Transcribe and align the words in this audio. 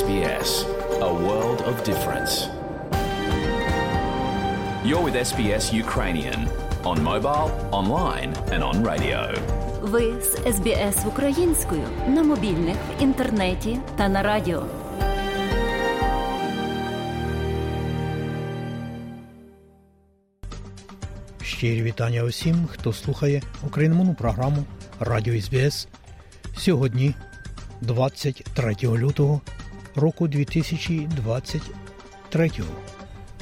SBS, 0.00 0.50
a 1.10 1.12
world 1.26 1.60
of 1.70 1.74
difference. 1.90 2.32
You're 4.88 5.04
with 5.06 5.16
SBS 5.30 5.64
Ukrainian 5.84 6.40
on 6.90 6.96
mobile, 7.12 7.48
online, 7.80 8.30
and 8.52 8.60
on 8.68 8.76
radio. 8.90 9.20
Ви 9.82 10.14
з 10.22 10.56
СБС 10.56 11.06
українською 11.06 11.82
на 12.08 12.22
мобільних, 12.22 12.76
в 12.76 13.02
інтернеті 13.02 13.78
та 13.96 14.08
на 14.08 14.22
радіо. 14.22 14.62
Щирі 21.42 21.82
вітання 21.82 22.22
усім, 22.22 22.66
хто 22.72 22.92
слухає 22.92 23.42
україномовну 23.66 24.14
програму 24.14 24.64
Радіо 25.00 25.40
СБС 25.40 25.88
сьогодні, 26.56 27.14
23 27.80 28.76
лютого 28.82 29.40
року 29.96 30.28
2023. 30.28 32.50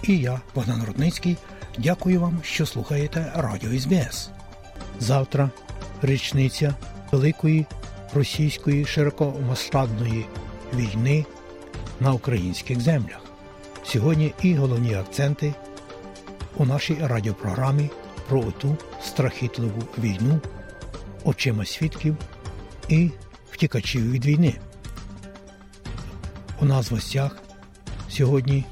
І 0.02 0.18
я, 0.18 0.40
Богдан 0.54 0.84
Рудницький, 0.86 1.36
дякую 1.78 2.20
вам, 2.20 2.40
що 2.42 2.66
слухаєте 2.66 3.32
Радіо 3.34 3.80
СБС. 3.80 4.30
Завтра 5.00 5.50
річниця 6.02 6.74
Великої 7.12 7.66
російської 8.14 8.84
широкомасштабної 8.84 10.26
війни 10.74 11.24
на 12.00 12.12
українських 12.12 12.80
землях. 12.80 13.20
Сьогодні 13.84 14.34
і 14.42 14.54
головні 14.54 14.94
акценти 14.94 15.54
у 16.56 16.64
нашій 16.64 16.96
радіопрограмі 17.00 17.90
про 18.28 18.42
ту 18.42 18.76
страхітливу 19.02 19.82
війну, 19.98 20.40
очима 21.24 21.64
свідків 21.64 22.16
і 22.88 23.10
втікачів 23.50 24.12
від 24.12 24.24
війни. 24.24 24.54
У 26.62 26.64
нас 26.64 26.90
в 26.90 26.94
гостях 26.94 27.36
сьогодні 28.08 28.64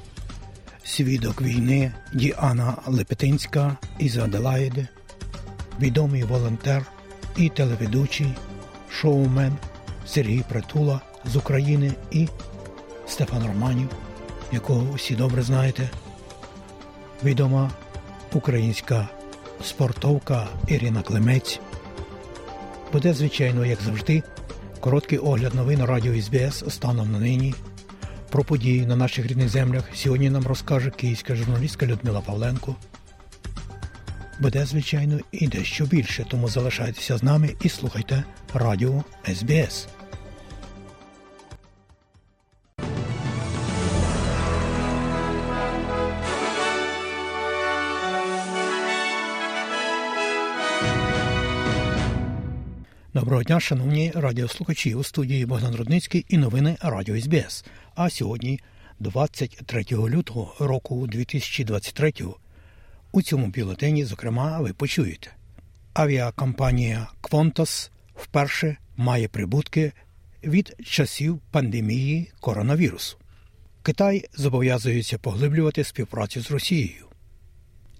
свідок 0.83 1.41
війни 1.41 1.91
Діана 2.13 2.77
Лепетинська 2.87 3.77
із 3.99 4.17
Аделаїди, 4.17 4.87
відомий 5.79 6.23
волонтер 6.23 6.85
і 7.37 7.49
телеведучий, 7.49 8.33
шоумен 8.91 9.57
Сергій 10.05 10.43
Притула 10.49 11.01
з 11.25 11.35
України 11.35 11.93
і 12.11 12.27
Стефан 13.07 13.47
Романів, 13.47 13.89
якого 14.51 14.93
всі 14.93 15.15
добре 15.15 15.41
знаєте, 15.41 15.89
відома 17.23 17.71
українська 18.33 19.09
спортовка 19.63 20.47
Ірина 20.67 21.01
Клемець. 21.01 21.59
Буде, 22.93 23.13
звичайно, 23.13 23.65
як 23.65 23.81
завжди, 23.81 24.23
короткий 24.79 25.17
огляд 25.17 25.55
новин 25.55 25.85
Радіо 25.85 26.21
СБС 26.21 26.63
станом 26.67 27.11
на 27.11 27.19
нині. 27.19 27.55
Про 28.29 28.43
події 28.43 28.85
на 28.85 28.95
наших 28.95 29.27
рідних 29.27 29.49
землях 29.49 29.83
сьогодні 29.93 30.29
нам 30.29 30.47
розкаже 30.47 30.89
київська 30.89 31.35
журналістка 31.35 31.85
Людмила 31.85 32.21
Павленко. 32.21 32.75
Буде, 34.39 34.65
звичайно, 34.65 35.19
і 35.31 35.47
дещо 35.47 35.85
більше, 35.85 36.25
тому 36.29 36.47
залишайтеся 36.47 37.17
з 37.17 37.23
нами 37.23 37.49
і 37.61 37.69
слухайте 37.69 38.23
Радіо 38.53 39.03
СБС. 39.33 39.87
Доброго 53.19 53.43
дня, 53.43 53.59
шановні 53.59 54.11
радіослухачі 54.15 54.95
у 54.95 55.03
студії 55.03 55.45
Богдан 55.45 55.75
Рудницький 55.75 56.25
і 56.29 56.37
новини 56.37 56.77
Радіо 56.81 57.21
СБС. 57.21 57.65
А 57.95 58.09
сьогодні, 58.09 58.59
23 58.99 59.85
лютого 59.91 60.55
року 60.59 61.07
2023, 61.07 62.13
у 63.11 63.21
цьому 63.21 63.47
бюлетені, 63.47 64.05
зокрема, 64.05 64.59
ви 64.59 64.73
почуєте. 64.73 65.31
Авіакомпанія 65.93 67.07
Qantas 67.21 67.89
вперше 68.15 68.77
має 68.97 69.27
прибутки 69.27 69.91
від 70.43 70.75
часів 70.85 71.39
пандемії 71.51 72.31
коронавірусу. 72.39 73.17
Китай 73.83 74.25
зобов'язується 74.33 75.17
поглиблювати 75.17 75.83
співпрацю 75.83 76.41
з 76.41 76.51
Росією. 76.51 77.05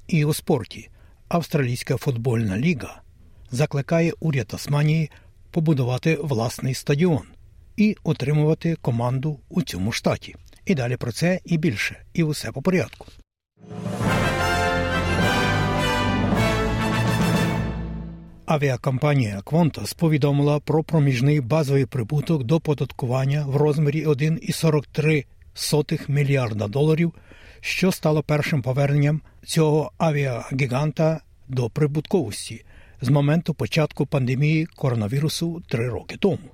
І 0.08 0.26
у 0.26 0.34
спорті 0.34 0.90
Австралійська 1.28 1.98
футбольна 1.98 2.58
ліга 2.58 3.02
закликає 3.52 4.14
уряд 4.20 4.48
Тасманії 4.48 5.12
побудувати 5.52 6.18
власний 6.22 6.74
стадіон 6.74 7.24
і 7.78 7.96
отримувати 8.04 8.76
команду 8.76 9.40
у 9.50 9.62
цьому 9.62 9.92
штаті. 9.92 10.36
І 10.66 10.76
далі 10.76 10.98
про 10.98 11.12
це 11.12 11.40
і 11.46 11.58
більше, 11.58 12.04
і 12.14 12.24
усе 12.24 12.52
по 12.52 12.62
порядку. 12.62 13.06
Авіакомпанія 18.46 19.42
Qantas 19.46 19.98
повідомила 19.98 20.60
про 20.60 20.84
проміжний 20.84 21.42
базовий 21.42 21.86
прибуток 21.86 22.44
до 22.44 22.60
податкування 22.60 23.46
в 23.48 23.56
розмірі 23.56 24.06
1,43 24.06 26.12
мільярда 26.12 26.68
доларів, 26.68 27.14
що 27.62 27.92
стало 27.92 28.24
першим 28.24 28.62
поверненням 28.62 29.22
цього 29.46 29.92
авіагіганта 29.98 31.22
до 31.48 31.70
прибутковості 31.70 32.66
з 33.02 33.10
моменту 33.10 33.54
початку 33.54 34.06
пандемії 34.06 34.66
коронавірусу 34.66 35.62
три 35.68 35.90
роки 35.90 36.18
тому. 36.18 36.50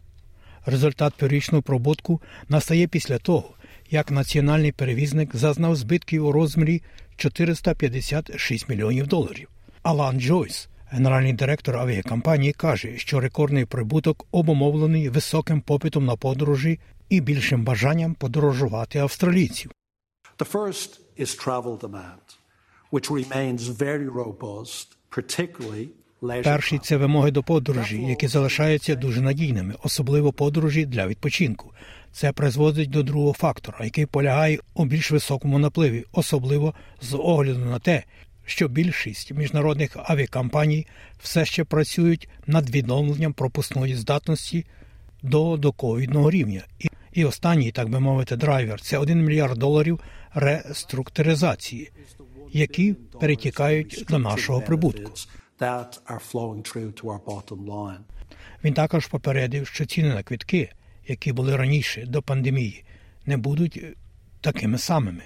Результат 0.65 1.13
п'ятирічного 1.13 1.61
пробутку 1.61 2.21
настає 2.49 2.87
після 2.87 3.17
того, 3.17 3.49
як 3.91 4.11
національний 4.11 4.71
перевізник 4.71 5.35
зазнав 5.35 5.75
збитків 5.75 6.25
у 6.25 6.31
розмірі 6.31 6.81
456 7.15 8.69
мільйонів 8.69 9.07
доларів. 9.07 9.49
Алан 9.83 10.21
Джойс, 10.21 10.69
генеральний 10.87 11.33
директор 11.33 11.77
авіакомпанії, 11.77 12.53
каже, 12.53 12.97
що 12.97 13.19
рекордний 13.19 13.65
прибуток 13.65 14.27
обумовлений 14.31 15.09
високим 15.09 15.61
попитом 15.61 16.05
на 16.05 16.15
подорожі 16.15 16.79
і 17.09 17.21
більшим 17.21 17.63
бажанням 17.63 18.13
подорожувати 18.13 18.99
австралійців. 18.99 19.71
The 20.37 20.51
first 20.51 20.99
is 21.17 21.29
travel 21.45 21.77
demand, 21.77 22.25
which 22.91 23.09
remains 23.09 23.61
very 23.85 24.09
robust, 24.09 24.85
particularly 25.09 25.87
Перший 26.21 26.79
це 26.79 26.97
вимоги 26.97 27.31
до 27.31 27.43
подорожі, 27.43 28.01
які 28.01 28.27
залишаються 28.27 28.95
дуже 28.95 29.21
надійними, 29.21 29.73
особливо 29.83 30.33
подорожі 30.33 30.85
для 30.85 31.07
відпочинку. 31.07 31.73
Це 32.11 32.31
призводить 32.31 32.89
до 32.89 33.03
другого 33.03 33.33
фактора, 33.33 33.77
який 33.83 34.05
полягає 34.05 34.59
у 34.73 34.85
більш 34.85 35.11
високому 35.11 35.59
напливі, 35.59 36.05
особливо 36.11 36.73
з 37.01 37.13
огляду 37.13 37.65
на 37.65 37.79
те, 37.79 38.03
що 38.45 38.67
більшість 38.67 39.31
міжнародних 39.31 39.97
авіакомпаній 40.03 40.87
все 41.19 41.45
ще 41.45 41.63
працюють 41.63 42.29
над 42.47 42.69
відновленням 42.69 43.33
пропускної 43.33 43.95
здатності 43.95 44.65
до 45.21 45.57
доковідного 45.57 46.31
рівня. 46.31 46.63
І, 46.79 46.89
і 47.13 47.25
останній, 47.25 47.71
так 47.71 47.89
би 47.89 47.99
мовити, 47.99 48.35
драйвер 48.35 48.81
це 48.81 48.97
1 48.97 49.25
мільярд 49.25 49.57
доларів 49.57 49.99
реструктуризації, 50.33 51.91
які 52.53 52.95
перетікають 53.19 54.05
до 54.09 54.19
нашого 54.19 54.61
прибутку. 54.61 55.11
That 55.59 55.99
are 56.07 56.19
flowing 56.19 56.61
through 56.63 56.91
to 56.91 57.03
our 57.09 57.19
bottom 57.25 57.65
line. 57.67 58.03
Він 58.63 58.73
також 58.73 59.07
попередив, 59.07 59.67
що 59.67 59.85
ціни 59.85 60.13
на 60.13 60.23
квитки, 60.23 60.71
які 61.07 61.33
були 61.33 61.55
раніше 61.55 62.05
до 62.05 62.21
пандемії, 62.21 62.83
не 63.25 63.37
будуть 63.37 63.77
е, 63.83 63.93
такими 64.41 64.77
самими. 64.77 65.23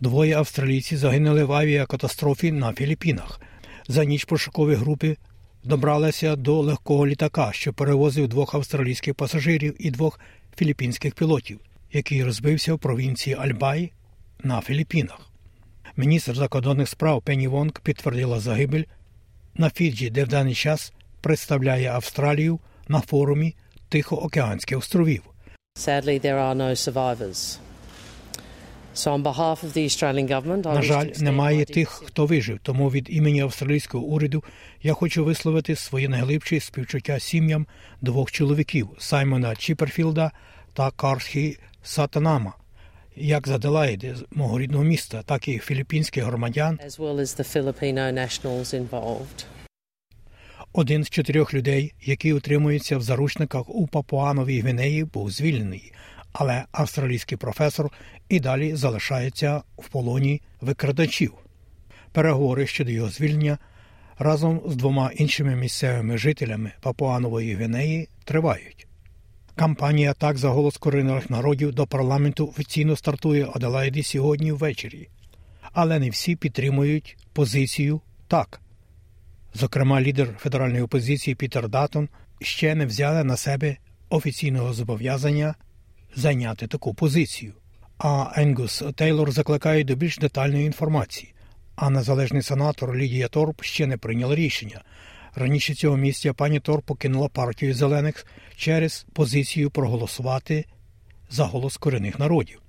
Двоє 0.00 0.36
австралійців 0.36 0.98
загинули 0.98 1.44
в 1.44 1.52
авіакатастрофі 1.52 2.52
на 2.52 2.72
Філіппінах. 2.72 3.40
За 3.88 4.04
ніч 4.04 4.24
пошукові 4.24 4.74
групи 4.74 5.16
добралися 5.64 6.36
до 6.36 6.60
легкого 6.60 7.06
літака, 7.06 7.52
що 7.52 7.72
перевозив 7.72 8.28
двох 8.28 8.54
австралійських 8.54 9.14
пасажирів 9.14 9.76
і 9.78 9.90
двох 9.90 10.20
філіппінських 10.56 11.14
пілотів, 11.14 11.60
який 11.92 12.24
розбився 12.24 12.74
в 12.74 12.78
провінції 12.78 13.36
Альбай 13.36 13.92
на 14.42 14.60
Філіппінах. 14.60 15.33
Міністр 15.96 16.34
закордонних 16.34 16.88
справ 16.88 17.22
Пенні 17.22 17.48
Вонг 17.48 17.80
підтвердила 17.80 18.40
загибель 18.40 18.84
на 19.54 19.70
Фіджі, 19.70 20.10
де 20.10 20.24
в 20.24 20.28
даний 20.28 20.54
час 20.54 20.92
представляє 21.20 21.90
Австралію 21.90 22.58
на 22.88 23.00
форумі 23.00 23.54
Тихоокеанських 23.88 24.78
островів. 24.78 25.22
Sadly, 25.76 26.24
there 26.24 26.38
are 26.38 26.54
no 26.54 26.70
survivors. 26.76 27.58
So 28.94 29.12
on 29.12 29.22
behalf 29.22 29.64
of 29.64 29.72
the 29.72 29.84
Australian 29.84 30.28
government, 30.28 30.74
На 30.74 30.82
жаль, 30.82 31.06
немає 31.18 31.64
тих, 31.64 31.88
хто 31.88 32.26
вижив. 32.26 32.58
Тому 32.62 32.90
від 32.90 33.06
імені 33.10 33.40
австралійського 33.40 34.04
уряду 34.04 34.44
я 34.82 34.92
хочу 34.92 35.24
висловити 35.24 35.76
своє 35.76 36.08
найглибші 36.08 36.60
співчуття 36.60 37.20
сім'ям 37.20 37.66
двох 38.00 38.32
чоловіків 38.32 38.88
Саймона 38.98 39.56
Чіперфілда 39.56 40.30
та 40.72 40.90
Кархі 40.90 41.58
Сатанама, 41.82 42.52
як 43.16 43.48
з 43.48 43.50
Аделаїди, 43.50 44.14
з 44.16 44.24
мого 44.36 44.58
рідного 44.58 44.84
міста, 44.84 45.22
так 45.22 45.48
і 45.48 45.58
філіппінських 45.58 46.24
громадян. 46.24 46.78
as 46.86 46.98
well 46.98 47.16
as 47.16 47.40
the 47.40 47.56
Filipino 47.56 48.12
nationals 48.12 48.88
involved. 48.88 49.44
Один 50.72 51.04
з 51.04 51.10
чотирьох 51.10 51.54
людей, 51.54 51.94
які 52.02 52.32
утримуються 52.32 52.98
в 52.98 53.02
заручниках 53.02 53.68
у 53.68 53.86
Папуановій 53.86 54.60
Гвінеї, 54.60 55.04
був 55.04 55.30
звільнений. 55.30 55.92
але 56.32 56.64
австралійський 56.72 57.38
професор 57.38 57.90
і 58.28 58.40
далі 58.40 58.76
залишається 58.76 59.62
в 59.78 59.88
полоні 59.88 60.42
викрадачів. 60.60 61.32
Переговори 62.12 62.66
щодо 62.66 62.90
його 62.90 63.08
звільнення 63.08 63.58
разом 64.18 64.60
з 64.66 64.76
двома 64.76 65.10
іншими 65.16 65.56
місцевими 65.56 66.18
жителями 66.18 66.72
Папуанової 66.80 67.54
Гвінеї 67.54 68.08
тривають. 68.24 68.83
Кампанія 69.56 70.14
так 70.14 70.38
за 70.38 70.48
голос 70.48 70.76
корінних 70.76 71.30
народів 71.30 71.72
до 71.72 71.86
парламенту 71.86 72.48
офіційно 72.48 72.96
стартує 72.96 73.48
Аделаїді 73.54 74.02
сьогодні 74.02 74.52
ввечері, 74.52 75.08
але 75.72 75.98
не 75.98 76.10
всі 76.10 76.36
підтримують 76.36 77.16
позицію 77.32 78.00
так. 78.28 78.60
Зокрема, 79.54 80.00
лідер 80.00 80.28
федеральної 80.38 80.82
опозиції 80.82 81.34
Пітер 81.34 81.68
Датон 81.68 82.08
ще 82.40 82.74
не 82.74 82.86
взяли 82.86 83.24
на 83.24 83.36
себе 83.36 83.76
офіційного 84.08 84.72
зобов'язання 84.72 85.54
зайняти 86.16 86.66
таку 86.66 86.94
позицію. 86.94 87.52
А 87.98 88.32
Енгус 88.36 88.82
Тейлор 88.94 89.32
закликає 89.32 89.84
до 89.84 89.94
більш 89.94 90.18
детальної 90.18 90.66
інформації. 90.66 91.34
А 91.76 91.90
незалежний 91.90 92.42
сенатор 92.42 92.96
Лідія 92.96 93.28
Торп 93.28 93.62
ще 93.62 93.86
не 93.86 93.96
прийняла 93.96 94.34
рішення. 94.34 94.80
Раніше 95.36 95.74
цього 95.74 95.96
місця 95.96 96.32
пані 96.32 96.60
Торп 96.60 96.84
покинула 96.84 97.28
партію 97.28 97.74
зелених 97.74 98.26
через 98.56 99.06
позицію 99.12 99.70
проголосувати 99.70 100.64
за 101.30 101.44
голос 101.44 101.76
корінних 101.76 102.18
народів. 102.18 102.60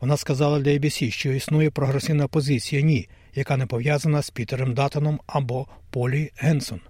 Вона 0.00 0.16
сказала 0.16 0.60
для 0.60 0.70
ABC, 0.70 1.10
що 1.10 1.32
існує 1.32 1.70
прогресивна 1.70 2.28
позиція 2.28 2.82
ні, 2.82 3.08
яка 3.34 3.56
не 3.56 3.66
пов'язана 3.66 4.22
з 4.22 4.30
Пітером 4.30 4.74
Датоном 4.74 5.20
або 5.26 5.66
Полі 5.90 6.30
Генсон. 6.36 6.80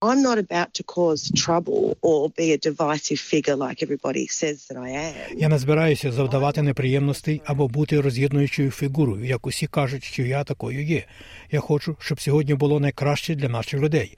I'm 0.00 0.22
not 0.22 0.38
about 0.38 0.70
to 0.78 0.84
cause 0.96 1.32
trouble 1.44 1.96
or 2.02 2.30
be 2.38 2.52
a 2.52 2.58
divisive 2.58 3.20
figure 3.32 3.56
like 3.56 3.82
everybody 3.86 4.26
says 4.28 4.56
that 4.68 4.76
I 4.76 4.88
am. 4.88 5.12
Я 5.36 5.48
не 5.48 5.58
збираюся 5.58 6.12
завдавати 6.12 6.62
неприємностей 6.62 7.42
або 7.44 7.68
бути 7.68 8.00
роз'єднуючою 8.00 8.70
фігурою, 8.70 9.24
як 9.24 9.46
усі 9.46 9.66
кажуть, 9.66 10.04
що 10.04 10.22
я 10.22 10.44
такою 10.44 10.84
є. 10.84 11.04
Я 11.50 11.60
хочу, 11.60 11.96
щоб 12.00 12.20
сьогодні 12.20 12.54
було 12.54 12.80
найкраще 12.80 13.34
для 13.34 13.48
наших 13.48 13.80
людей 13.80 14.16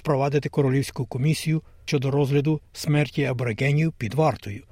впровадити 0.00 0.48
королівську 0.48 1.06
комісію 1.06 1.62
щодо 1.84 2.10
розгляду 2.10 2.60
смерті 2.72 3.24
аборигенів 3.24 3.92
під 3.92 4.14
вартою. 4.14 4.62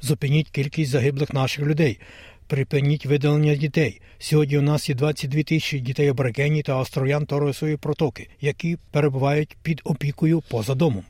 Зупиніть 0.00 0.50
кількість 0.50 0.90
загиблих 0.90 1.34
наших 1.34 1.64
людей. 1.64 2.00
Припиніть 2.46 3.06
видалення 3.06 3.54
дітей. 3.54 4.00
Сьогодні 4.18 4.58
у 4.58 4.62
нас 4.62 4.88
є 4.88 4.94
22 4.94 5.42
тисячі 5.42 5.80
дітей 5.80 6.08
аборигенів 6.08 6.64
та 6.64 6.76
остров'ян 6.76 7.26
Торосової 7.26 7.76
протоки, 7.76 8.28
які 8.40 8.78
перебувають 8.90 9.56
під 9.62 9.80
опікою 9.84 10.42
поза 10.50 10.74
домом. 10.74 11.04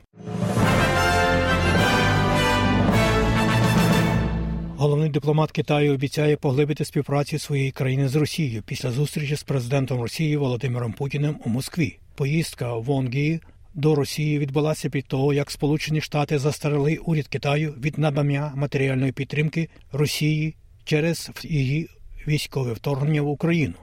Головний 4.79 5.09
дипломат 5.09 5.51
Китаю 5.51 5.93
обіцяє 5.93 6.37
поглибити 6.37 6.85
співпрацю 6.85 7.39
своєї 7.39 7.71
країни 7.71 8.07
з 8.07 8.15
Росією 8.15 8.63
після 8.65 8.91
зустрічі 8.91 9.35
з 9.35 9.43
президентом 9.43 10.01
Росії 10.01 10.37
Володимиром 10.37 10.93
Путіним 10.93 11.39
у 11.45 11.49
Москві. 11.49 11.99
Поїздка 12.15 12.73
Вонгі 12.73 13.39
до 13.73 13.95
Росії 13.95 14.39
відбулася 14.39 14.89
під 14.89 15.05
того, 15.05 15.33
як 15.33 15.51
Сполучені 15.51 16.01
Штати 16.01 16.39
застерегли 16.39 16.97
уряд 16.97 17.27
Китаю 17.27 17.73
від 17.83 17.97
надання 17.97 18.51
матеріальної 18.55 19.11
підтримки 19.11 19.69
Росії 19.91 20.55
через 20.83 21.31
її 21.43 21.89
військове 22.27 22.73
вторгнення 22.73 23.21
в 23.21 23.27
Україну. 23.27 23.75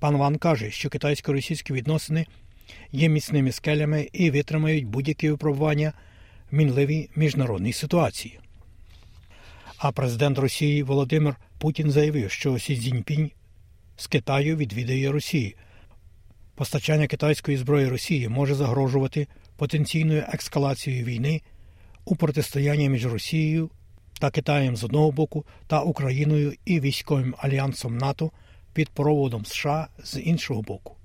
Пан 0.00 0.16
Ван 0.16 0.38
каже, 0.38 0.70
що 0.70 0.88
китайсько-російські 0.88 1.72
відносини 1.72 2.26
є 2.92 3.08
міцними 3.08 3.52
скелями 3.52 4.08
і 4.12 4.30
витримають 4.30 4.86
будь-які 4.86 5.30
випробування 5.30 5.92
в 6.50 6.54
мінливій 6.54 7.08
міжнародній 7.16 7.72
ситуації. 7.72 8.38
А 9.82 9.92
президент 9.92 10.38
Росії 10.38 10.82
Володимир 10.82 11.36
Путін 11.58 11.90
заявив, 11.90 12.30
що 12.30 12.58
Сі 12.58 12.76
Цзіньпінь 12.76 13.30
з 13.96 14.06
Китаю 14.06 14.56
відвідає 14.56 15.12
Росії. 15.12 15.56
Постачання 16.54 17.06
китайської 17.06 17.56
зброї 17.56 17.88
Росії 17.88 18.28
може 18.28 18.54
загрожувати 18.54 19.26
потенційною 19.56 20.24
ескалацією 20.34 21.04
війни 21.04 21.42
у 22.04 22.16
протистоянні 22.16 22.88
між 22.88 23.06
Росією 23.06 23.70
та 24.20 24.30
Китаєм 24.30 24.76
з 24.76 24.84
одного 24.84 25.10
боку 25.10 25.44
та 25.66 25.80
Україною 25.80 26.52
і 26.64 26.80
військовим 26.80 27.34
альянсом 27.38 27.98
НАТО 27.98 28.30
під 28.72 28.88
проводом 28.88 29.44
США 29.44 29.88
з 30.04 30.20
іншого 30.20 30.62
боку. 30.62 30.96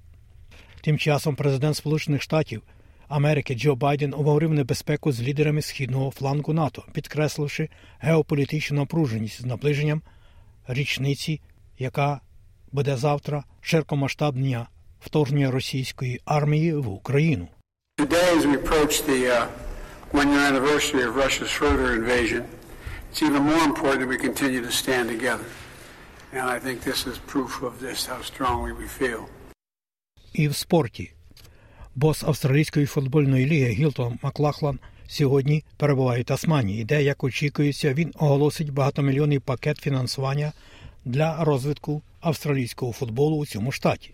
Тим 0.82 0.98
часом 0.98 1.36
президент 1.36 1.76
Сполучених 1.76 2.22
Штатів 2.22 2.62
Америки 3.08 3.54
Джо 3.54 3.76
Байден 3.76 4.14
обговорив 4.14 4.54
небезпеку 4.54 5.12
з 5.12 5.22
лідерами 5.22 5.62
східного 5.62 6.12
флангу 6.12 6.54
НАТО, 6.54 6.84
підкресливши 6.94 7.70
геополітичну 8.00 8.78
напруженість 8.78 9.42
з 9.42 9.46
наближенням 9.46 10.02
річниці, 10.68 11.42
яка 11.78 12.22
буде 12.72 12.98
завтра 12.98 13.44
широкомасштабного 13.62 14.68
вторгнення 15.00 15.52
російської 15.52 16.22
армії 16.26 16.74
в 16.74 16.88
Україну. 16.88 17.48
Today, 18.00 18.38
as 18.38 18.46
we 18.46 18.56
approach 18.64 18.94
the 19.14 19.22
uh, 19.38 19.48
one-year 20.12 20.44
anniversary 20.52 21.04
of 21.10 21.16
Russia's 21.24 21.54
further 21.62 21.90
invasion, 22.02 22.42
it's 23.10 23.22
even 23.30 23.42
more 23.54 23.64
important 23.72 24.00
that 24.04 24.12
we 24.16 24.20
continue 24.30 24.62
to 24.70 24.74
stand 24.84 25.06
together. 25.16 25.48
And 26.38 26.46
I 26.56 26.60
think 26.66 26.78
this 26.92 27.02
is 27.12 27.16
proof 27.34 27.52
of 27.70 27.74
this, 27.86 27.98
how 28.12 28.22
strongly 28.32 28.72
we 28.82 28.88
feel. 29.00 29.22
І 30.34 30.48
в 30.48 30.56
спорті. 30.56 31.17
Бос 31.98 32.24
австралійської 32.24 32.86
футбольної 32.86 33.46
ліги 33.46 33.70
Гілтон 33.70 34.20
Маклахлан 34.22 34.80
сьогодні 35.08 35.64
перебуває 35.78 36.22
в 36.22 36.26
Тасманії, 36.26 36.84
де, 36.84 37.04
як 37.04 37.24
очікується, 37.24 37.94
він 37.94 38.14
оголосить 38.16 38.74
багатомільйонний 38.74 39.40
пакет 39.40 39.78
фінансування 39.78 40.54
для 41.06 41.44
розвитку 41.44 42.02
австралійського 42.20 42.92
футболу 42.92 43.38
у 43.38 43.46
цьому 43.46 43.72
штаті. 43.72 44.14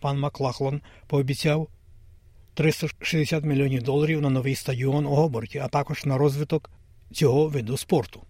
Пан 0.00 0.18
Маклахлан 0.18 0.80
пообіцяв 1.06 1.68
360 2.54 3.44
мільйонів 3.44 3.82
доларів 3.82 4.22
на 4.22 4.30
новий 4.30 4.54
стадіон 4.54 5.06
у 5.06 5.10
Гоборті, 5.10 5.58
а 5.58 5.68
також 5.68 6.04
на 6.04 6.18
розвиток 6.18 6.70
цього 7.12 7.48
виду 7.48 7.76
спорту. 7.76 8.22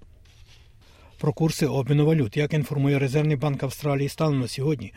Про 1.19 1.33
курси 1.33 1.67
обміну 1.67 2.07
валют, 2.07 2.37
як 2.37 2.55
інформує 2.55 2.99
Резервний 2.99 3.37
банк 3.37 3.63
Австралії 3.63 4.09
станом 4.09 4.41
на 4.41 4.49
сьогодні, 4.49 4.93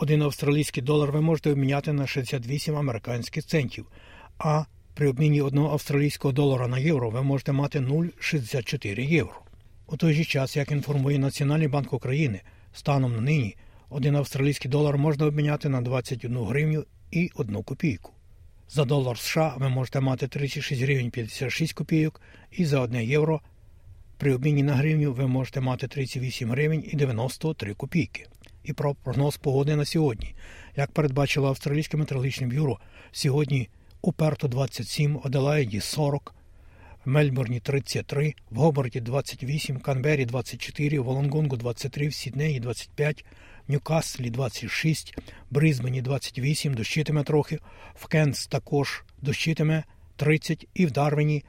один 0.00 0.22
австралійський 0.22 0.82
долар 0.82 1.12
ви 1.12 1.20
можете 1.20 1.50
обміняти 1.50 1.92
на 1.92 2.06
68 2.06 2.76
американських 2.76 3.46
центів, 3.46 3.86
а 4.38 4.64
при 4.94 5.08
обміні 5.08 5.42
одного 5.42 5.72
австралійського 5.72 6.32
долара 6.32 6.68
на 6.68 6.78
євро 6.78 7.10
ви 7.10 7.22
можете 7.22 7.52
мати 7.52 7.80
0,64 7.80 9.00
євро. 9.00 9.40
У 9.86 9.96
той 9.96 10.14
же 10.14 10.24
час, 10.24 10.56
як 10.56 10.70
інформує 10.72 11.18
Національний 11.18 11.68
банк 11.68 11.92
України, 11.92 12.40
станом 12.72 13.12
на 13.12 13.20
нині 13.20 13.56
один 13.90 14.16
австралійський 14.16 14.70
долар 14.70 14.98
можна 14.98 15.26
обміняти 15.26 15.68
на 15.68 15.80
21 15.80 16.38
гривню 16.38 16.84
і 17.10 17.30
1 17.34 17.62
копійку. 17.62 18.12
За 18.70 18.84
долар 18.84 19.18
США 19.18 19.54
ви 19.58 19.68
можете 19.68 20.00
мати 20.00 20.28
36 20.28 20.82
гривень 20.82 21.10
56 21.10 21.72
копійок, 21.72 22.20
і 22.50 22.64
за 22.64 22.80
1 22.80 23.00
євро 23.00 23.40
при 24.18 24.34
обміні 24.34 24.62
на 24.62 24.74
гривню 24.74 25.12
ви 25.12 25.26
можете 25.26 25.60
мати 25.60 25.88
38 25.88 26.50
гривень 26.50 26.84
і 26.92 26.96
93 26.96 27.74
копійки. 27.74 28.26
І 28.68 28.72
про 28.72 28.94
прогноз 28.94 29.36
погоди 29.36 29.76
на 29.76 29.84
сьогодні. 29.84 30.34
Як 30.76 30.92
передбачило 30.92 31.48
Австралійське 31.48 31.96
метеорологічне 31.96 32.46
бюро, 32.46 32.78
сьогодні 33.12 33.68
у 34.02 34.12
Перту 34.12 34.48
27, 34.48 35.20
Аделаїді 35.24 35.80
40, 35.80 36.34
в 37.04 37.08
Мельбурні 37.08 37.60
33, 37.60 38.34
в 38.50 38.56
Гоборті 38.56 39.00
28, 39.00 39.76
в 39.76 39.82
Канбері 39.82 40.24
24, 40.24 41.00
в 41.00 41.04
Волонгонгу 41.04 41.56
23, 41.56 42.08
в 42.08 42.14
Сіднеї 42.14 42.60
25, 42.60 43.24
в 43.68 43.72
Ньюкаслі 43.72 44.30
26, 44.30 45.16
в 45.16 45.54
Бризбені 45.54 46.02
28, 46.02 46.74
дощитиме 46.74 47.22
трохи, 47.22 47.58
в 47.94 48.06
Кенс 48.06 48.46
також 48.46 49.04
дощитиме 49.22 49.84
30 50.16 50.66
і 50.74 50.86
в 50.86 50.90
Дарвіні 50.90 51.44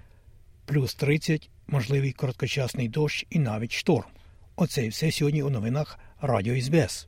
плюс 0.65 0.95
30, 0.95 1.49
можливий 1.67 2.11
короткочасний 2.11 2.87
дощ 2.87 3.25
і 3.29 3.39
навіть 3.39 3.71
шторм. 3.71 4.09
Оце 4.55 4.85
і 4.85 4.89
все 4.89 5.11
сьогодні 5.11 5.43
у 5.43 5.49
новинах 5.49 5.99
Радіо 6.21 6.61
СБС. 6.61 7.07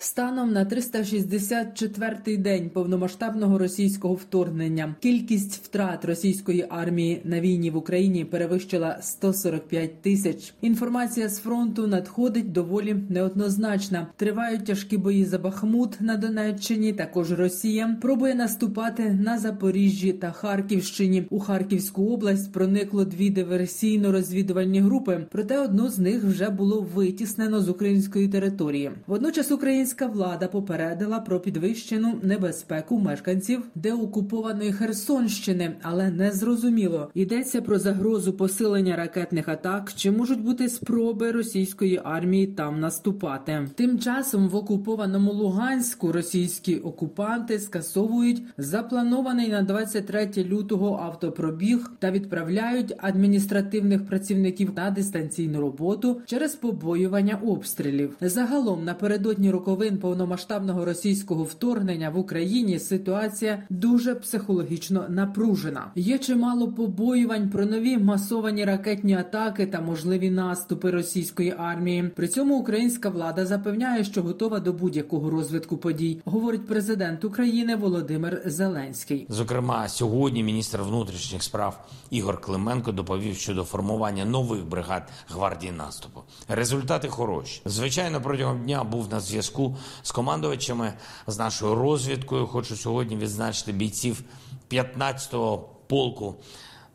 Станом 0.00 0.52
на 0.52 0.64
364-й 0.64 2.36
день 2.36 2.70
повномасштабного 2.70 3.58
російського 3.58 4.14
вторгнення 4.14 4.94
кількість 5.00 5.64
втрат 5.64 6.04
російської 6.04 6.66
армії 6.68 7.20
на 7.24 7.40
війні 7.40 7.70
в 7.70 7.76
Україні 7.76 8.24
перевищила 8.24 8.98
145 9.02 10.02
тисяч. 10.02 10.54
Інформація 10.60 11.28
з 11.28 11.38
фронту 11.38 11.86
надходить 11.86 12.52
доволі 12.52 12.96
неоднозначна. 13.08 14.06
Тривають 14.16 14.64
тяжкі 14.64 14.96
бої 14.96 15.24
за 15.24 15.38
Бахмут 15.38 16.00
на 16.00 16.16
Донеччині. 16.16 16.92
Також 16.92 17.32
Росія 17.32 17.96
пробує 18.02 18.34
наступати 18.34 19.18
на 19.24 19.38
Запоріжжі 19.38 20.12
та 20.12 20.30
Харківщині. 20.30 21.26
У 21.30 21.40
Харківську 21.40 22.06
область 22.06 22.52
проникло 22.52 23.04
дві 23.04 23.30
диверсійно-розвідувальні 23.30 24.80
групи, 24.80 25.26
проте 25.30 25.58
одну 25.58 25.88
з 25.88 25.98
них 25.98 26.24
вже 26.24 26.50
було 26.50 26.86
витіснено 26.94 27.60
з 27.60 27.68
української 27.68 28.28
території. 28.28 28.90
Водночас 29.06 29.50
Українська 29.88 30.06
влада 30.06 30.48
попередила 30.48 31.20
про 31.20 31.40
підвищену 31.40 32.18
небезпеку 32.22 32.98
мешканців 32.98 33.62
деокупованої 33.74 34.72
Херсонщини, 34.72 35.76
але 35.82 36.10
не 36.10 36.32
зрозуміло 36.32 37.10
йдеться 37.14 37.62
про 37.62 37.78
загрозу 37.78 38.32
посилення 38.32 38.96
ракетних 38.96 39.48
атак, 39.48 39.92
чи 39.96 40.10
можуть 40.10 40.42
бути 40.42 40.68
спроби 40.68 41.32
російської 41.32 42.00
армії 42.04 42.46
там 42.46 42.80
наступати. 42.80 43.68
Тим 43.74 43.98
часом 43.98 44.48
в 44.48 44.56
окупованому 44.56 45.32
Луганську 45.32 46.12
російські 46.12 46.76
окупанти 46.76 47.58
скасовують 47.58 48.42
запланований 48.58 49.48
на 49.48 49.62
23 49.62 50.30
лютого 50.36 51.00
автопробіг 51.02 51.90
та 51.98 52.10
відправляють 52.10 52.94
адміністративних 52.98 54.06
працівників 54.06 54.72
на 54.76 54.90
дистанційну 54.90 55.60
роботу 55.60 56.20
через 56.26 56.54
побоювання 56.54 57.38
обстрілів. 57.46 58.16
Загалом 58.20 58.84
напередодні 58.84 59.50
роковин 59.78 59.98
повномасштабного 59.98 60.84
російського 60.84 61.44
вторгнення 61.44 62.10
в 62.10 62.18
Україні 62.18 62.78
ситуація 62.78 63.62
дуже 63.70 64.14
психологічно 64.14 65.04
напружена. 65.08 65.90
Є 65.94 66.18
чимало 66.18 66.72
побоювань 66.72 67.50
про 67.50 67.66
нові 67.66 67.98
масовані 67.98 68.64
ракетні 68.64 69.14
атаки 69.14 69.66
та 69.66 69.80
можливі 69.80 70.30
наступи 70.30 70.90
російської 70.90 71.54
армії. 71.58 72.10
При 72.16 72.28
цьому 72.28 72.58
українська 72.58 73.08
влада 73.08 73.46
запевняє, 73.46 74.04
що 74.04 74.22
готова 74.22 74.60
до 74.60 74.72
будь-якого 74.72 75.30
розвитку 75.30 75.76
подій, 75.76 76.20
говорить 76.24 76.66
президент 76.66 77.24
України 77.24 77.76
Володимир 77.76 78.42
Зеленський. 78.46 79.26
Зокрема, 79.28 79.88
сьогодні 79.88 80.42
міністр 80.42 80.82
внутрішніх 80.82 81.42
справ 81.42 81.86
Ігор 82.10 82.40
Клименко 82.40 82.92
доповів 82.92 83.36
щодо 83.36 83.64
формування 83.64 84.24
нових 84.24 84.64
бригад 84.66 85.02
гвардії 85.28 85.72
наступу. 85.72 86.20
Результати 86.48 87.08
хороші. 87.08 87.62
Звичайно, 87.64 88.20
протягом 88.20 88.62
дня 88.62 88.84
був 88.84 89.08
на 89.10 89.20
зв'язку 89.20 89.67
з 90.02 90.10
командувачами 90.10 90.92
з 91.26 91.38
нашою 91.38 91.74
розвідкою. 91.74 92.46
Хочу 92.46 92.76
сьогодні 92.76 93.16
відзначити 93.16 93.72
бійців 93.72 94.22
15-го 94.70 95.68
полку 95.86 96.34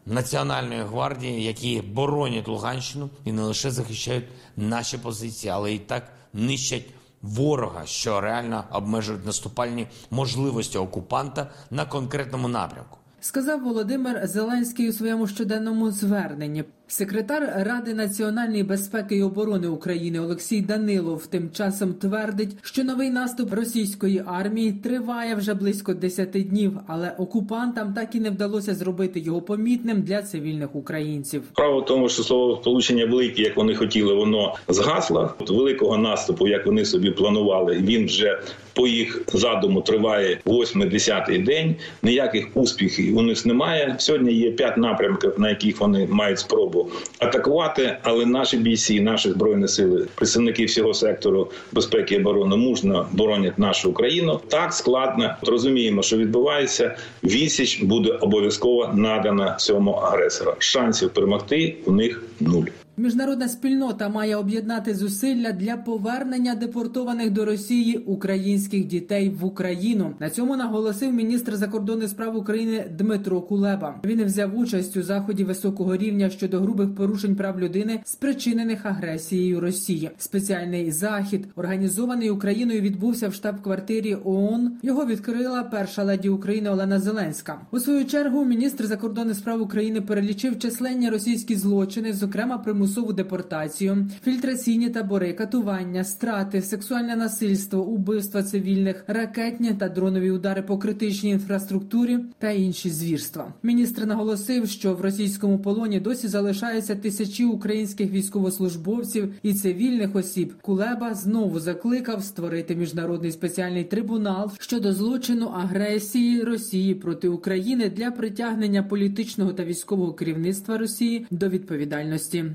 Національної 0.05 0.81
гвардії, 0.83 1.43
які 1.43 1.81
боронять 1.81 2.47
Луганщину 2.47 3.09
і 3.25 3.31
не 3.31 3.41
лише 3.41 3.71
захищають 3.71 4.25
наші 4.57 4.97
позиції, 4.97 5.51
але 5.51 5.73
і 5.73 5.79
так 5.79 6.11
нищать 6.33 6.85
ворога, 7.21 7.85
що 7.85 8.21
реально 8.21 8.63
обмежують 8.71 9.25
наступальні 9.25 9.87
можливості 10.11 10.77
окупанта 10.77 11.51
на 11.71 11.85
конкретному 11.85 12.47
напрямку. 12.47 12.97
Сказав 13.25 13.63
Володимир 13.63 14.21
Зеленський 14.23 14.89
у 14.89 14.93
своєму 14.93 15.27
щоденному 15.27 15.91
зверненні. 15.91 16.63
Секретар 16.87 17.53
Ради 17.57 17.93
національної 17.93 18.63
безпеки 18.63 19.15
і 19.15 19.23
оборони 19.23 19.67
України 19.67 20.19
Олексій 20.19 20.61
Данилов 20.61 21.27
тим 21.27 21.51
часом 21.51 21.93
твердить, 21.93 22.55
що 22.61 22.83
новий 22.83 23.09
наступ 23.09 23.53
російської 23.53 24.23
армії 24.25 24.71
триває 24.71 25.35
вже 25.35 25.53
близько 25.53 25.93
10 25.93 26.29
днів, 26.29 26.79
але 26.87 27.15
окупантам 27.17 27.93
так 27.93 28.15
і 28.15 28.19
не 28.19 28.29
вдалося 28.29 28.73
зробити 28.73 29.19
його 29.19 29.41
помітним 29.41 30.01
для 30.01 30.21
цивільних 30.21 30.75
українців. 30.75 31.43
Право 31.53 31.81
тому, 31.81 32.09
що 32.09 32.23
слово 32.23 32.59
сполучення 32.61 33.05
велике, 33.05 33.41
як 33.41 33.57
вони 33.57 33.75
хотіли, 33.75 34.13
воно 34.13 34.55
згасло. 34.67 35.33
От 35.39 35.49
великого 35.49 35.97
наступу, 35.97 36.47
як 36.47 36.65
вони 36.65 36.85
собі 36.85 37.11
планували, 37.11 37.77
він 37.77 38.05
вже 38.05 38.39
по 38.73 38.87
їх 38.87 39.21
задуму 39.33 39.81
триває 39.81 40.39
8-10 40.45 41.43
день. 41.43 41.75
Ніяких 42.03 42.47
успіхів 42.53 43.17
у 43.17 43.21
них 43.21 43.45
немає. 43.45 43.95
Сьогодні 43.99 44.33
є 44.33 44.51
п'ять 44.51 44.77
напрямків, 44.77 45.33
на 45.37 45.49
яких 45.49 45.79
вони 45.79 46.07
мають 46.11 46.39
спробу 46.39 46.89
атакувати, 47.19 47.97
але 48.03 48.25
наші 48.25 48.57
бійці, 48.57 48.99
наші 48.99 49.29
збройні 49.29 49.67
сили, 49.67 50.07
представники 50.15 50.65
всього 50.65 50.93
сектору 50.93 51.51
безпеки 51.71 52.15
і 52.15 52.19
оборони 52.19 52.55
мужно 52.55 53.07
боронять 53.11 53.59
нашу 53.59 53.89
Україну. 53.89 54.39
Так 54.47 54.73
складно 54.73 55.35
розуміємо, 55.41 56.01
що 56.01 56.17
відбувається. 56.17 56.95
Відсіч 57.23 57.83
буде 57.83 58.11
обов'язково 58.11 58.89
надана 58.93 59.55
цьому 59.55 59.91
агресору. 59.91 60.53
Шансів 60.59 61.09
перемогти 61.09 61.75
у 61.85 61.91
них 61.91 62.23
нуль. 62.39 62.65
Міжнародна 62.97 63.49
спільнота 63.49 64.09
має 64.09 64.35
об'єднати 64.35 64.95
зусилля 64.95 65.51
для 65.51 65.77
повернення 65.77 66.55
депортованих 66.55 67.31
до 67.31 67.45
Росії 67.45 67.97
українських 67.97 68.87
дітей 68.87 69.29
в 69.29 69.45
Україну. 69.45 70.13
На 70.19 70.29
цьому 70.29 70.57
наголосив 70.57 71.13
міністр 71.13 71.55
закордонних 71.55 72.09
справ 72.09 72.37
України 72.37 72.85
Дмитро 72.97 73.41
Кулеба. 73.41 73.99
Він 74.05 74.23
взяв 74.23 74.59
участь 74.59 74.97
у 74.97 75.03
заході 75.03 75.43
високого 75.43 75.97
рівня 75.97 76.29
щодо 76.29 76.59
грубих 76.59 76.95
порушень 76.95 77.35
прав 77.35 77.59
людини, 77.59 77.99
спричинених 78.05 78.85
агресією 78.85 79.59
Росії. 79.59 80.11
Спеціальний 80.17 80.91
захід, 80.91 81.47
організований 81.55 82.29
Україною, 82.29 82.81
відбувся 82.81 83.29
в 83.29 83.33
штаб-квартирі 83.33 84.17
ООН. 84.23 84.77
Його 84.83 85.05
відкрила 85.05 85.63
перша 85.63 86.03
леді 86.03 86.29
України 86.29 86.69
Олена 86.69 86.99
Зеленська. 86.99 87.61
У 87.71 87.79
свою 87.79 88.05
чергу 88.05 88.45
міністр 88.45 88.85
закордонних 88.85 89.35
справ 89.35 89.61
України 89.61 90.01
перелічив 90.01 90.59
численні 90.59 91.09
російські 91.09 91.55
злочини, 91.55 92.13
зокрема 92.13 92.57
примусові 92.57 92.82
примусову 92.83 93.13
депортацію, 93.13 94.07
фільтраційні 94.23 94.89
табори, 94.89 95.33
катування, 95.33 96.03
страти, 96.03 96.61
сексуальне 96.61 97.15
насильство, 97.15 97.83
убивства 97.83 98.43
цивільних, 98.43 99.03
ракетні 99.07 99.73
та 99.73 99.89
дронові 99.89 100.31
удари 100.31 100.61
по 100.61 100.77
критичній 100.77 101.29
інфраструктурі 101.29 102.19
та 102.39 102.49
інші 102.49 102.89
звірства. 102.89 103.53
Міністр 103.63 104.05
наголосив, 104.05 104.69
що 104.69 104.93
в 104.93 105.01
російському 105.01 105.59
полоні 105.59 105.99
досі 105.99 106.27
залишаються 106.27 106.95
тисячі 106.95 107.45
українських 107.45 108.11
військовослужбовців 108.11 109.33
і 109.43 109.53
цивільних 109.53 110.15
осіб. 110.15 110.53
Кулеба 110.61 111.13
знову 111.13 111.59
закликав 111.59 112.23
створити 112.23 112.75
міжнародний 112.75 113.31
спеціальний 113.31 113.83
трибунал 113.83 114.51
щодо 114.59 114.93
злочину 114.93 115.45
агресії 115.45 116.43
Росії 116.43 116.95
проти 116.95 117.27
України 117.27 117.89
для 117.89 118.11
притягнення 118.11 118.83
політичного 118.83 119.53
та 119.53 119.63
військового 119.63 120.13
керівництва 120.13 120.77
Росії 120.77 121.25
до 121.31 121.49
відповідальності. 121.49 122.45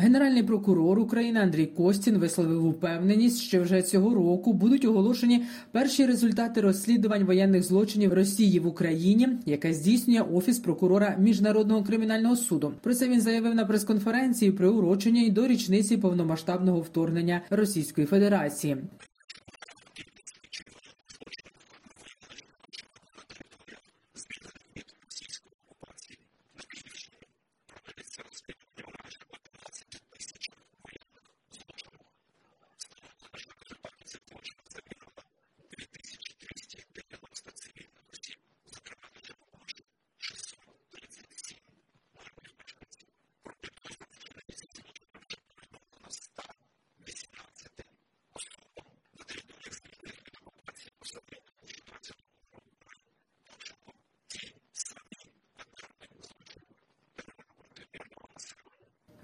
Генеральний 0.00 0.42
прокурор 0.42 0.98
України 0.98 1.40
Андрій 1.40 1.66
Костін 1.66 2.18
висловив 2.18 2.66
упевненість, 2.66 3.38
що 3.38 3.62
вже 3.62 3.82
цього 3.82 4.14
року 4.14 4.52
будуть 4.52 4.84
оголошені 4.84 5.44
перші 5.72 6.06
результати 6.06 6.60
розслідувань 6.60 7.24
воєнних 7.24 7.62
злочинів 7.62 8.12
Росії 8.12 8.60
в 8.60 8.66
Україні, 8.66 9.28
яке 9.46 9.74
здійснює 9.74 10.20
офіс 10.20 10.58
прокурора 10.58 11.16
міжнародного 11.18 11.84
кримінального 11.84 12.36
суду. 12.36 12.72
Про 12.82 12.94
це 12.94 13.08
він 13.08 13.20
заявив 13.20 13.54
на 13.54 13.64
прес-конференції, 13.64 14.52
приуроченій 14.52 15.30
до 15.30 15.46
річниці 15.46 15.96
повномасштабного 15.96 16.80
вторгнення 16.80 17.40
Російської 17.50 18.06
Федерації. 18.06 18.76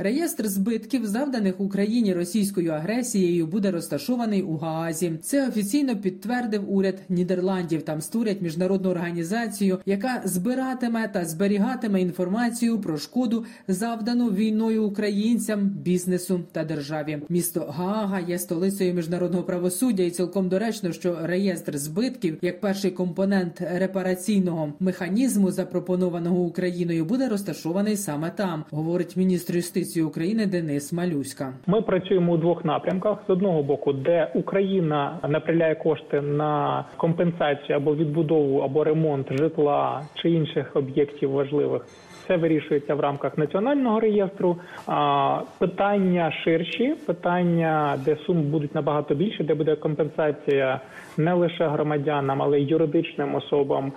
Реєстр 0.05 0.49
збитків, 0.49 1.07
завданих 1.07 1.61
Україні 1.61 2.15
російською 2.15 2.73
агресією, 2.73 3.47
буде 3.47 3.71
розташований 3.71 4.43
у 4.43 4.57
Гаазі. 4.57 5.13
Це 5.23 5.49
офіційно 5.49 5.97
підтвердив 5.97 6.75
уряд 6.75 6.99
Нідерландів. 7.09 7.83
Там 7.83 8.01
створять 8.01 8.43
міжнародну 8.43 8.91
організацію, 8.91 9.79
яка 9.87 10.23
збиратиме 10.25 11.09
та 11.09 11.25
зберігатиме 11.25 12.01
інформацію 12.01 12.81
про 12.81 12.99
шкоду, 12.99 13.45
завдану 13.69 14.31
війною 14.31 14.85
українцям, 14.85 15.61
бізнесу 15.69 16.41
та 16.53 16.65
державі. 16.65 17.19
Місто 17.29 17.75
Гаага 17.77 18.21
є 18.21 18.39
столицею 18.39 18.95
міжнародного 18.95 19.45
правосуддя, 19.45 20.03
і 20.03 20.11
цілком 20.11 20.49
доречно, 20.49 20.93
що 20.93 21.19
реєстр 21.23 21.79
збитків, 21.79 22.39
як 22.43 22.61
перший 22.61 22.91
компонент 22.91 23.63
репараційного 23.75 24.73
механізму, 24.81 25.51
запропонованого 25.51 26.41
Україною, 26.41 27.05
буде 27.05 27.29
розташований 27.29 27.97
саме 27.97 28.31
там, 28.31 28.65
говорить 28.71 29.17
міністр 29.17 29.57
юстиції 29.57 29.94
України 30.03 30.47
Денис 30.47 30.93
Малюська. 30.93 31.53
Ми 31.67 31.83
працюємо 31.83 32.33
у 32.33 32.37
двох 32.37 32.65
напрямках: 32.65 33.19
з 33.27 33.31
одного 33.31 33.63
боку, 33.63 33.93
де 33.93 34.31
Україна 34.35 35.19
направляє 35.29 35.75
кошти 35.75 36.21
на 36.21 36.85
компенсацію 36.97 37.77
або 37.77 37.95
відбудову 37.97 38.59
або 38.59 38.85
ремонт 38.85 39.39
житла 39.39 40.03
чи 40.15 40.31
інших 40.31 40.77
об'єктів 40.77 41.31
важливих. 41.31 41.87
Це 42.27 42.37
вирішується 42.37 42.95
в 42.95 43.01
рамках 43.01 43.39
національного 43.39 44.01
реєстру. 44.01 44.57
А 44.87 45.41
питання 45.59 46.33
ширші, 46.45 46.95
питання, 47.07 47.99
де 48.05 48.17
суми 48.17 48.43
будуть 48.43 48.75
набагато 48.75 49.15
більше, 49.15 49.45
де 49.45 49.55
буде 49.55 49.77
компенсація 49.77 50.81
не 51.19 51.35
лише 51.35 51.69
громадянам, 51.69 52.43
але 52.43 52.61
й 52.61 52.69
юридичним 52.69 53.35
особам, 53.35 53.93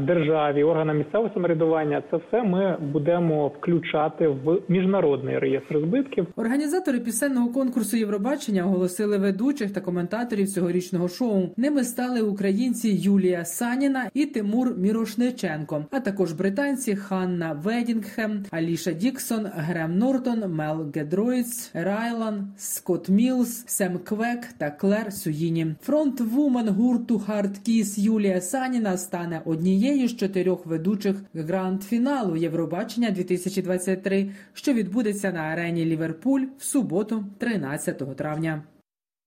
державі, 0.00 0.64
органам 0.64 0.98
місцевого 0.98 1.30
самоврядування. 1.34 2.02
Це 2.10 2.16
все 2.16 2.42
ми 2.42 2.76
будемо 2.92 3.48
включати 3.48 4.28
в 4.28 4.60
міжнародний 4.68 5.38
реєстр 5.38 5.78
збитків. 5.78 6.26
Організатори 6.36 7.00
пісенного 7.00 7.48
конкурсу 7.48 7.96
Євробачення 7.96 8.64
оголосили 8.64 9.18
ведучих 9.18 9.72
та 9.72 9.80
коментаторів 9.80 10.48
цьогорічного 10.48 11.08
шоу. 11.08 11.48
Ними 11.56 11.84
стали 11.84 12.20
українці 12.22 12.88
Юлія 12.88 13.44
Саніна 13.44 14.10
і 14.14 14.26
Тимур 14.26 14.78
Мірошниченко, 14.78 15.84
а 15.90 16.00
також 16.00 16.32
британці 16.32 16.96
Ханна 16.96 17.52
Веддінгем, 17.52 18.44
Аліша 18.50 18.92
Діксон, 18.92 19.46
Грем 19.54 19.98
Нортон, 19.98 20.54
Мел 20.54 20.86
Гедроїц, 20.94 21.70
Райлан, 21.74 22.52
Скотт 22.56 23.08
Мілс, 23.08 23.64
Сем 23.66 23.98
Квек 23.98 24.40
та 24.58 24.70
Клер 24.70 25.12
Суїні. 25.12 25.66
Фронтвумен 25.82 26.61
гурту 26.68 27.18
Хардкіс 27.18 27.98
Юлія 27.98 28.40
Саніна 28.40 28.96
стане 28.98 29.42
однією 29.44 30.08
з 30.08 30.16
чотирьох 30.16 30.66
ведучих 30.66 31.16
гранд-фіналу 31.34 32.36
Євробачення 32.36 33.10
2023, 33.10 34.30
що 34.52 34.72
відбудеться 34.72 35.32
на 35.32 35.40
арені 35.40 35.84
Ліверпуль 35.84 36.46
в 36.58 36.64
суботу, 36.64 37.24
13 37.38 38.16
травня. 38.16 38.62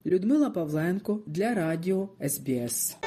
Людмила 0.06 0.50
Павленко 0.50 1.24
для 1.28 1.54
радіо 1.54 2.10
СБС. 2.28 2.98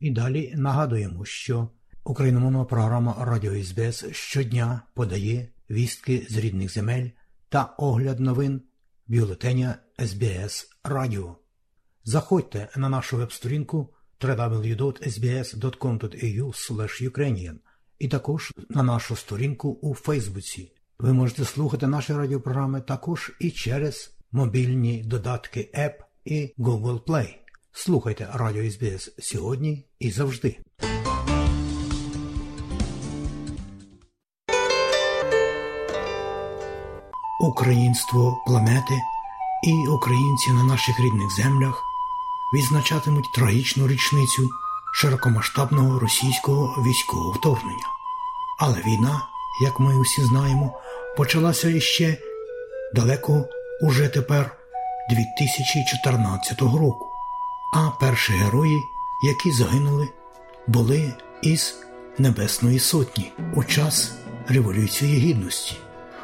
І 0.00 0.10
далі 0.10 0.54
нагадуємо, 0.56 1.24
що 1.24 1.68
україномовна 2.04 2.64
програма 2.64 3.16
Радіо 3.20 3.62
СБС 3.64 4.04
щодня 4.10 4.82
подає 4.94 5.48
вістки 5.70 6.26
з 6.30 6.36
рідних 6.36 6.72
земель 6.72 7.08
та 7.48 7.74
огляд 7.78 8.20
новин 8.20 8.60
бюлетеня 9.06 9.74
СБС 10.06 10.77
Радіо. 10.88 11.36
Заходьте 12.04 12.68
на 12.76 12.88
нашу 12.88 13.16
веб-сторінку 13.16 13.88
www.sbs.com.au 14.20 17.10
Ukrainian 17.10 17.54
і 17.98 18.08
також 18.08 18.52
на 18.68 18.82
нашу 18.82 19.16
сторінку 19.16 19.78
у 19.82 19.94
Фейсбуці. 19.94 20.72
Ви 20.98 21.12
можете 21.12 21.44
слухати 21.44 21.86
наші 21.86 22.12
радіопрограми 22.12 22.80
також 22.80 23.32
і 23.40 23.50
через 23.50 24.16
мобільні 24.32 25.02
додатки 25.02 25.70
App 25.74 25.94
і 26.24 26.54
Google 26.58 27.00
Play. 27.00 27.34
Слухайте 27.72 28.28
Радіо 28.34 28.70
СБС 28.70 29.14
сьогодні 29.18 29.84
і 29.98 30.10
завжди. 30.10 30.58
Українство 37.40 38.44
планети 38.46 38.94
і 39.62 39.88
українці 39.88 40.50
на 40.50 40.62
наших 40.62 41.00
рідних 41.00 41.30
землях 41.30 41.82
відзначатимуть 42.54 43.32
трагічну 43.32 43.88
річницю 43.88 44.50
широкомасштабного 44.94 45.98
російського 45.98 46.82
військового 46.82 47.32
вторгнення. 47.32 47.86
Але 48.58 48.82
війна, 48.86 49.22
як 49.62 49.80
ми 49.80 49.96
усі 49.96 50.22
знаємо, 50.22 50.80
почалася 51.16 51.68
іще 51.68 52.16
далеко 52.94 53.44
уже 53.82 54.08
тепер 54.08 54.56
2014 55.10 56.60
року. 56.60 57.06
А 57.74 57.90
перші 57.90 58.32
герої, 58.32 58.82
які 59.22 59.52
загинули, 59.52 60.08
були 60.66 61.12
із 61.42 61.76
Небесної 62.18 62.78
Сотні 62.78 63.32
у 63.54 63.64
час 63.64 64.12
Революції 64.48 65.18
Гідності. 65.18 65.76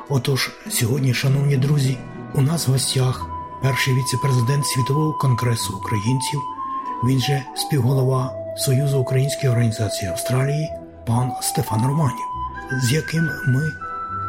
Отож, 0.09 0.51
сьогодні, 0.70 1.14
шановні 1.14 1.57
друзі, 1.57 1.99
у 2.35 2.40
нас 2.40 2.68
в 2.68 2.73
гостях 2.73 3.27
перший 3.62 3.94
віце-президент 3.94 4.66
Світового 4.66 5.12
конгресу 5.12 5.77
українців, 5.77 6.42
він 7.05 7.18
же 7.18 7.42
співголова 7.55 8.33
Союзу 8.57 9.01
Української 9.01 9.53
організації 9.53 10.11
Австралії, 10.11 10.73
пан 11.07 11.33
Стефан 11.40 11.87
Романів, 11.87 12.25
з 12.83 12.92
яким 12.92 13.29
ми 13.47 13.62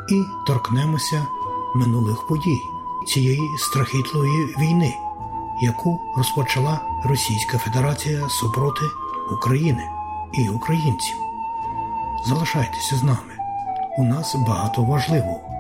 і 0.10 0.24
торкнемося 0.48 1.26
минулих 1.76 2.28
подій 2.28 2.60
цієї 3.08 3.58
страхітлої 3.58 4.46
війни, 4.60 4.94
яку 5.62 6.02
розпочала 6.18 6.82
Російська 7.04 7.58
Федерація 7.58 8.30
супроти 8.30 8.86
України 9.32 9.84
і 10.34 10.50
українців. 10.50 11.16
Залишайтеся 12.26 12.96
з 12.96 13.04
нами. 13.04 13.34
У 13.98 14.04
нас 14.04 14.36
багато 14.36 14.84
важливого. 14.84 15.55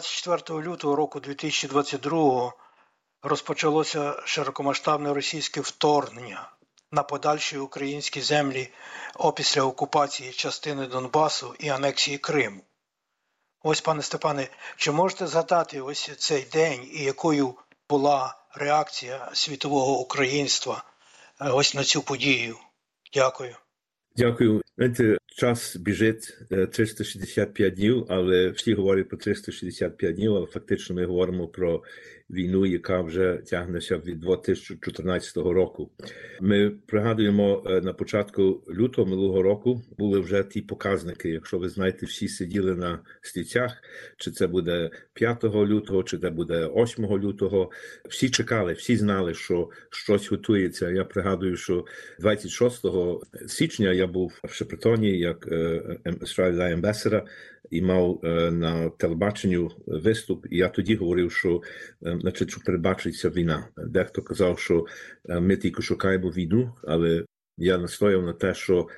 24 0.00 0.62
лютого 0.62 0.96
року 0.96 1.20
2022 1.20 2.52
розпочалося 3.22 4.22
широкомасштабне 4.24 5.14
російське 5.14 5.60
вторгнення 5.60 6.52
на 6.92 7.02
подальші 7.02 7.58
українські 7.58 8.20
землі 8.20 8.72
опісля 9.14 9.62
окупації 9.62 10.32
частини 10.32 10.86
Донбасу 10.86 11.54
і 11.58 11.68
анексії 11.68 12.18
Криму. 12.18 12.60
Ось, 13.62 13.80
пане 13.80 14.02
Степане, 14.02 14.48
чи 14.76 14.90
можете 14.90 15.26
згадати 15.26 15.80
ось 15.80 16.10
цей 16.18 16.42
день 16.42 16.90
і 16.92 17.02
якою 17.02 17.54
була 17.88 18.38
реакція 18.54 19.30
світового 19.32 19.98
українства 19.98 20.84
е, 21.40 21.48
ось 21.50 21.74
на 21.74 21.84
цю 21.84 22.02
подію? 22.02 22.58
Дякую. 23.14 23.56
Дякую. 24.16 24.62
Знаєте, 24.76 25.18
час 25.26 25.76
біжить 25.76 26.38
365 26.72 27.74
днів, 27.74 28.06
але 28.08 28.48
всі 28.50 28.74
говорять 28.74 29.08
про 29.08 29.18
365 29.18 30.14
днів, 30.14 30.36
але 30.36 30.46
фактично 30.46 30.96
ми 30.96 31.04
говоримо 31.04 31.48
про 31.48 31.82
війну, 32.32 32.66
яка 32.66 33.00
вже 33.00 33.36
тягнеться 33.46 33.96
від 33.96 34.20
2014 34.20 35.36
року. 35.36 35.90
Ми 36.40 36.70
пригадуємо 36.86 37.62
на 37.82 37.92
початку 37.92 38.62
лютого 38.70 39.10
минулого 39.10 39.42
року 39.42 39.82
були 39.98 40.20
вже 40.20 40.42
ті 40.42 40.60
показники. 40.60 41.28
Якщо 41.28 41.58
ви 41.58 41.68
знаєте, 41.68 42.06
всі 42.06 42.28
сиділи 42.28 42.74
на 42.74 42.98
стільцях, 43.20 43.82
чи 44.16 44.30
це 44.30 44.46
буде 44.46 44.90
5 45.14 45.44
лютого, 45.44 46.02
чи 46.02 46.18
це 46.18 46.30
буде 46.30 46.66
8 46.76 47.04
лютого. 47.06 47.70
Всі 48.08 48.30
чекали, 48.30 48.72
всі 48.72 48.96
знали, 48.96 49.34
що 49.34 49.68
щось 49.90 50.30
готується. 50.30 50.90
Я 50.90 51.04
пригадую, 51.04 51.56
що 51.56 51.84
26 52.20 52.86
січня 53.48 53.92
я 53.92 54.06
був 54.06 54.40
в 54.44 54.52
Шепретоні 54.52 55.18
як 55.18 55.46
Australia 56.04 56.80
Ambassador 56.80 57.22
і 57.70 57.82
мав 57.82 58.20
на 58.52 58.88
телебаченню 58.88 59.70
виступ. 59.86 60.46
І 60.50 60.56
я 60.56 60.68
тоді 60.68 60.94
говорив, 60.94 61.32
що 61.32 61.62
значить, 62.00 62.50
що 62.50 62.60
передбачиться 62.60 63.30
війна. 63.30 63.68
Дехто 63.76 64.22
казав, 64.22 64.58
що 64.58 64.86
ми 65.28 65.56
тільки 65.56 65.82
шукаємо 65.82 66.28
війну, 66.30 66.72
але 66.82 67.24
я 67.58 67.78
настояв 67.78 68.22
на 68.22 68.32
те, 68.32 68.54
що 68.54 68.88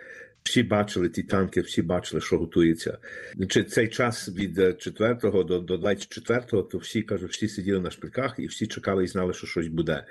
всі 0.42 0.62
бачили 0.62 1.08
ті 1.08 1.22
танки, 1.22 1.60
всі 1.60 1.82
бачили, 1.82 2.20
що 2.20 2.38
готується. 2.38 2.98
Значить, 3.36 3.70
цей 3.70 3.88
час 3.88 4.28
від 4.28 4.80
4 4.80 5.18
до 5.22 5.42
до 5.42 5.76
24, 5.76 6.40
то 6.62 6.78
всі 6.78 7.02
кажуть, 7.02 7.32
всі 7.32 7.48
сиділи 7.48 7.80
на 7.80 7.90
шпильках 7.90 8.34
і 8.38 8.46
всі 8.46 8.66
чекали 8.66 9.04
і 9.04 9.06
знали, 9.06 9.32
що 9.32 9.46
щось 9.46 9.68
буде. 9.68 10.04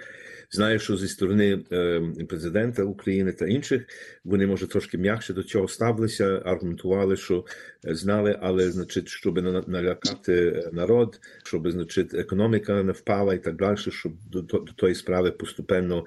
Знаю, 0.53 0.79
що 0.79 0.97
зі 0.97 1.07
сторони 1.07 1.63
е, 1.71 2.01
президента 2.29 2.83
України 2.83 3.31
та 3.31 3.47
інших 3.47 3.83
вони 4.23 4.47
може 4.47 4.67
трошки 4.67 4.97
м'якше 4.97 5.33
до 5.33 5.43
цього 5.43 5.67
ставилися, 5.67 6.41
аргументували, 6.45 7.17
що 7.17 7.45
знали, 7.83 8.39
але 8.41 8.71
значить, 8.71 9.07
щоб 9.07 9.67
налякати 9.67 10.69
народ, 10.73 11.19
щоб 11.43 11.71
значить 11.71 12.13
економіка 12.13 12.83
не 12.83 12.91
впала 12.91 13.33
і 13.33 13.43
так 13.43 13.55
далі, 13.55 13.77
щоб 13.77 14.13
до, 14.29 14.41
до, 14.41 14.59
до 14.59 14.73
тої 14.73 14.95
справи 14.95 15.31
поступенно 15.31 16.05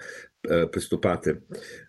е, 0.51 0.67
приступати. 0.67 1.37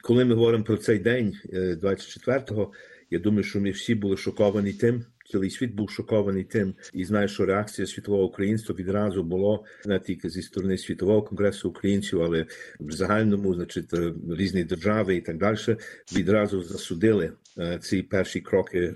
Коли 0.02 0.26
ми 0.26 0.36
говоримо 0.36 0.64
про 0.64 0.78
цей 0.78 1.00
день, 1.00 1.34
24-го, 1.54 2.74
я 3.10 3.20
думаю, 3.20 3.44
що 3.44 3.62
ми 3.62 3.72
всі 3.72 3.96
були 3.96 4.18
шоковані 4.18 4.74
тим. 4.74 5.06
Цілий 5.32 5.50
світ 5.50 5.74
був 5.74 5.90
шокований 5.90 6.44
тим, 6.44 6.74
і 6.94 7.06
знаю, 7.06 7.28
що 7.28 7.46
реакція 7.46 7.88
світового 7.88 8.24
українства 8.24 8.76
відразу 8.76 9.24
було 9.24 9.64
не 9.86 10.00
тільки 10.00 10.30
зі 10.30 10.42
сторони 10.42 10.78
світового 10.78 11.24
конгресу 11.24 11.70
українців, 11.70 12.22
але 12.22 12.46
в 12.80 12.92
загальному, 12.92 13.54
значить, 13.54 13.90
різні 14.30 14.64
держави 14.64 15.16
і 15.16 15.22
так 15.22 15.38
далі, 15.38 15.58
відразу 16.16 16.62
засудили 16.64 17.32
ці 17.82 18.02
перші 18.02 18.42
кроки 18.42 18.96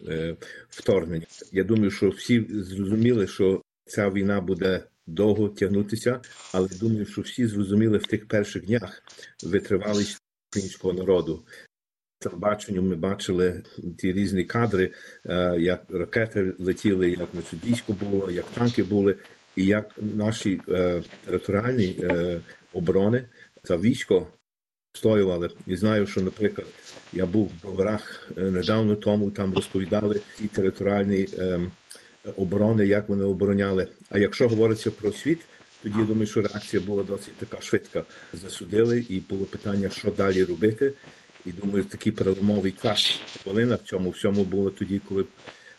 вторгнення. 0.69 1.25
Я 1.51 1.63
думаю, 1.63 1.91
що 1.91 2.09
всі 2.09 2.47
зрозуміли, 2.49 3.27
що 3.27 3.61
ця 3.85 4.09
війна 4.09 4.41
буде 4.41 4.83
довго 5.07 5.49
тягнутися, 5.49 6.21
але 6.53 6.67
думаю, 6.79 7.05
що 7.05 7.21
всі 7.21 7.45
зрозуміли 7.47 7.97
в 7.97 8.07
тих 8.07 8.27
перших 8.27 8.65
днях 8.65 9.03
витривалість 9.43 10.21
українського 10.51 10.93
народу 10.93 11.43
телебаченню 12.19 12.81
ми 12.81 12.95
бачили 12.95 13.63
ті 13.97 14.13
різні 14.13 14.43
кадри, 14.43 14.91
як 15.57 15.83
ракети 15.89 16.53
летіли, 16.59 17.09
як 17.09 17.29
військо 17.65 17.93
було, 17.93 18.31
як 18.31 18.45
танки 18.45 18.83
були, 18.83 19.15
і 19.55 19.65
як 19.65 19.89
наші 19.97 20.61
територіальні 21.25 22.05
оборони 22.73 23.25
та 23.63 23.77
військо 23.77 24.27
стоювали. 24.93 25.49
І 25.67 25.75
знаю, 25.75 26.07
що, 26.07 26.21
наприклад, 26.21 26.67
я 27.13 27.25
був 27.25 27.47
в 27.47 27.61
Броварах 27.61 28.29
недавно 28.35 28.95
тому, 28.95 29.31
там 29.31 29.53
розповідали 29.53 30.21
ті 30.37 30.47
територіальні 30.47 31.27
оборони, 32.35 32.85
як 32.85 33.09
вони 33.09 33.23
обороняли. 33.23 33.87
А 34.09 34.19
якщо 34.19 34.49
говориться 34.49 34.91
про 34.91 35.11
світ, 35.11 35.39
тоді 35.83 35.99
я 35.99 36.05
думаю, 36.05 36.27
що 36.27 36.41
реакція 36.41 36.83
була 36.83 37.03
досить 37.03 37.35
така 37.35 37.61
швидка. 37.61 38.03
Засудили, 38.33 39.05
і 39.09 39.19
було 39.29 39.45
питання, 39.45 39.89
що 39.89 40.11
далі 40.11 40.43
робити. 40.43 40.93
І 41.49 41.51
думаю, 41.51 41.83
такий 41.83 42.11
переломовий 42.11 42.71
час 42.71 43.19
хвилина 43.43 43.75
в 43.75 43.87
цьому 43.87 44.09
всьому 44.09 44.43
було 44.43 44.69
тоді, 44.69 45.01
коли 45.09 45.25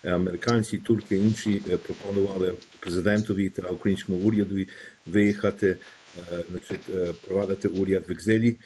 американці, 0.04 0.78
турки 0.78 1.16
інші 1.16 1.62
пропонували 1.86 2.54
президентові 2.80 3.50
та 3.50 3.62
українському 3.62 4.18
урядові 4.18 4.68
виїхати, 5.06 5.76
значить, 6.50 6.80
провадити 7.26 7.68
уряд 7.68 8.04
в 8.08 8.12
екзилі. 8.12 8.56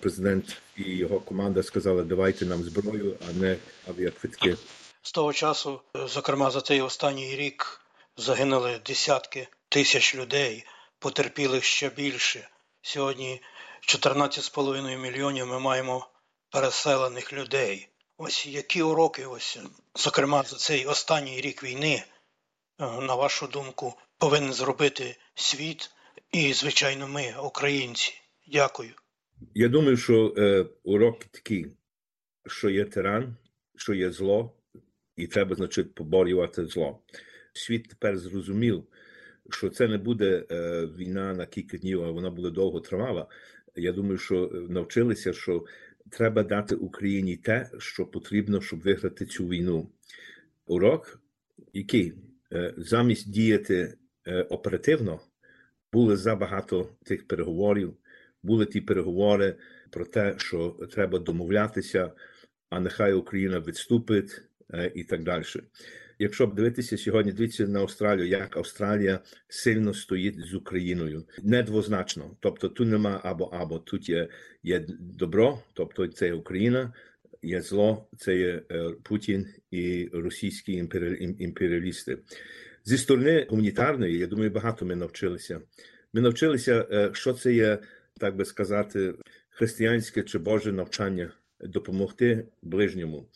Президент 0.00 0.56
і 0.76 0.82
його 0.82 1.20
команда 1.20 1.62
сказали, 1.62 2.04
давайте 2.04 2.46
нам 2.46 2.62
зброю, 2.62 3.16
а 3.28 3.40
не 3.40 3.56
авіаквитки. 3.88 4.56
З 5.02 5.12
того 5.12 5.32
часу, 5.32 5.80
зокрема, 5.94 6.50
за 6.50 6.60
цей 6.60 6.80
останній 6.80 7.36
рік 7.36 7.80
загинули 8.16 8.80
десятки 8.86 9.48
тисяч 9.68 10.14
людей, 10.14 10.64
потерпілих 10.98 11.64
ще 11.64 11.90
більше. 11.96 12.48
Сьогодні 12.82 13.42
14,5 13.88 14.98
мільйонів 14.98 15.46
ми 15.46 15.60
маємо 15.60 16.08
переселених 16.50 17.32
людей. 17.32 17.88
Ось 18.16 18.46
які 18.46 18.82
уроки, 18.82 19.26
ось, 19.26 19.58
зокрема, 19.94 20.42
за 20.42 20.56
цей 20.56 20.86
останній 20.86 21.40
рік 21.40 21.64
війни, 21.64 22.04
на 22.78 23.14
вашу 23.14 23.46
думку, 23.46 23.94
повинен 24.18 24.52
зробити 24.52 25.16
світ 25.34 25.90
і, 26.32 26.52
звичайно, 26.52 27.08
ми, 27.08 27.34
українці. 27.42 28.14
Дякую. 28.46 28.90
Я 29.54 29.68
думаю, 29.68 29.96
що 29.96 30.34
е, 30.36 30.66
урок 30.84 31.24
такий, 31.24 31.66
що 32.46 32.70
є 32.70 32.84
тиран, 32.84 33.36
що 33.76 33.94
є 33.94 34.10
зло, 34.10 34.52
і 35.16 35.26
треба, 35.26 35.56
значить, 35.56 35.94
поборювати 35.94 36.66
зло. 36.66 36.98
Світ 37.52 37.88
тепер 37.88 38.18
зрозумів, 38.18 38.84
що 39.50 39.70
це 39.70 39.88
не 39.88 39.98
буде 39.98 40.46
е, 40.50 40.86
війна 40.86 41.34
на 41.34 41.46
кілька 41.46 41.76
днів, 41.76 42.04
а 42.04 42.10
вона 42.10 42.30
буде 42.30 42.50
довго 42.50 42.80
тривала. 42.80 43.26
Я 43.76 43.92
думаю, 43.92 44.18
що 44.18 44.50
навчилися, 44.68 45.32
що 45.32 45.64
треба 46.10 46.42
дати 46.42 46.74
Україні 46.74 47.36
те, 47.36 47.70
що 47.78 48.06
потрібно, 48.06 48.60
щоб 48.60 48.80
виграти 48.80 49.26
цю 49.26 49.48
війну. 49.48 49.88
Урок, 50.66 51.20
який 51.72 52.14
замість 52.76 53.30
діяти 53.30 53.94
оперативно, 54.48 55.20
були 55.92 56.16
забагато 56.16 56.88
тих 57.04 57.26
переговорів, 57.26 57.96
були 58.42 58.66
ті 58.66 58.80
переговори 58.80 59.56
про 59.90 60.04
те, 60.04 60.34
що 60.38 60.70
треба 60.92 61.18
домовлятися, 61.18 62.12
а 62.70 62.80
нехай 62.80 63.12
Україна 63.12 63.60
відступить 63.60 64.42
і 64.94 65.04
так 65.04 65.22
далі. 65.24 65.44
Якщо 66.18 66.46
б 66.46 66.54
дивитися 66.54 66.98
сьогодні, 66.98 67.32
дивіться 67.32 67.66
на 67.66 67.80
Австралію, 67.80 68.28
як 68.28 68.56
Австралія 68.56 69.20
сильно 69.48 69.94
стоїть 69.94 70.40
з 70.40 70.54
Україною, 70.54 71.24
недвозначно. 71.42 72.36
Тобто 72.40 72.68
тут 72.68 72.88
нема 72.88 73.20
або 73.24 73.44
або 73.44 73.78
тут 73.78 74.08
є 74.08 74.28
є 74.62 74.86
добро, 75.00 75.62
тобто 75.72 76.06
це 76.06 76.26
є 76.26 76.32
Україна, 76.32 76.92
є 77.42 77.60
зло, 77.60 78.08
це 78.16 78.36
є 78.36 78.62
Путін 79.02 79.46
і 79.70 80.10
російські 80.12 80.72
імперіалісти. 81.38 82.18
Зі 82.84 82.98
сторони 82.98 83.46
гуманітарної, 83.50 84.18
я 84.18 84.26
думаю, 84.26 84.50
багато 84.50 84.86
ми 84.86 84.96
навчилися. 84.96 85.60
Ми 86.12 86.20
навчилися, 86.20 87.10
що 87.12 87.32
це 87.32 87.54
є, 87.54 87.78
так 88.20 88.36
би 88.36 88.44
сказати, 88.44 89.14
християнське 89.50 90.22
чи 90.22 90.38
Боже 90.38 90.72
навчання 90.72 91.32
допомогти 91.60 92.46
ближньому. 92.62 93.28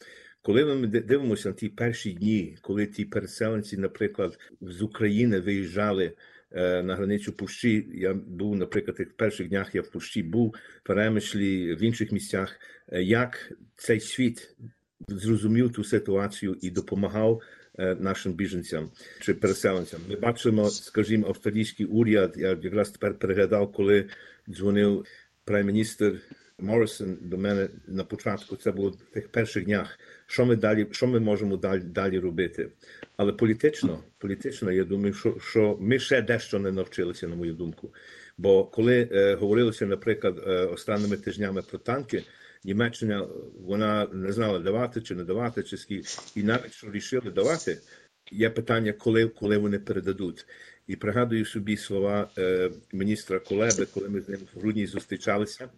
Коли 0.42 0.64
ми 0.64 0.86
дивимося 0.86 1.48
на 1.48 1.54
ті 1.54 1.68
перші 1.68 2.12
дні, 2.12 2.56
коли 2.60 2.86
ті 2.86 3.04
переселенці, 3.04 3.76
наприклад, 3.76 4.38
з 4.60 4.82
України 4.82 5.40
виїжджали 5.40 6.12
на 6.54 6.96
границю 6.96 7.32
Пущі, 7.32 7.86
я 7.94 8.14
був, 8.14 8.56
наприклад, 8.56 9.00
в 9.00 9.16
перших 9.16 9.48
днях 9.48 9.74
я 9.74 9.82
в 9.82 9.90
Пущі 9.90 10.22
був, 10.22 10.54
в 10.84 10.86
Перемишлі, 10.86 11.74
в 11.74 11.82
інших 11.82 12.12
місцях, 12.12 12.60
як 12.92 13.52
цей 13.76 14.00
світ 14.00 14.56
зрозумів 15.08 15.72
ту 15.72 15.84
ситуацію 15.84 16.56
і 16.60 16.70
допомагав 16.70 17.42
нашим 17.78 18.32
біженцям 18.32 18.90
чи 19.20 19.34
переселенцям. 19.34 20.00
Ми 20.08 20.16
бачимо, 20.16 20.70
скажімо, 20.70 21.26
австралійський 21.28 21.86
уряд. 21.86 22.34
Я 22.36 22.58
якраз 22.62 22.90
тепер 22.90 23.18
переглядав, 23.18 23.72
коли 23.72 24.08
дзвонив 24.48 25.04
прем'єр-міністр 25.44 26.20
Моррисон 26.62 27.16
до 27.20 27.38
мене 27.38 27.68
на 27.86 28.04
початку. 28.04 28.56
Це 28.56 28.72
було 28.72 28.90
в 28.90 28.96
тих 28.96 29.28
перших 29.28 29.64
днях. 29.64 29.98
Що 30.26 30.46
ми 30.46 30.56
далі, 30.56 30.86
що 30.90 31.06
ми 31.06 31.20
можемо 31.20 31.56
далі 31.56 31.80
далі 31.80 32.18
робити? 32.18 32.68
Але 33.16 33.32
політично, 33.32 33.98
політично, 34.18 34.72
я 34.72 34.84
думаю, 34.84 35.14
що 35.14 35.36
що 35.40 35.76
ми 35.80 35.98
ще 35.98 36.22
дещо 36.22 36.58
не 36.58 36.72
навчилися, 36.72 37.28
на 37.28 37.36
мою 37.36 37.54
думку. 37.54 37.94
Бо 38.38 38.64
коли 38.64 39.08
е, 39.12 39.34
говорилося, 39.34 39.86
наприклад, 39.86 40.42
е, 40.46 40.50
останніми 40.50 41.16
тижнями 41.16 41.62
про 41.62 41.78
танки, 41.78 42.22
Німеччина 42.64 43.28
вона 43.60 44.08
не 44.12 44.32
знала 44.32 44.58
давати 44.58 45.00
чи 45.00 45.14
не 45.14 45.24
давати, 45.24 45.62
чи 45.62 45.76
скільки. 45.76 46.08
і 46.34 46.42
навіть 46.42 46.72
що 46.72 46.90
рішили 46.90 47.30
давати. 47.30 47.78
Є 48.32 48.50
питання, 48.50 48.92
коли 48.92 49.28
коли 49.28 49.58
вони 49.58 49.78
передадуть. 49.78 50.46
І 50.86 50.96
пригадую 50.96 51.44
собі 51.44 51.76
слова 51.76 52.30
е, 52.38 52.70
міністра 52.92 53.38
Колеби, 53.38 53.86
коли 53.94 54.08
ми 54.08 54.20
з 54.20 54.28
ним 54.28 54.40
в 54.54 54.60
грудні 54.60 54.86
зустрічалися. 54.86 55.68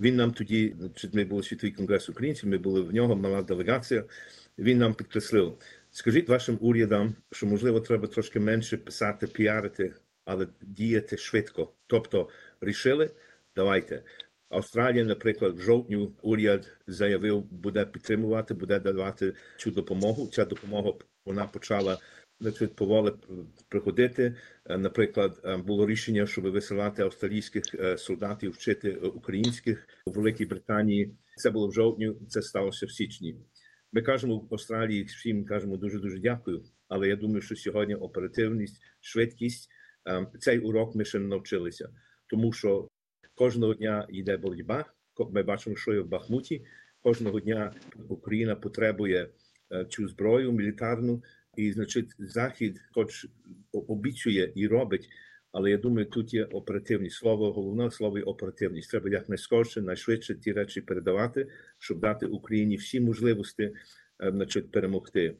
Він 0.00 0.16
нам 0.16 0.32
тоді, 0.32 0.76
ми 1.12 1.24
були 1.24 1.42
світовий 1.42 1.72
конгрес 1.72 2.08
українців, 2.08 2.48
ми 2.48 2.58
були 2.58 2.80
в 2.80 2.94
нього 2.94 3.16
мала 3.16 3.42
делегація. 3.42 4.04
Він 4.58 4.78
нам 4.78 4.94
підкреслив: 4.94 5.58
скажіть 5.90 6.28
вашим 6.28 6.58
урядам, 6.60 7.14
що 7.32 7.46
можливо 7.46 7.80
треба 7.80 8.06
трошки 8.06 8.40
менше 8.40 8.76
писати, 8.76 9.26
піарити, 9.26 9.94
але 10.24 10.46
діяти 10.62 11.16
швидко. 11.16 11.72
Тобто 11.86 12.28
рішили, 12.60 13.10
давайте. 13.56 14.02
Австралія, 14.48 15.04
наприклад, 15.04 15.56
в 15.58 15.60
жовтню 15.60 16.12
уряд 16.22 16.76
заявив, 16.86 17.42
буде 17.42 17.86
підтримувати, 17.86 18.54
буде 18.54 18.80
давати 18.80 19.34
цю 19.56 19.70
допомогу. 19.70 20.26
Ця 20.32 20.44
допомога 20.44 20.92
вона 21.24 21.46
почала 21.46 21.98
поволі 22.52 23.12
приходити. 23.68 24.36
Наприклад, 24.66 25.62
було 25.66 25.86
рішення, 25.86 26.26
щоб 26.26 26.44
висилати 26.44 27.02
австралійських 27.02 27.64
солдатів 27.98 28.52
вчити 28.52 28.92
українських 28.92 29.88
у 30.06 30.10
Великій 30.10 30.46
Британії. 30.46 31.16
Це 31.36 31.50
було 31.50 31.68
в 31.68 31.72
жовтні, 31.72 32.12
це 32.28 32.42
сталося 32.42 32.86
в 32.86 32.90
січні. 32.90 33.36
Ми 33.92 34.02
кажемо 34.02 34.38
в 34.38 34.48
Австралії 34.54 35.02
всім 35.02 35.44
кажемо 35.44 35.76
дуже 35.76 35.98
дуже 35.98 36.18
дякую. 36.18 36.64
Але 36.88 37.08
я 37.08 37.16
думаю, 37.16 37.42
що 37.42 37.56
сьогодні 37.56 37.94
оперативність, 37.94 38.82
швидкість 39.00 39.70
цей 40.40 40.58
урок 40.58 40.94
ми 40.94 41.04
ще 41.04 41.18
не 41.18 41.26
навчилися, 41.26 41.88
тому 42.26 42.52
що 42.52 42.88
кожного 43.34 43.74
дня 43.74 44.06
йде 44.08 44.36
боротьба. 44.36 44.84
Ми 45.30 45.42
бачимо, 45.42 45.76
що 45.76 45.94
є 45.94 46.00
в 46.00 46.08
Бахмуті. 46.08 46.66
Кожного 47.02 47.40
дня 47.40 47.72
Україна 48.08 48.56
потребує 48.56 49.28
цю 49.88 50.08
зброю 50.08 50.52
мілітарну. 50.52 51.22
І, 51.56 51.72
значить, 51.72 52.10
Захід, 52.18 52.80
хоч 52.92 53.26
обіцює 53.72 54.52
і 54.54 54.66
робить, 54.66 55.08
Але 55.52 55.70
я 55.70 55.76
думаю, 55.76 56.06
тут 56.06 56.34
є 56.34 56.44
оперативність. 56.44 57.16
Слово 57.16 57.52
головне 57.52 57.90
слово 57.90 58.18
є 58.18 58.24
оперативність. 58.24 58.90
Треба 58.90 59.10
якнайскорше, 59.10 59.82
найшвидше 59.82 60.34
ті 60.34 60.52
речі 60.52 60.80
передавати, 60.80 61.48
щоб 61.78 62.00
дати 62.00 62.26
Україні 62.26 62.76
всі 62.76 63.00
можливості 63.00 63.72
значить, 64.20 64.70
перемогти. 64.70 65.36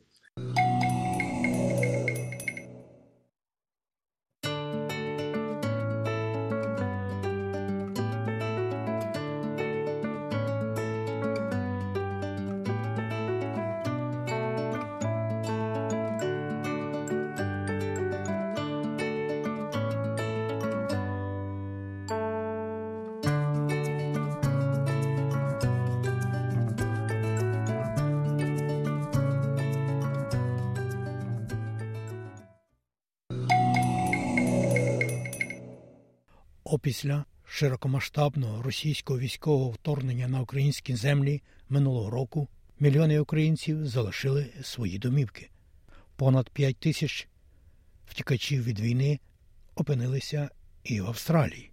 Широкомасштабного 37.54 38.62
російського 38.62 39.18
військового 39.18 39.70
вторгнення 39.70 40.28
на 40.28 40.40
українські 40.40 40.96
землі 40.96 41.42
минулого 41.68 42.10
року 42.10 42.48
мільйони 42.80 43.20
українців 43.20 43.86
залишили 43.86 44.46
свої 44.62 44.98
домівки. 44.98 45.50
Понад 46.16 46.50
5 46.50 46.76
тисяч 46.76 47.28
втікачів 48.06 48.64
від 48.64 48.80
війни 48.80 49.20
опинилися 49.74 50.50
і 50.84 51.00
в 51.00 51.06
Австралії. 51.06 51.70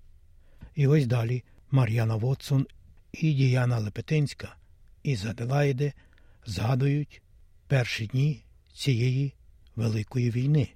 І 0.76 0.88
ось 0.88 1.06
далі 1.06 1.44
Мар'яна 1.72 2.16
Вотсон 2.16 2.68
і 3.14 3.34
Діяна 3.34 3.80
Лепетинська 3.80 4.56
із 5.04 5.26
Аделаїди 5.26 5.94
згадують 6.46 7.22
перші 7.68 8.08
дні 8.08 8.44
цієї 8.74 9.34
великої 9.76 10.32
війни. 10.32 10.70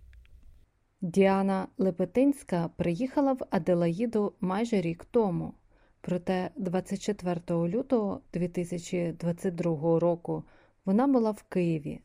Діана 1.05 1.67
Лепетинська 1.77 2.69
приїхала 2.75 3.33
в 3.33 3.39
Аделаїду 3.49 4.33
майже 4.41 4.81
рік 4.81 5.05
тому. 5.11 5.53
Проте 6.01 6.49
24 6.55 7.39
лютого 7.49 8.21
2022 8.33 9.99
року 9.99 10.43
вона 10.85 11.07
була 11.07 11.31
в 11.31 11.43
Києві. 11.43 11.99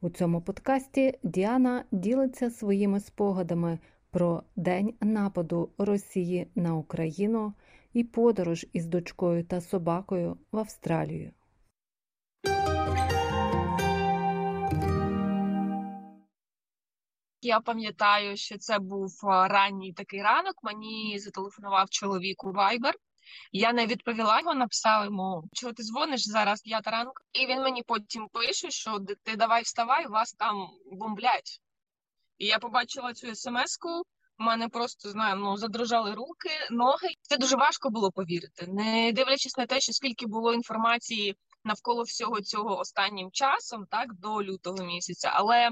У 0.00 0.08
цьому 0.08 0.40
подкасті 0.40 1.18
Діана 1.22 1.84
ділиться 1.92 2.50
своїми 2.50 3.00
спогадами 3.00 3.78
про 4.10 4.42
день 4.56 4.94
нападу 5.00 5.70
Росії 5.78 6.46
на 6.54 6.76
Україну 6.76 7.52
і 7.92 8.04
подорож 8.04 8.66
із 8.72 8.86
дочкою 8.86 9.44
та 9.44 9.60
собакою 9.60 10.36
в 10.52 10.58
Австралію. 10.58 11.30
Я 17.42 17.60
пам'ятаю, 17.60 18.36
що 18.36 18.58
це 18.58 18.78
був 18.78 19.20
ранній 19.22 19.92
такий 19.92 20.22
ранок. 20.22 20.54
Мені 20.62 21.18
зателефонував 21.18 21.90
чоловік 21.90 22.44
у 22.44 22.52
Viber. 22.52 22.92
Я 23.52 23.72
не 23.72 23.86
відповіла 23.86 24.40
його, 24.40 24.54
написала 24.54 25.04
йому, 25.04 25.44
чого 25.52 25.72
ти 25.72 25.82
дзвониш 25.82 26.28
зараз 26.28 26.62
п'ята 26.62 26.90
ранку. 26.90 27.14
І 27.32 27.46
він 27.46 27.62
мені 27.62 27.82
потім 27.82 28.28
пише, 28.32 28.70
що 28.70 28.98
ти 29.22 29.36
давай 29.36 29.62
вставай, 29.62 30.06
вас 30.06 30.32
там 30.32 30.68
бомблять. 30.92 31.60
І 32.38 32.46
я 32.46 32.58
побачила 32.58 33.14
цю 33.14 33.34
смс-ку. 33.34 34.02
У 34.38 34.42
мене 34.42 34.68
просто 34.68 35.10
знаю, 35.10 35.36
ну 35.36 35.56
задрожали 35.56 36.14
руки, 36.14 36.50
ноги. 36.70 37.08
Це 37.22 37.36
дуже 37.36 37.56
важко 37.56 37.90
було 37.90 38.12
повірити, 38.12 38.66
не 38.66 39.12
дивлячись 39.12 39.56
на 39.56 39.66
те, 39.66 39.80
що 39.80 39.92
скільки 39.92 40.26
було 40.26 40.54
інформації 40.54 41.36
навколо 41.64 42.02
всього 42.02 42.40
цього 42.40 42.78
останнім 42.78 43.30
часом, 43.30 43.86
так 43.90 44.14
до 44.14 44.42
лютого 44.42 44.84
місяця. 44.84 45.30
Але 45.34 45.70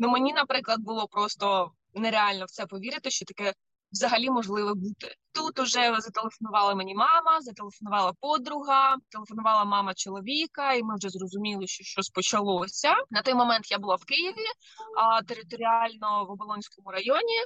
ну 0.00 0.08
мені, 0.08 0.32
наприклад, 0.32 0.80
було 0.80 1.08
просто 1.08 1.72
нереально 1.94 2.44
в 2.44 2.50
це 2.50 2.66
повірити, 2.66 3.10
що 3.10 3.24
таке 3.24 3.54
взагалі 3.92 4.30
можливе 4.30 4.74
бути. 4.74 5.14
Тут 5.32 5.58
уже 5.58 5.96
зателефонувала 6.00 6.74
мені 6.74 6.94
мама, 6.94 7.40
зателефонувала 7.40 8.12
подруга, 8.20 8.96
телефонувала 9.08 9.64
мама 9.64 9.94
чоловіка, 9.94 10.72
і 10.72 10.82
ми 10.82 10.94
вже 10.96 11.08
зрозуміли, 11.08 11.66
що 11.66 11.84
щось 11.84 12.08
почалося. 12.08 12.94
На 13.10 13.22
той 13.22 13.34
момент 13.34 13.70
я 13.70 13.78
була 13.78 13.94
в 13.96 14.04
Києві, 14.04 14.46
а 14.96 15.22
територіально 15.22 16.24
в 16.24 16.30
Оболонському 16.30 16.90
районі. 16.90 17.38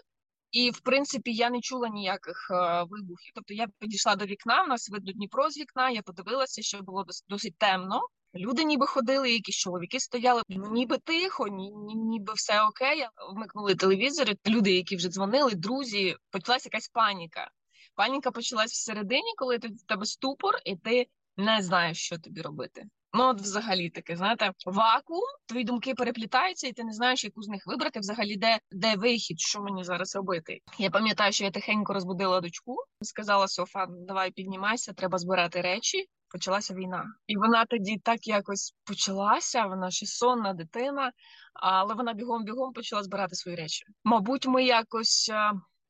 І 0.51 0.71
в 0.71 0.81
принципі 0.81 1.33
я 1.33 1.51
не 1.51 1.61
чула 1.61 1.89
ніяких 1.89 2.51
е, 2.51 2.83
вибухів. 2.83 3.33
Тобто 3.35 3.55
я 3.55 3.67
підійшла 3.79 4.17
до 4.17 4.25
вікна, 4.25 4.63
в 4.63 4.69
нас 4.69 4.91
видно 4.91 5.13
Дніпро 5.13 5.51
з 5.51 5.59
вікна. 5.59 5.91
Я 5.91 6.03
подивилася, 6.03 6.63
що 6.63 6.83
було 6.83 7.05
досить 7.29 7.59
темно. 7.59 8.01
Люди 8.37 8.65
ніби 8.65 8.87
ходили, 8.87 9.33
якісь 9.33 9.57
чоловіки 9.57 10.01
стояли. 10.01 10.43
Ніби 10.49 10.99
тихо, 10.99 11.49
ні, 11.49 11.71
ні, 11.71 11.95
ніби 11.95 12.33
все 12.33 12.63
окей. 12.63 13.07
Вмикнули 13.35 13.75
телевізори. 13.75 14.37
Люди, 14.47 14.73
які 14.73 14.97
вже 14.97 15.09
дзвонили, 15.09 15.51
друзі, 15.55 16.17
почалася 16.31 16.69
якась 16.73 16.89
паніка. 16.89 17.51
Паніка 17.95 18.31
почалась 18.31 18.73
всередині, 18.73 19.35
коли 19.37 19.59
ти 19.59 19.69
в 19.69 19.83
тебе 19.87 20.07
ступор, 20.07 20.55
і 20.65 20.77
ти 20.77 21.07
не 21.37 21.63
знаєш, 21.63 21.99
що 21.99 22.19
тобі 22.19 22.43
робити. 22.43 22.85
Ну, 23.17 23.25
от 23.25 23.41
взагалі 23.41 23.91
таке, 23.91 24.17
знаєте, 24.17 24.53
вакуум, 24.67 25.23
твої 25.47 25.65
думки 25.65 25.95
переплітаються, 25.95 26.67
і 26.67 26.73
ти 26.73 26.85
не 26.85 26.93
знаєш, 26.93 27.25
яку 27.25 27.43
з 27.43 27.49
них 27.49 27.67
вибрати. 27.67 28.01
Взагалі, 28.01 28.37
де 28.37 28.59
де 28.71 28.97
вихід, 28.97 29.41
що 29.41 29.61
мені 29.61 29.85
зараз 29.85 30.17
робити. 30.17 30.61
Я 30.79 30.91
пам'ятаю, 30.91 31.33
що 31.33 31.45
я 31.45 31.51
тихенько 31.51 31.93
розбудила 31.93 32.41
дочку, 32.41 32.77
сказала 33.03 33.49
Софа, 33.49 33.87
давай 33.89 34.31
піднімайся, 34.31 34.93
треба 34.93 35.19
збирати 35.19 35.61
речі. 35.61 36.07
Почалася 36.35 36.75
війна, 36.75 37.05
і 37.27 37.37
вона 37.37 37.65
тоді 37.65 37.99
так 37.99 38.27
якось 38.27 38.75
почалася. 38.85 39.67
Вона 39.67 39.91
ще 39.91 40.07
сонна 40.07 40.53
дитина, 40.53 41.13
але 41.53 41.95
вона 41.95 42.15
бігом-бігом 42.15 42.73
почала 42.73 43.03
збирати 43.03 43.35
свої 43.35 43.57
речі. 43.57 43.85
Мабуть, 44.05 44.47
ми 44.47 44.65
якось 44.65 45.31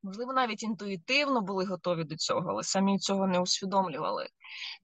можливо 0.02 0.32
навіть 0.32 0.62
інтуїтивно 0.62 1.40
були 1.40 1.64
готові 1.64 2.04
до 2.04 2.16
цього, 2.16 2.50
але 2.50 2.62
самі 2.62 2.98
цього 2.98 3.26
не 3.26 3.40
усвідомлювали. 3.40 4.26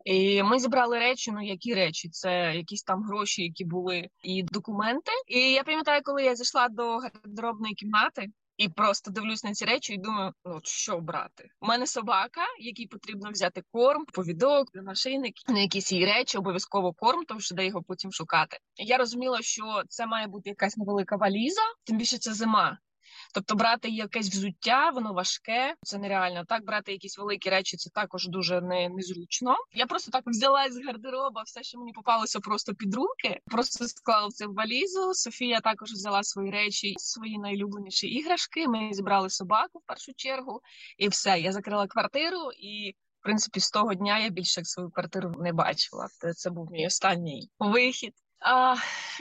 І 0.04 0.42
Ми 0.42 0.58
зібрали 0.58 0.98
речі. 0.98 1.32
Ну 1.32 1.42
які 1.42 1.74
речі? 1.74 2.08
Це 2.08 2.52
якісь 2.56 2.82
там 2.82 3.02
гроші, 3.02 3.42
які 3.42 3.64
були, 3.64 4.08
і 4.22 4.42
документи. 4.42 5.12
І 5.26 5.52
я 5.52 5.64
пам'ятаю, 5.64 6.00
коли 6.04 6.22
я 6.22 6.36
зайшла 6.36 6.68
до 6.68 6.98
гардеробної 6.98 7.74
кімнати. 7.74 8.26
І 8.60 8.68
просто 8.68 9.10
дивлюсь 9.10 9.44
на 9.44 9.52
ці 9.52 9.64
речі 9.64 9.94
і 9.94 9.98
думаю, 9.98 10.32
ну 10.44 10.60
що 10.64 10.98
брати. 10.98 11.48
У 11.60 11.66
мене 11.66 11.86
собака, 11.86 12.40
якій 12.58 12.86
потрібно 12.86 13.30
взяти 13.30 13.62
корм, 13.72 14.04
повідок, 14.04 14.68
нашийник, 14.74 15.34
на 15.48 15.60
якісь 15.60 15.92
її 15.92 16.06
речі, 16.06 16.38
обов'язково 16.38 16.92
корм, 16.92 17.24
тому 17.24 17.40
що 17.40 17.54
де 17.54 17.66
його 17.66 17.82
потім 17.82 18.12
шукати. 18.12 18.58
Я 18.76 18.96
розуміла, 18.96 19.42
що 19.42 19.82
це 19.88 20.06
має 20.06 20.26
бути 20.26 20.50
якась 20.50 20.76
невелика 20.76 21.16
валіза, 21.16 21.60
тим 21.84 21.98
більше 21.98 22.18
це 22.18 22.34
зима. 22.34 22.78
Тобто 23.34 23.54
брати 23.54 23.88
якесь 23.88 24.28
взуття, 24.28 24.90
воно 24.90 25.12
важке, 25.12 25.74
це 25.82 25.98
нереально. 25.98 26.44
Так 26.44 26.64
брати 26.64 26.92
якісь 26.92 27.18
великі 27.18 27.50
речі, 27.50 27.76
це 27.76 27.90
також 27.90 28.28
дуже 28.28 28.60
не, 28.60 28.88
незручно. 28.88 29.56
Я 29.72 29.86
просто 29.86 30.10
так 30.10 30.22
взяла 30.26 30.70
з 30.70 30.84
гардероба 30.86 31.42
все, 31.42 31.62
що 31.62 31.78
мені 31.78 31.92
попалося 31.92 32.40
просто 32.40 32.74
під 32.74 32.94
руки. 32.94 33.40
Просто 33.46 33.88
склала 33.88 34.28
це 34.28 34.46
в 34.46 34.54
валізу. 34.54 35.14
Софія 35.14 35.60
також 35.60 35.92
взяла 35.92 36.22
свої 36.22 36.50
речі, 36.50 36.94
свої 36.98 37.38
найлюбленіші 37.38 38.06
іграшки. 38.06 38.68
Ми 38.68 38.88
зібрали 38.92 39.30
собаку 39.30 39.78
в 39.78 39.82
першу 39.86 40.12
чергу, 40.16 40.60
і 40.98 41.08
все. 41.08 41.40
Я 41.40 41.52
закрила 41.52 41.86
квартиру 41.86 42.52
і. 42.58 42.94
В 43.20 43.22
принципі, 43.22 43.60
з 43.60 43.70
того 43.70 43.94
дня 43.94 44.18
я 44.18 44.28
більше 44.28 44.64
свою 44.64 44.90
квартиру 44.90 45.32
не 45.38 45.52
бачила. 45.52 46.08
Це 46.36 46.50
був 46.50 46.70
мій 46.70 46.86
останній 46.86 47.50
вихід. 47.58 48.14
А, 48.40 48.74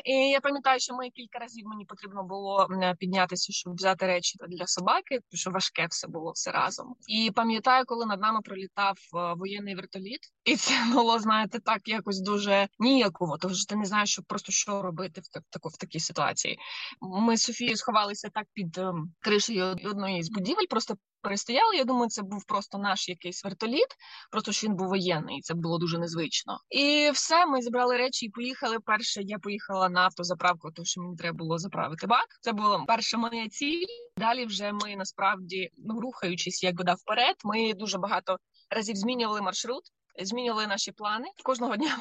І 0.05 0.13
я 0.13 0.39
пам'ятаю, 0.39 0.79
що 0.79 0.95
ми 0.95 1.09
кілька 1.09 1.39
разів 1.39 1.67
мені 1.67 1.85
потрібно 1.85 2.23
було 2.23 2.67
піднятися, 2.99 3.53
щоб 3.53 3.75
взяти 3.75 4.07
речі 4.07 4.37
для 4.49 4.67
собаки, 4.67 5.19
що 5.33 5.51
важке 5.51 5.87
все 5.89 6.07
було 6.07 6.31
все 6.31 6.51
разом. 6.51 6.95
І 7.07 7.31
пам'ятаю, 7.35 7.85
коли 7.87 8.05
над 8.05 8.21
нами 8.21 8.39
пролітав 8.41 8.97
е, 9.15 9.33
воєнний 9.33 9.75
вертоліт, 9.75 10.19
і 10.45 10.55
це 10.55 10.73
було, 10.93 11.19
знаєте, 11.19 11.59
так 11.59 11.87
якось 11.87 12.21
дуже 12.21 12.67
ніяково, 12.79 13.37
тому 13.37 13.55
що 13.55 13.65
ти 13.65 13.75
не 13.75 13.85
знаєш, 13.85 14.11
що 14.11 14.23
просто 14.23 14.51
що 14.51 14.81
робити 14.81 15.21
в 15.21 15.41
таку 15.49 15.69
в 15.69 15.77
такій 15.77 15.99
ситуації. 15.99 16.59
Ми 17.01 17.37
з 17.37 17.41
Софією 17.41 17.77
сховалися 17.77 18.29
так 18.33 18.45
під 18.53 18.77
ем, 18.77 19.13
кришею 19.19 19.75
одної 19.85 20.23
з 20.23 20.29
будівель, 20.29 20.67
просто 20.69 20.95
перестояли. 21.21 21.75
Я 21.75 21.83
думаю, 21.83 22.09
це 22.09 22.21
був 22.21 22.45
просто 22.45 22.77
наш 22.77 23.09
якийсь 23.09 23.43
вертоліт, 23.43 23.87
просто 24.31 24.51
що 24.51 24.67
він 24.67 24.75
був 24.75 24.87
воєнний, 24.87 25.37
і 25.37 25.41
це 25.41 25.53
було 25.53 25.77
дуже 25.77 25.99
незвично. 25.99 26.59
І 26.69 27.11
все, 27.13 27.45
ми 27.45 27.61
зібрали 27.61 27.97
речі 27.97 28.25
і 28.25 28.29
поїхали. 28.29 28.79
Перше 28.79 29.21
я 29.21 29.39
поїхала 29.39 29.89
на 29.89 30.01
автозаправку, 30.01 30.71
тому 30.71 30.85
що 30.85 31.01
мені 31.01 31.15
треба 31.15 31.37
було 31.37 31.57
заправити 31.57 32.07
бак. 32.07 32.27
Це 32.41 32.51
була 32.51 32.83
перша 32.87 33.17
моя 33.17 33.49
ціль. 33.49 33.85
Далі 34.17 34.45
вже 34.45 34.71
ми 34.71 34.95
насправді 34.95 35.69
ну 35.77 35.99
рухаючись, 36.01 36.63
якби 36.63 36.83
да 36.83 36.93
вперед. 36.93 37.35
Ми 37.43 37.73
дуже 37.73 37.97
багато 37.97 38.37
разів 38.69 38.95
змінювали 38.95 39.41
маршрут. 39.41 39.83
Змінювали 40.21 40.67
наші 40.67 40.91
плани 40.91 41.27
кожного 41.43 41.75
дня 41.75 41.97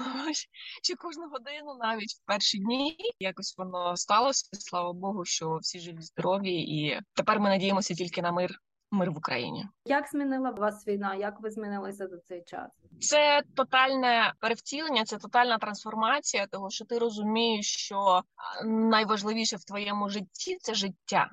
чи 0.83 0.94
кожну 0.94 1.28
годину, 1.28 1.78
навіть 1.81 2.12
в 2.12 2.26
перші 2.26 2.59
дні 2.59 2.96
якось 3.20 3.54
воно 3.59 3.96
сталося. 3.96 4.48
Слава 4.52 4.92
Богу, 4.92 5.24
що 5.24 5.57
всі 5.57 5.81
живі, 5.81 6.02
здорові, 6.02 6.54
і 6.54 7.00
тепер 7.14 7.40
ми 7.40 7.48
надіємося 7.48 7.94
тільки 7.94 8.22
на 8.22 8.33
мир 8.33 8.59
мир 8.90 9.11
в 9.11 9.18
Україні. 9.18 9.66
Як 9.85 10.09
змінила 10.09 10.51
вас 10.51 10.87
війна? 10.87 11.14
Як 11.14 11.40
ви 11.40 11.51
змінилися 11.51 12.09
за 12.09 12.18
цей 12.18 12.42
час? 12.44 12.70
Це 13.01 13.42
тотальне 13.57 14.33
перевтілення, 14.40 15.05
це 15.05 15.16
тотальна 15.16 15.59
трансформація, 15.59 16.46
того 16.46 16.70
що 16.70 16.85
ти 16.85 16.98
розумієш, 16.98 17.66
що 17.66 18.22
найважливіше 18.64 19.57
в 19.57 19.64
твоєму 19.64 20.09
житті 20.09 20.59
це 20.61 20.74
життя 20.74 21.31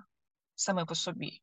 саме 0.56 0.86
по 0.86 0.96
собі. 0.96 1.42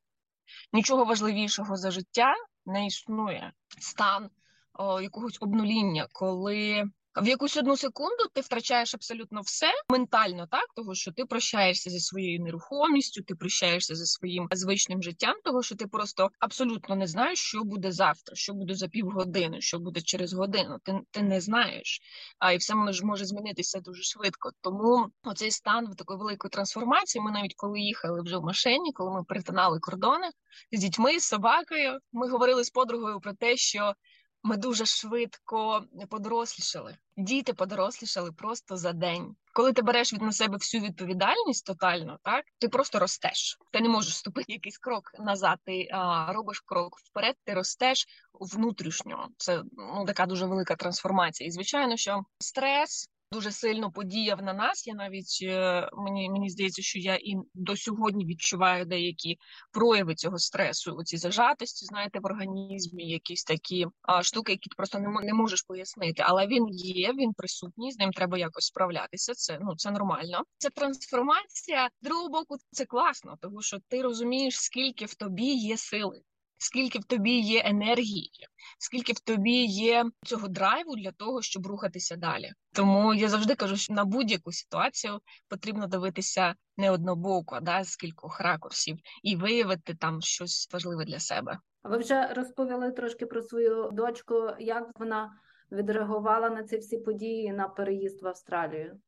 Нічого 0.72 1.04
важливішого 1.04 1.76
за 1.76 1.90
життя 1.90 2.34
не 2.66 2.86
існує. 2.86 3.52
Стан 3.78 4.30
о, 4.74 5.00
якогось 5.00 5.38
обнуління, 5.40 6.06
коли 6.12 6.84
в 7.16 7.28
якусь 7.28 7.56
одну 7.56 7.76
секунду 7.76 8.24
ти 8.32 8.40
втрачаєш 8.40 8.94
абсолютно 8.94 9.40
все 9.40 9.66
ментально, 9.88 10.46
так 10.46 10.66
того, 10.76 10.94
що 10.94 11.12
ти 11.12 11.24
прощаєшся 11.24 11.90
зі 11.90 12.00
своєю 12.00 12.40
нерухомістю, 12.40 13.22
ти 13.22 13.34
прощаєшся 13.34 13.94
зі 13.94 14.06
своїм 14.06 14.48
звичним 14.52 15.02
життям, 15.02 15.34
того 15.44 15.62
що 15.62 15.74
ти 15.74 15.86
просто 15.86 16.30
абсолютно 16.38 16.96
не 16.96 17.06
знаєш, 17.06 17.38
що 17.38 17.64
буде 17.64 17.92
завтра, 17.92 18.36
що 18.36 18.54
буде 18.54 18.74
за 18.74 18.88
півгодини, 18.88 19.60
що 19.60 19.78
буде 19.78 20.00
через 20.00 20.32
годину. 20.32 20.78
Ти 20.82 21.00
ти 21.10 21.22
не 21.22 21.40
знаєш, 21.40 22.00
а 22.38 22.52
і 22.52 22.56
все 22.56 22.74
може, 22.74 23.24
змінитися 23.24 23.80
дуже 23.80 24.02
швидко. 24.02 24.50
Тому 24.60 25.06
оцей 25.24 25.50
стан 25.50 25.92
в 25.92 25.96
такої 25.96 26.18
великої 26.18 26.50
трансформації. 26.50 27.22
Ми 27.22 27.30
навіть 27.30 27.54
коли 27.56 27.80
їхали 27.80 28.22
вже 28.22 28.36
в 28.36 28.42
машині, 28.42 28.92
коли 28.92 29.10
ми 29.10 29.24
перетинали 29.24 29.78
кордони 29.80 30.30
з 30.72 30.80
дітьми, 30.80 31.20
з 31.20 31.24
собакою, 31.24 31.98
ми 32.12 32.28
говорили 32.28 32.64
з 32.64 32.70
подругою 32.70 33.20
про 33.20 33.32
те, 33.32 33.56
що 33.56 33.94
ми 34.42 34.56
дуже 34.56 34.86
швидко 34.86 35.84
подорослішали. 36.10 36.96
Діти 37.16 37.54
подорослішали 37.54 38.32
просто 38.32 38.76
за 38.76 38.92
день. 38.92 39.36
Коли 39.54 39.72
ти 39.72 39.82
береш 39.82 40.12
від 40.12 40.22
на 40.22 40.32
себе 40.32 40.56
всю 40.56 40.82
відповідальність 40.82 41.66
тотально, 41.66 42.18
так 42.22 42.44
ти 42.58 42.68
просто 42.68 42.98
ростеш. 42.98 43.58
Ти 43.72 43.80
не 43.80 43.88
можеш 43.88 44.16
ступити 44.16 44.52
якийсь 44.52 44.78
крок 44.78 45.12
назад. 45.18 45.58
Ти 45.64 45.88
а, 45.92 46.32
робиш 46.32 46.60
крок 46.60 46.98
вперед, 46.98 47.36
ти 47.44 47.54
ростеш 47.54 48.06
внутрішньо. 48.32 49.28
Це 49.36 49.62
ну 49.72 50.04
така 50.06 50.26
дуже 50.26 50.46
велика 50.46 50.76
трансформація. 50.76 51.48
І 51.48 51.50
звичайно, 51.50 51.96
що 51.96 52.22
стрес 52.38 53.08
дуже 53.32 53.52
сильно 53.52 53.90
подіяв 53.90 54.42
на 54.42 54.52
нас. 54.52 54.86
Я 54.86 54.94
навіть 54.94 55.38
е, 55.42 55.88
мені 55.92 56.30
мені 56.30 56.50
здається, 56.50 56.82
що 56.82 56.98
я 56.98 57.14
і 57.14 57.34
до 57.54 57.76
сьогодні 57.76 58.26
відчуваю 58.26 58.84
деякі 58.84 59.38
прояви 59.72 60.14
цього 60.14 60.38
стресу. 60.38 60.96
Оці 60.96 61.16
зажатості, 61.16 61.86
знаєте, 61.86 62.20
в 62.20 62.26
організмі, 62.26 63.08
якісь 63.08 63.44
такі 63.44 63.86
а, 64.02 64.22
штуки, 64.22 64.52
які 64.52 64.68
ти 64.68 64.74
просто 64.76 64.98
не 64.98 65.08
не 65.22 65.34
можеш 65.34 65.62
пояснити. 65.62 66.22
Але 66.26 66.46
він 66.46 66.68
є, 66.68 67.12
він 67.12 67.32
присутній. 67.32 67.92
З 67.92 67.98
ним 67.98 68.10
треба 68.10 68.38
якось 68.38 68.64
справлятися. 68.64 69.34
Це 69.34 69.58
ну 69.60 69.76
це 69.76 69.90
нормально. 69.90 70.42
Це 70.58 70.70
трансформація. 70.70 71.88
З 72.02 72.04
Другого 72.04 72.28
боку, 72.28 72.56
це 72.70 72.84
класно, 72.84 73.36
тому 73.40 73.62
що 73.62 73.78
ти 73.88 74.02
розумієш, 74.02 74.60
скільки 74.60 75.04
в 75.04 75.14
тобі 75.14 75.54
є 75.54 75.76
сили 75.76 76.22
скільки 76.62 76.98
в 76.98 77.04
тобі 77.04 77.38
є 77.38 77.62
енергії, 77.64 78.30
скільки 78.78 79.12
в 79.12 79.20
тобі 79.20 79.64
є 79.64 80.04
цього 80.24 80.48
драйву 80.48 80.96
для 80.96 81.12
того, 81.12 81.42
щоб 81.42 81.66
рухатися 81.66 82.16
далі. 82.16 82.52
Тому 82.72 83.14
я 83.14 83.28
завжди 83.28 83.54
кажу, 83.54 83.76
що 83.76 83.94
на 83.94 84.04
будь-яку 84.04 84.52
ситуацію 84.52 85.20
потрібно 85.48 85.86
дивитися 85.86 86.54
не 86.76 86.90
однобоко, 86.90 87.60
да, 87.62 87.84
з 87.84 87.96
кількох 87.96 88.40
ракурсів 88.40 88.98
і 89.22 89.36
виявити 89.36 89.94
там 89.94 90.22
щось 90.22 90.68
важливе 90.72 91.04
для 91.04 91.18
себе. 91.18 91.58
Ви 91.82 91.98
вже 91.98 92.26
розповіли 92.26 92.92
трошки 92.92 93.26
про 93.26 93.42
свою 93.42 93.90
дочку, 93.92 94.34
як 94.58 94.90
вона 94.98 95.32
відреагувала 95.72 96.50
на 96.50 96.62
ці 96.64 96.78
всі 96.78 96.98
події 96.98 97.52
на 97.52 97.68
переїзд 97.68 98.22
в 98.22 98.26
Австралію. 98.26 99.00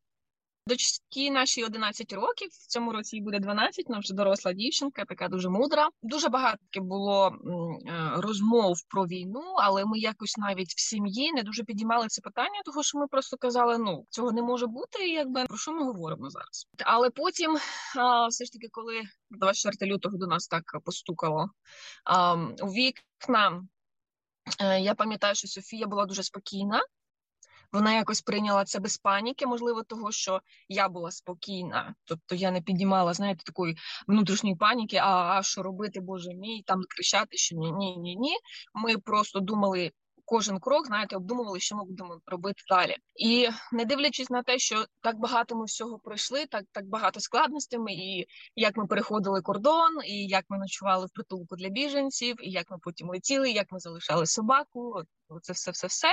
Дочці 0.66 1.31
нашій 1.31 1.64
11 1.64 2.12
років 2.12 2.48
в 2.48 2.66
цьому 2.66 2.92
році 2.92 3.16
їй 3.16 3.22
буде 3.22 3.38
12, 3.38 3.88
вона 3.88 3.98
вже 3.98 4.14
доросла 4.14 4.53
дівчинка, 4.53 5.05
така 5.05 5.29
дуже 5.29 5.48
мудра. 5.48 5.88
Дуже 6.03 6.29
багато 6.29 6.59
було 6.77 7.29
е, 7.29 8.11
розмов 8.16 8.77
про 8.88 9.07
війну, 9.07 9.42
але 9.59 9.85
ми 9.85 9.98
якось 9.98 10.37
навіть 10.37 10.74
в 10.74 10.81
сім'ї 10.81 11.33
не 11.33 11.42
дуже 11.42 11.64
підіймали 11.64 12.09
це 12.09 12.20
питання, 12.20 12.61
тому 12.64 12.83
що 12.83 12.98
ми 12.98 13.07
просто 13.07 13.37
казали: 13.37 13.79
ну 13.79 14.07
цього 14.11 14.33
не 14.33 14.42
може 14.42 14.66
бути. 14.66 15.09
Якби 15.09 15.44
про 15.44 15.57
що 15.57 15.72
ми 15.72 15.85
говоримо 15.85 16.31
зараз? 16.31 16.66
Але 16.85 17.11
потім, 17.11 17.55
все 18.31 18.44
ж 18.44 18.53
таки, 18.53 18.68
коли 18.72 19.03
24 19.31 19.92
лютого 19.92 20.18
до 20.18 20.27
нас 20.27 20.46
так 20.48 20.64
постукало 20.85 21.50
у 22.62 22.66
вікна, 22.66 23.62
е, 24.61 24.81
я 24.81 24.94
пам'ятаю, 24.94 25.35
що 25.35 25.48
Софія 25.48 25.87
була 25.87 26.07
дуже 26.07 26.22
спокійна. 26.22 26.83
Вона 27.75 27.95
якось 27.95 28.23
прийняла 28.23 28.65
це 28.65 28.81
без 28.81 28.99
паніки, 28.99 29.47
можливо, 29.47 29.83
того, 29.83 30.13
що 30.13 30.41
я 30.69 30.89
була 30.89 31.11
спокійна, 31.11 31.95
тобто 32.05 32.35
я 32.35 32.51
не 32.51 32.61
підіймала, 32.61 33.15
знаєте, 33.15 33.45
такої 33.45 33.77
внутрішньої 34.07 34.57
паніки, 34.57 34.97
а, 34.97 35.39
а 35.39 35.43
що 35.43 35.63
робити, 35.63 36.01
боже 36.01 36.35
мій, 36.35 36.63
там 36.67 36.81
кричати, 36.89 37.37
що 37.37 37.57
ні, 37.57 37.73
ні, 37.73 37.97
ні, 37.97 38.17
ні. 38.17 38.37
Ми 38.75 38.99
просто 38.99 39.41
думали. 39.41 39.93
Кожен 40.27 40.61
крок, 40.61 40.87
знаєте, 40.87 41.17
обдумували, 41.17 41.61
що 41.61 41.77
ми 41.77 41.85
будемо 41.85 42.21
робити 42.27 42.63
далі, 42.69 42.97
і 43.17 43.49
не 43.73 43.85
дивлячись 43.85 44.31
на 44.31 44.43
те, 44.43 44.59
що 44.59 44.85
так 45.01 45.19
багато 45.19 45.57
ми 45.57 45.65
всього 45.65 45.99
пройшли, 45.99 46.47
так 46.47 46.65
так 46.73 46.87
багато 46.87 47.21
складностями, 47.21 47.93
і 47.93 48.27
як 48.57 48.77
ми 48.77 48.87
переходили 48.87 49.43
кордон, 49.43 49.91
і 50.07 50.27
як 50.27 50.45
ми 50.49 50.59
ночували 50.59 51.07
в 51.07 51.11
притулку 51.15 51.57
для 51.57 51.69
біженців, 51.69 52.37
і 52.43 52.51
як 52.51 52.71
ми 52.71 52.79
потім 52.83 53.09
летіли, 53.09 53.51
як 53.51 53.73
ми 53.73 53.79
залишали 53.79 54.27
собаку, 54.27 55.03
це 55.40 55.53
все, 55.53 55.70
все, 55.70 55.87
все. 55.87 56.12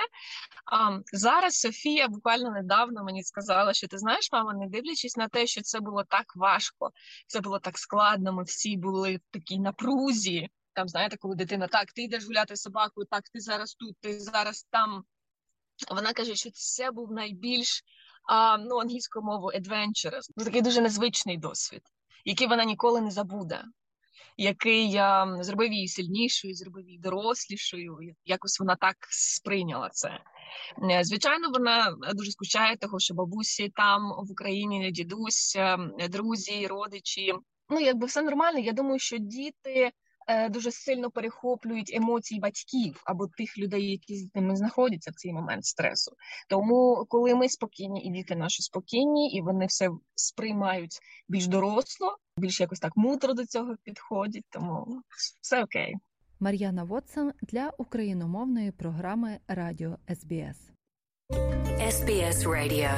А 0.66 1.00
зараз 1.14 1.56
Софія 1.56 2.08
буквально 2.08 2.52
недавно 2.52 3.04
мені 3.04 3.24
сказала, 3.24 3.74
що 3.74 3.88
ти 3.88 3.98
знаєш, 3.98 4.30
мама, 4.32 4.54
не 4.54 4.68
дивлячись 4.68 5.18
на 5.18 5.28
те, 5.28 5.48
що 5.48 5.62
це 5.62 5.80
було 5.80 6.04
так 6.04 6.36
важко, 6.36 6.92
це 7.28 7.42
було 7.42 7.60
так 7.60 7.78
складно. 7.78 8.34
Ми 8.34 8.44
всі 8.44 8.78
були 8.78 9.16
в 9.16 9.22
такій 9.32 9.60
напрузі. 9.60 10.50
Там, 10.74 10.88
знаєте, 10.88 11.18
коли 11.18 11.36
дитина 11.36 11.68
так, 11.68 11.92
ти 11.92 12.02
йдеш 12.02 12.26
гуляти 12.26 12.56
з 12.56 12.62
собакою, 12.62 13.08
так, 13.12 13.24
ти 13.30 13.40
зараз 13.40 13.74
тут, 13.74 13.98
ти 14.00 14.20
зараз 14.20 14.68
там. 14.70 15.04
Вона 15.92 16.14
каже, 16.14 16.36
що 16.36 16.50
це 16.52 16.92
був 16.92 17.12
найбільш 17.12 17.84
а, 18.30 18.58
ну, 18.58 18.78
англійською 18.78 19.26
мовою 19.26 19.60
adventurous. 19.60 20.30
Ну, 20.36 20.46
такий 20.46 20.62
дуже 20.62 20.82
незвичний 20.82 21.38
досвід, 21.38 21.82
який 22.26 22.48
вона 22.48 22.66
ніколи 22.66 23.02
не 23.02 23.12
забуде 23.12 23.64
який 24.38 25.00
зробив 25.40 25.74
її 25.74 25.88
сильнішою, 25.88 26.54
зробив 26.54 26.86
її 26.86 27.00
дорослішою. 27.00 27.98
Якось 28.26 28.60
вона 28.60 28.76
так 28.76 28.96
сприйняла 29.10 29.90
це. 29.90 30.20
Е, 30.92 31.04
звичайно, 31.04 31.50
вона 31.50 31.96
дуже 32.14 32.32
скучає 32.32 32.78
того, 32.78 33.00
що 33.00 33.14
бабусі 33.14 33.70
там 33.76 34.02
в 34.28 34.32
Україні, 34.32 34.92
дідусь, 34.92 35.58
друзі, 36.10 36.68
родичі. 36.68 37.34
Ну, 37.70 37.80
якби 37.80 38.08
все 38.08 38.22
нормально. 38.22 38.60
Я 38.60 38.72
думаю, 38.72 39.00
що 39.00 39.18
діти 39.18 39.82
Е, 39.82 39.92
дуже 40.50 40.72
сильно 40.72 41.12
перехоплюють 41.12 41.92
емоції 41.94 42.40
батьків 42.40 43.02
або 43.06 43.28
тих 43.28 43.58
людей, 43.58 43.92
які 43.92 44.16
з 44.16 44.36
ними 44.36 44.56
знаходяться 44.56 45.12
в 45.12 45.16
цей 45.16 45.34
момент 45.34 45.66
стресу. 45.66 46.12
Тому, 46.50 47.06
коли 47.10 47.36
ми 47.36 47.50
спокійні, 47.50 48.04
і 48.04 48.12
діти 48.12 48.36
наші 48.36 48.64
спокійні, 48.64 49.32
і 49.32 49.42
вони 49.42 49.66
все 49.66 49.90
сприймають 50.16 51.00
більш 51.28 51.48
доросло, 51.48 52.18
більш 52.38 52.62
якось 52.62 52.80
так 52.80 52.98
мудро 52.98 53.34
до 53.34 53.46
цього 53.46 53.76
підходять. 53.84 54.46
Тому 54.50 55.02
все 55.42 55.64
окей. 55.64 55.96
Мар'яна 56.40 56.84
Вотсон 56.84 57.32
для 57.42 57.72
україномовної 57.78 58.72
програми 58.72 59.40
Радіо 59.48 59.98
СБС. 60.10 60.72
SBS 61.80 62.48
Radio. 62.48 62.92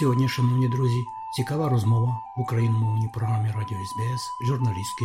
Сьогодні, 0.00 0.28
шановні 0.28 0.68
друзі. 0.68 1.15
Цікава 1.34 1.68
розмова 1.68 2.20
в 2.36 2.40
україномовній 2.40 3.08
програмі 3.14 3.48
Радіо 3.48 3.78
СБС 3.78 4.48
журналістки 4.48 5.04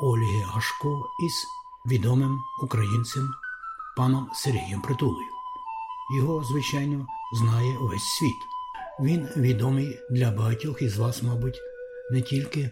Ольги 0.00 0.42
Гашко 0.42 1.06
із 1.26 1.46
відомим 1.86 2.40
українцем 2.62 3.30
паном 3.96 4.30
Сергієм 4.34 4.80
Притулою. 4.80 5.26
Його, 6.16 6.44
звичайно, 6.44 7.06
знає 7.32 7.78
увесь 7.78 8.02
світ. 8.18 8.36
Він 9.00 9.28
відомий 9.36 9.98
для 10.10 10.30
багатьох 10.30 10.82
із 10.82 10.98
вас, 10.98 11.22
мабуть, 11.22 11.58
не 12.12 12.22
тільки 12.22 12.70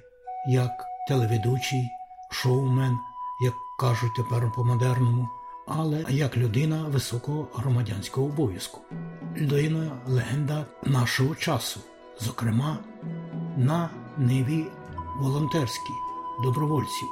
як 0.48 0.70
телеведучий, 1.09 1.88
шоумен, 2.30 2.98
як 3.40 3.54
кажуть 3.80 4.14
тепер 4.16 4.52
по-модерному, 4.52 5.28
але 5.66 6.04
як 6.09 6.37
людина 6.37 6.85
високого 6.88 7.48
громадянського 7.54 8.26
обов'язку, 8.26 8.80
людина 9.37 10.02
легенда 10.06 10.66
нашого 10.82 11.35
часу 11.35 11.80
зокрема 12.20 12.79
на 13.57 13.90
ниві 14.18 14.66
волонтерській 15.20 15.94
добровольців. 16.42 17.09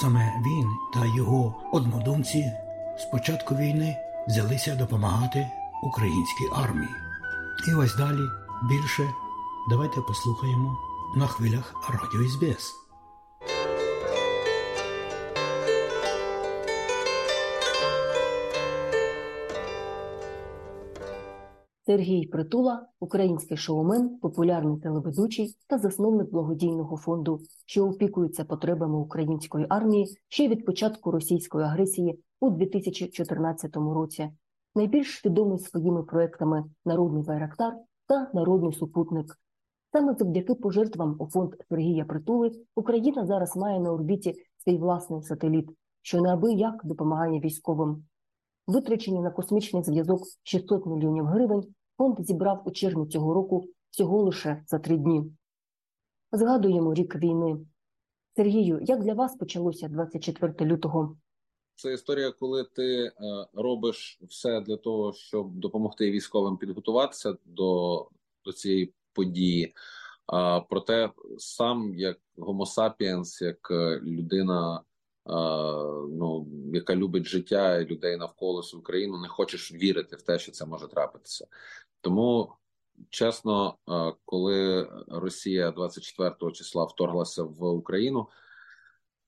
Саме 0.00 0.42
він 0.46 0.68
та 0.94 1.06
його 1.06 1.54
однодумці 1.72 2.52
з 2.98 3.04
початку 3.04 3.54
війни 3.54 3.96
взялися 4.28 4.74
допомагати 4.74 5.50
українській 5.82 6.48
армії. 6.52 6.94
І 7.68 7.74
ось 7.74 7.96
далі 7.96 8.22
більше 8.62 9.10
давайте 9.70 10.00
послухаємо 10.00 10.78
на 11.16 11.26
хвилях 11.26 11.74
Радіо 11.90 12.28
СБС. 12.28 12.85
Сергій 21.86 22.26
Притула, 22.26 22.86
український 23.00 23.56
шоумен, 23.56 24.18
популярний 24.18 24.80
телеведучий 24.80 25.56
та 25.66 25.78
засновник 25.78 26.30
благодійного 26.30 26.96
фонду, 26.96 27.40
що 27.66 27.86
опікується 27.86 28.44
потребами 28.44 28.98
української 28.98 29.66
армії 29.68 30.16
ще 30.28 30.48
від 30.48 30.64
початку 30.64 31.10
російської 31.10 31.64
агресії 31.64 32.20
у 32.40 32.50
2014 32.50 33.76
році. 33.76 34.30
Найбільш 34.74 35.26
відомий 35.26 35.58
своїми 35.58 36.02
проектами 36.02 36.64
Народний 36.84 37.22
Байрактар 37.22 37.74
та 38.06 38.30
Народний 38.34 38.72
супутник. 38.72 39.38
Саме 39.92 40.14
завдяки 40.14 40.54
пожертвам 40.54 41.16
у 41.18 41.26
фонд 41.26 41.54
Сергія 41.68 42.04
Притули 42.04 42.50
Україна 42.76 43.26
зараз 43.26 43.56
має 43.56 43.80
на 43.80 43.92
орбіті 43.92 44.34
свій 44.64 44.76
власний 44.76 45.22
сателіт, 45.22 45.70
що 46.02 46.20
неабияк 46.20 46.84
допомагає 46.84 47.40
військовим. 47.40 48.04
Витрачені 48.66 49.20
на 49.20 49.30
космічний 49.30 49.82
зв'язок 49.82 50.22
600 50.42 50.86
мільйонів 50.86 51.24
гривень 51.24 51.74
фонд 51.96 52.16
зібрав 52.20 52.62
у 52.64 52.70
червні 52.70 53.06
цього 53.06 53.34
року 53.34 53.68
всього 53.90 54.22
лише 54.22 54.62
за 54.66 54.78
три 54.78 54.96
дні. 54.96 55.24
Згадуємо 56.32 56.94
рік 56.94 57.16
війни. 57.16 57.56
Сергію, 58.36 58.80
як 58.82 59.00
для 59.04 59.14
вас 59.14 59.36
почалося 59.36 59.88
24 59.88 60.70
лютого? 60.70 61.16
Це 61.74 61.92
історія, 61.92 62.32
коли 62.32 62.64
ти 62.64 63.04
е, 63.04 63.12
робиш 63.52 64.18
все 64.22 64.60
для 64.60 64.76
того, 64.76 65.12
щоб 65.12 65.54
допомогти 65.54 66.10
військовим 66.10 66.56
підготуватися 66.56 67.36
до, 67.44 68.08
до 68.44 68.52
цієї 68.52 68.94
події. 69.12 69.74
А 70.26 70.60
проте 70.60 71.10
сам 71.38 71.94
як 71.94 72.18
sapiens, 72.38 73.44
як 73.44 73.70
е, 73.70 74.00
людина, 74.00 74.82
ну 75.28 76.48
яка 76.72 76.96
любить 76.96 77.26
життя 77.26 77.78
і 77.78 77.86
людей 77.86 78.16
навколо 78.16 78.62
свою 78.62 78.82
країну, 78.82 79.20
не 79.20 79.28
хочеш 79.28 79.72
вірити 79.72 80.16
в 80.16 80.22
те, 80.22 80.38
що 80.38 80.52
це 80.52 80.66
може 80.66 80.88
трапитися. 80.88 81.46
Тому 82.00 82.52
чесно, 83.10 83.76
коли 84.24 84.88
Росія 85.08 85.70
24 85.70 86.52
числа 86.52 86.84
вторглася 86.84 87.42
в 87.42 87.64
Україну. 87.64 88.28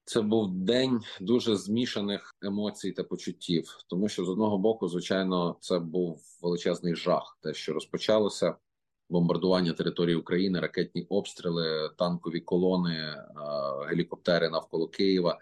Це 0.04 0.20
був 0.20 0.50
день 0.50 1.00
дуже 1.20 1.56
змішаних 1.56 2.34
емоцій 2.42 2.92
та 2.92 3.04
почуттів, 3.04 3.78
тому 3.86 4.08
що 4.08 4.24
з 4.24 4.28
одного 4.28 4.58
боку, 4.58 4.88
звичайно, 4.88 5.56
це 5.60 5.78
був 5.78 6.22
величезний 6.42 6.94
жах, 6.94 7.38
те, 7.42 7.54
що 7.54 7.72
розпочалося 7.72 8.54
бомбардування 9.10 9.72
території 9.72 10.16
України, 10.16 10.60
ракетні 10.60 11.06
обстріли, 11.08 11.90
танкові 11.98 12.40
колони, 12.40 13.14
гелікоптери 13.88 14.50
навколо 14.50 14.88
Києва. 14.88 15.38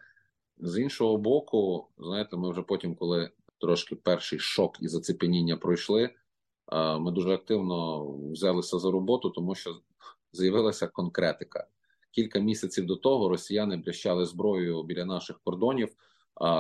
З 0.59 0.82
іншого 0.82 1.16
боку, 1.16 1.88
знаєте, 1.98 2.36
ми 2.36 2.50
вже 2.50 2.62
потім, 2.62 2.94
коли 2.94 3.30
трошки 3.61 3.96
перший 3.96 4.38
шок 4.38 4.76
і 4.80 4.88
зацепеніння 4.88 5.57
пройшли, 5.57 6.11
ми 6.98 7.12
дуже 7.12 7.34
активно 7.34 8.07
взялися 8.32 8.78
за 8.78 8.90
роботу, 8.90 9.30
тому 9.30 9.54
що 9.54 9.76
з'явилася 10.32 10.86
конкретика. 10.86 11.66
Кілька 12.11 12.38
місяців 12.38 12.86
до 12.86 12.96
того 12.96 13.28
росіяни 13.28 13.76
брящали 13.76 14.26
зброєю 14.26 14.82
біля 14.82 15.04
наших 15.04 15.40
кордонів, 15.44 15.88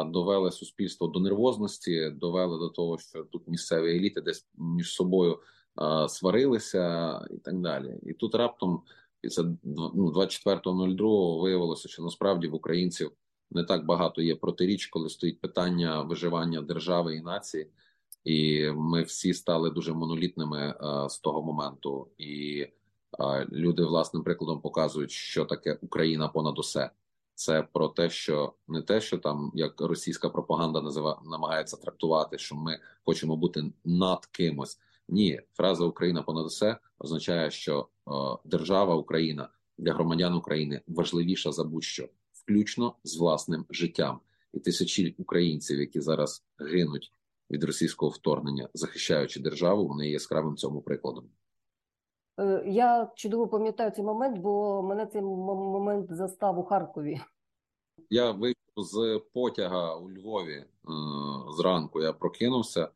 довели 0.06 0.52
суспільство 0.52 1.06
до 1.06 1.20
нервозності, 1.20 2.10
довели 2.10 2.58
до 2.58 2.68
того, 2.68 2.98
що 2.98 3.24
тут 3.24 3.48
місцеві 3.48 3.96
еліти 3.96 4.20
десь 4.20 4.46
між 4.58 4.92
собою 4.92 5.38
сварилися 6.08 7.18
і 7.30 7.36
так 7.36 7.60
далі. 7.60 7.98
І 8.02 8.12
тут 8.12 8.34
раптом 8.34 8.82
після 9.20 9.44
ну, 9.64 10.12
24.02 10.12 11.40
виявилося, 11.40 11.88
що 11.88 12.02
насправді 12.02 12.48
в 12.48 12.54
українців 12.54 13.12
не 13.50 13.64
так 13.64 13.86
багато 13.86 14.22
є 14.22 14.36
протиріч, 14.36 14.86
коли 14.86 15.08
стоїть 15.08 15.40
питання 15.40 16.02
виживання 16.02 16.62
держави 16.62 17.16
і 17.16 17.20
нації, 17.20 17.70
і 18.24 18.68
ми 18.70 19.02
всі 19.02 19.34
стали 19.34 19.70
дуже 19.70 19.92
монолітними 19.92 20.74
а, 20.80 21.08
з 21.08 21.18
того 21.18 21.42
моменту, 21.42 22.08
і 22.18 22.66
а, 23.18 23.44
люди 23.44 23.84
власним 23.84 24.22
прикладом 24.24 24.60
показують, 24.60 25.10
що 25.10 25.44
таке 25.44 25.78
Україна 25.82 26.28
понад 26.28 26.58
усе. 26.58 26.90
Це 27.34 27.62
про 27.72 27.88
те, 27.88 28.10
що 28.10 28.54
не 28.68 28.82
те, 28.82 29.00
що 29.00 29.18
там 29.18 29.52
як 29.54 29.80
російська 29.80 30.28
пропаганда 30.28 30.80
назива 30.80 31.22
намагається 31.24 31.76
трактувати, 31.76 32.38
що 32.38 32.56
ми 32.56 32.78
хочемо 33.04 33.36
бути 33.36 33.72
над 33.84 34.26
кимось. 34.26 34.78
Ні, 35.08 35.40
фраза 35.52 35.84
Україна 35.84 36.22
понад 36.22 36.46
усе 36.46 36.78
означає, 36.98 37.50
що 37.50 37.88
е, 38.08 38.10
держава 38.44 38.94
Україна 38.94 39.48
для 39.78 39.92
громадян 39.92 40.34
України 40.34 40.80
важливіша 40.86 41.52
за 41.52 41.64
будь-що 41.64 42.08
включно 42.46 42.94
з 43.04 43.16
власним 43.16 43.64
життям, 43.70 44.20
і 44.52 44.60
тисячі 44.60 45.14
українців, 45.18 45.80
які 45.80 46.00
зараз 46.00 46.44
гинуть 46.58 47.12
від 47.50 47.64
російського 47.64 48.10
вторгнення, 48.10 48.68
захищаючи 48.74 49.40
державу, 49.40 49.88
вони 49.88 50.06
є 50.06 50.12
яскравим 50.12 50.56
цьому 50.56 50.80
прикладом. 50.80 51.24
Е, 52.40 52.64
я 52.66 53.10
чудово 53.16 53.48
пам'ятаю 53.48 53.90
цей 53.90 54.04
момент, 54.04 54.38
бо 54.38 54.82
мене 54.82 55.06
цей 55.06 55.22
момент 55.22 56.14
застав 56.14 56.58
у 56.58 56.62
Харкові. 56.62 57.20
Я 58.10 58.30
вийшов 58.30 58.54
з 58.76 59.20
потяга 59.32 59.96
у 59.96 60.10
Львові 60.10 60.54
е, 60.54 60.66
зранку. 61.56 62.02
Я 62.02 62.12
прокинувся 62.12 62.84
е, 62.84 62.90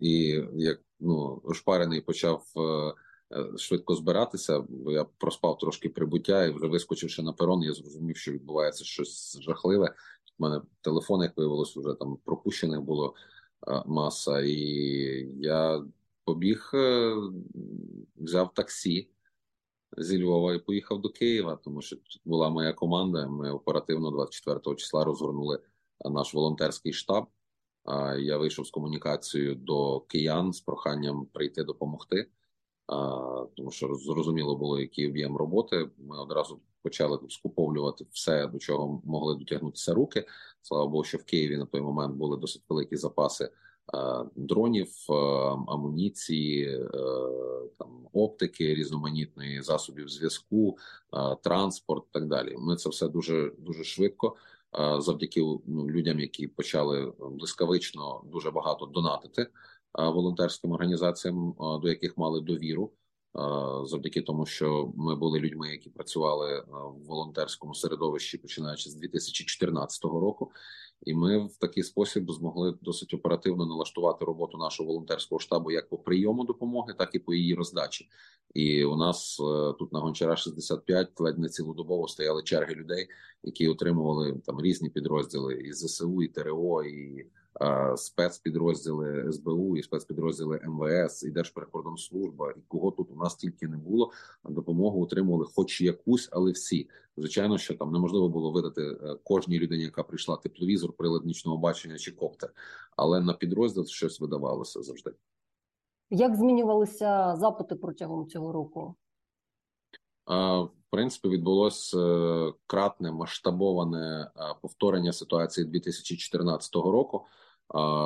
і 0.00 0.42
як 0.54 0.80
ну 1.00 1.40
ошпарений 1.44 2.00
почав 2.00 2.42
швидко 3.56 3.94
збиратися, 3.94 4.60
бо 4.68 4.92
я 4.92 5.04
проспав 5.04 5.58
трошки 5.58 5.88
прибуття 5.88 6.44
і 6.44 6.50
вже 6.50 6.66
вискочивши 6.66 7.22
на 7.22 7.32
перон, 7.32 7.62
я 7.62 7.72
зрозумів, 7.72 8.16
що 8.16 8.32
відбувається 8.32 8.84
щось 8.84 9.38
жахливе. 9.40 9.94
У 10.38 10.42
мене 10.42 10.60
телефон, 10.80 11.22
як 11.22 11.36
виявилось, 11.36 11.76
вже 11.76 11.94
там 11.94 12.18
пропущених 12.24 12.80
було 12.80 13.14
е, 13.68 13.82
маса, 13.86 14.40
і 14.40 14.60
я 15.40 15.84
побіг, 16.24 16.70
е, 16.74 17.14
взяв 18.16 18.54
таксі 18.54 19.08
зі 19.98 20.22
Львова 20.22 20.54
і 20.54 20.58
поїхав 20.58 21.00
до 21.00 21.08
Києва, 21.08 21.58
тому 21.64 21.82
що 21.82 21.96
тут 21.96 22.20
була 22.24 22.50
моя 22.50 22.72
команда. 22.72 23.28
Ми 23.28 23.50
оперативно 23.50 24.10
24 24.10 24.76
числа 24.76 25.04
розгорнули 25.04 25.60
наш 26.04 26.34
волонтерський 26.34 26.92
штаб. 26.92 27.26
Я 28.18 28.38
вийшов 28.38 28.66
з 28.66 28.70
комунікацією 28.70 29.54
до 29.54 30.00
киян 30.00 30.52
з 30.52 30.60
проханням 30.60 31.26
прийти 31.26 31.64
допомогти 31.64 32.28
тому 33.56 33.70
що 33.70 33.94
зрозуміло 33.94 34.56
було, 34.56 34.80
який 34.80 35.08
об'єм 35.08 35.36
роботи. 35.36 35.88
Ми 35.98 36.18
одразу 36.18 36.60
почали 36.82 37.18
скуповлювати 37.28 38.06
все, 38.10 38.46
до 38.46 38.58
чого 38.58 39.02
могли 39.04 39.34
дотягнутися 39.34 39.94
руки. 39.94 40.26
Слава 40.62 40.86
Богу, 40.86 41.04
що 41.04 41.18
в 41.18 41.24
Києві 41.24 41.56
на 41.56 41.66
той 41.66 41.80
момент 41.80 42.16
були 42.16 42.36
досить 42.36 42.62
великі 42.68 42.96
запаси 42.96 43.50
дронів, 44.36 44.88
амуніції, 45.68 46.80
там 47.78 48.08
оптики 48.12 48.74
різноманітної 48.74 49.62
засобів 49.62 50.08
зв'язку, 50.08 50.78
транспорт 51.42 52.04
і 52.10 52.12
так 52.12 52.26
далі. 52.26 52.56
Ми 52.58 52.76
це 52.76 52.88
все 52.88 53.08
дуже 53.08 53.52
дуже 53.58 53.84
швидко. 53.84 54.36
Завдяки 54.98 55.40
ну, 55.66 55.86
людям, 55.86 56.20
які 56.20 56.46
почали 56.46 57.12
блискавично 57.18 58.22
дуже 58.32 58.50
багато 58.50 58.86
донатити 58.86 59.46
волонтерським 59.96 60.72
організаціям, 60.72 61.54
до 61.82 61.88
яких 61.88 62.18
мали 62.18 62.40
довіру, 62.40 62.90
завдяки 63.84 64.22
тому, 64.22 64.46
що 64.46 64.92
ми 64.96 65.16
були 65.16 65.40
людьми, 65.40 65.70
які 65.70 65.90
працювали 65.90 66.64
в 66.68 67.06
волонтерському 67.06 67.74
середовищі, 67.74 68.38
починаючи 68.38 68.90
з 68.90 68.94
2014 68.94 70.04
року, 70.04 70.52
і 71.02 71.14
ми 71.14 71.46
в 71.46 71.56
такий 71.56 71.82
спосіб 71.82 72.30
змогли 72.32 72.74
досить 72.82 73.14
оперативно 73.14 73.66
налаштувати 73.66 74.24
роботу 74.24 74.58
нашого 74.58 74.86
волонтерського 74.88 75.38
штабу 75.38 75.70
як 75.70 75.88
по 75.88 75.98
прийому 75.98 76.44
допомоги, 76.44 76.94
так 76.98 77.14
і 77.14 77.18
по 77.18 77.34
її 77.34 77.54
роздачі. 77.54 78.08
І 78.54 78.84
у 78.84 78.96
нас 78.96 79.40
е, 79.40 79.72
тут 79.78 79.92
на 79.92 80.00
гончара 80.00 80.36
65 80.36 81.20
ледь 81.20 81.38
не 81.38 81.48
цілодобово 81.48 82.08
стояли 82.08 82.42
черги 82.42 82.74
людей, 82.74 83.08
які 83.42 83.68
отримували 83.68 84.40
там 84.46 84.60
різні 84.60 84.90
підрозділи 84.90 85.54
і 85.54 85.72
ЗСУ, 85.72 86.22
і 86.22 86.28
ТРО, 86.28 86.84
і 86.84 87.26
спецпідрозділи 87.96 89.32
СБУ 89.32 89.76
і 89.76 89.82
спецпідрозділи 89.82 90.60
МВС 90.66 91.28
і 91.28 91.30
Держприкордонслужба, 91.30 92.50
і 92.50 92.60
кого 92.68 92.90
тут 92.90 93.10
у 93.10 93.16
нас 93.16 93.34
тільки 93.34 93.68
не 93.68 93.76
було, 93.76 94.12
допомогу 94.44 95.02
отримували, 95.02 95.46
хоч 95.54 95.80
якусь, 95.80 96.28
але 96.32 96.52
всі. 96.52 96.88
Звичайно, 97.16 97.58
що 97.58 97.74
там 97.74 97.92
неможливо 97.92 98.28
було 98.28 98.50
видати 98.50 98.82
е, 98.82 99.16
кожній 99.24 99.58
людині, 99.58 99.82
яка 99.82 100.02
прийшла 100.02 100.36
тепловізор, 100.36 100.92
прилад 100.92 101.24
нічного 101.24 101.58
бачення 101.58 101.98
чи 101.98 102.12
коптер, 102.12 102.52
але 102.96 103.20
на 103.20 103.32
підрозділ 103.32 103.86
щось 103.86 104.20
видавалося 104.20 104.82
завжди. 104.82 105.12
Як 106.10 106.36
змінювалися 106.36 107.36
запити 107.36 107.74
протягом 107.74 108.26
цього 108.28 108.52
року? 108.52 108.94
В 110.86 110.90
принципі, 110.90 111.28
відбулося 111.28 111.98
е, 111.98 112.52
кратне 112.66 113.12
масштабоване 113.12 114.30
е, 114.36 114.54
повторення 114.62 115.12
ситуації 115.12 115.66
2014 115.66 116.74
року 116.74 117.24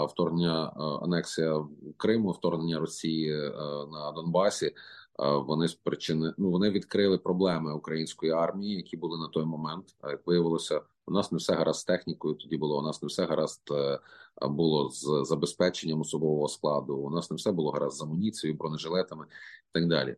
вторгнення 0.08 0.72
анексія 1.02 1.64
Криму, 1.96 2.30
вторгнення 2.30 2.78
Росії 2.78 3.32
на 3.92 4.12
Донбасі. 4.14 4.74
Вони 5.18 5.68
спричини 5.68 6.34
ну 6.38 6.50
вони 6.50 6.70
відкрили 6.70 7.18
проблеми 7.18 7.74
української 7.74 8.32
армії, 8.32 8.76
які 8.76 8.96
були 8.96 9.18
на 9.18 9.28
той 9.28 9.44
момент. 9.44 9.84
Як 10.04 10.26
виявилося, 10.26 10.80
У 11.06 11.12
нас 11.12 11.32
не 11.32 11.38
все 11.38 11.54
гаразд 11.54 11.80
з 11.80 11.84
технікою. 11.84 12.34
Тоді 12.34 12.56
було 12.56 12.78
у 12.78 12.82
нас 12.82 13.02
не 13.02 13.06
все 13.06 13.24
гаразд 13.24 13.62
було 14.42 14.90
з 14.90 15.24
забезпеченням 15.28 16.00
особового 16.00 16.48
складу. 16.48 16.96
У 16.96 17.10
нас 17.10 17.30
не 17.30 17.36
все 17.36 17.52
було 17.52 17.70
гаразд 17.70 17.96
з 17.96 18.02
амуніцією, 18.02 18.58
бронежилетами 18.58 19.26
і 19.64 19.72
так 19.72 19.88
далі. 19.88 20.16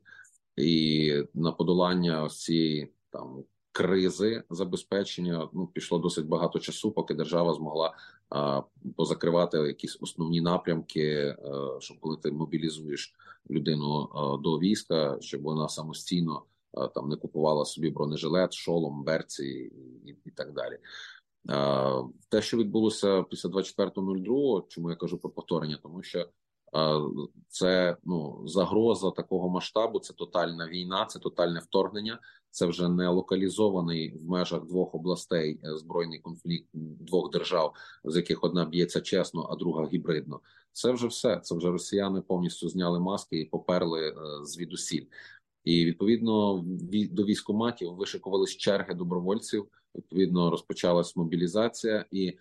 І 0.57 1.25
на 1.35 1.53
подолання 1.53 2.29
цієї 2.29 2.93
там 3.11 3.45
кризи 3.73 4.43
забезпечення 4.51 5.49
ну 5.53 5.67
пішло 5.67 5.99
досить 5.99 6.27
багато 6.27 6.59
часу, 6.59 6.91
поки 6.91 7.15
держава 7.15 7.55
змогла 7.55 7.95
а, 8.31 8.63
позакривати 8.97 9.59
якісь 9.59 9.99
основні 10.01 10.41
напрямки, 10.41 11.37
а, 11.45 11.81
щоб 11.81 12.01
коли 12.01 12.17
ти 12.17 12.33
мобілізуєш 12.33 13.15
людину 13.51 14.09
а, 14.15 14.37
до 14.37 14.59
війська, 14.59 15.17
щоб 15.21 15.43
вона 15.43 15.69
самостійно 15.69 16.43
а, 16.73 16.87
там 16.87 17.09
не 17.09 17.17
купувала 17.17 17.65
собі 17.65 17.91
бронежилет, 17.91 18.53
шолом, 18.53 19.05
берці 19.05 19.45
і, 19.45 20.11
і, 20.11 20.17
і 20.25 20.31
так 20.31 20.53
далі. 20.53 20.79
А, 21.49 22.03
те, 22.29 22.43
що 22.43 22.57
відбулося 22.57 23.23
після 23.23 23.49
24.02, 23.49 24.63
чому 24.69 24.91
я 24.91 24.97
кажу 24.97 25.19
про 25.19 25.31
повторення, 25.31 25.79
тому 25.83 26.03
що 26.03 26.27
це 27.49 27.97
ну 28.05 28.43
загроза 28.47 29.11
такого 29.11 29.49
масштабу. 29.49 29.99
Це 29.99 30.13
тотальна 30.13 30.69
війна, 30.69 31.05
це 31.05 31.19
тотальне 31.19 31.61
вторгнення. 31.61 32.19
Це 32.51 32.67
вже 32.67 32.89
не 32.89 33.09
локалізований 33.09 34.19
в 34.19 34.31
межах 34.31 34.65
двох 34.65 34.95
областей 34.95 35.61
е, 35.65 35.77
збройний 35.77 36.19
конфлікт 36.19 36.69
двох 36.73 37.31
держав, 37.31 37.75
з 38.05 38.17
яких 38.17 38.45
одна 38.45 38.65
б'ється 38.65 39.01
чесно, 39.01 39.49
а 39.51 39.57
друга 39.57 39.89
гібридно. 39.93 40.41
Це 40.73 40.93
вже 40.93 41.07
все. 41.07 41.41
Це 41.43 41.55
вже 41.55 41.71
росіяни 41.71 42.21
повністю 42.21 42.69
зняли 42.69 43.01
маски 43.01 43.41
і 43.41 43.45
поперли 43.45 44.09
е, 44.09 44.15
звідусіль. 44.45 45.05
І 45.65 45.85
відповідно 45.85 46.65
до 47.11 47.25
військоматів 47.25 47.95
вишикувались 47.95 48.57
черги 48.57 48.95
добровольців. 48.95 49.67
Відповідно, 49.95 50.51
розпочалась 50.51 51.17
мобілізація 51.17 52.05
і 52.11 52.39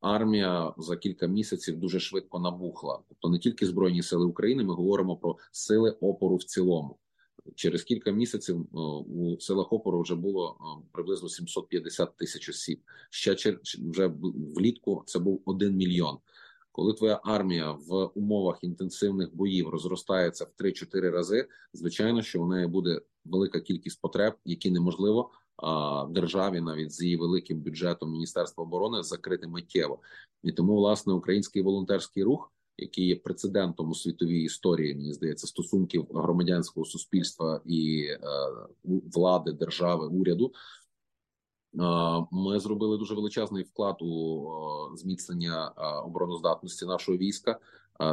армія 0.00 0.74
за 0.78 0.96
кілька 0.96 1.26
місяців 1.26 1.76
дуже 1.80 2.00
швидко 2.00 2.38
набухла. 2.38 3.00
Тобто 3.08 3.28
не 3.28 3.38
тільки 3.38 3.66
збройні 3.66 4.02
сили 4.02 4.26
України, 4.26 4.64
ми 4.64 4.74
говоримо 4.74 5.16
про 5.16 5.36
сили 5.52 5.90
опору 5.90 6.36
в 6.36 6.44
цілому. 6.44 6.98
Через 7.54 7.82
кілька 7.82 8.10
місяців 8.10 8.76
у 8.76 9.40
силах 9.40 9.72
опору 9.72 10.00
вже 10.00 10.14
було 10.14 10.56
приблизно 10.92 11.28
750 11.28 12.16
тисяч 12.16 12.48
осіб. 12.48 12.80
Ще 13.10 13.58
вже 13.90 14.12
влітку 14.56 15.02
це 15.06 15.18
був 15.18 15.42
1 15.44 15.76
мільйон. 15.76 16.18
Коли 16.72 16.94
твоя 16.94 17.20
армія 17.24 17.72
в 17.72 18.10
умовах 18.14 18.58
інтенсивних 18.64 19.36
боїв 19.36 19.68
розростається 19.68 20.44
в 20.44 20.62
3-4 20.62 21.10
рази, 21.10 21.48
звичайно, 21.72 22.22
що 22.22 22.42
у 22.42 22.46
неї 22.46 22.66
буде 22.66 23.00
велика 23.24 23.60
кількість 23.60 24.00
потреб, 24.00 24.34
які 24.44 24.70
неможливо 24.70 25.30
державі, 26.10 26.60
навіть 26.60 26.92
з 26.92 27.02
її 27.02 27.16
великим 27.16 27.60
бюджетом 27.60 28.12
Міністерства 28.12 28.64
оборони, 28.64 29.02
закрити 29.02 29.46
миттєво. 29.46 29.98
І 30.42 30.52
тому 30.52 30.76
власне 30.76 31.12
український 31.12 31.62
волонтерський 31.62 32.22
рух, 32.22 32.52
який 32.78 33.06
є 33.06 33.16
прецедентом 33.16 33.90
у 33.90 33.94
світовій 33.94 34.42
історії, 34.42 34.94
мені 34.94 35.12
здається, 35.12 35.46
стосунків 35.46 36.06
громадянського 36.14 36.86
суспільства 36.86 37.60
і 37.66 38.06
е, 38.10 38.18
влади, 38.84 39.52
держави, 39.52 40.06
уряду. 40.06 40.52
Ми 42.30 42.60
зробили 42.60 42.98
дуже 42.98 43.14
величезний 43.14 43.62
вклад 43.62 43.96
у 44.02 44.48
зміцнення 44.94 45.68
обороноздатності 46.04 46.86
нашого 46.86 47.18
війська. 47.18 47.58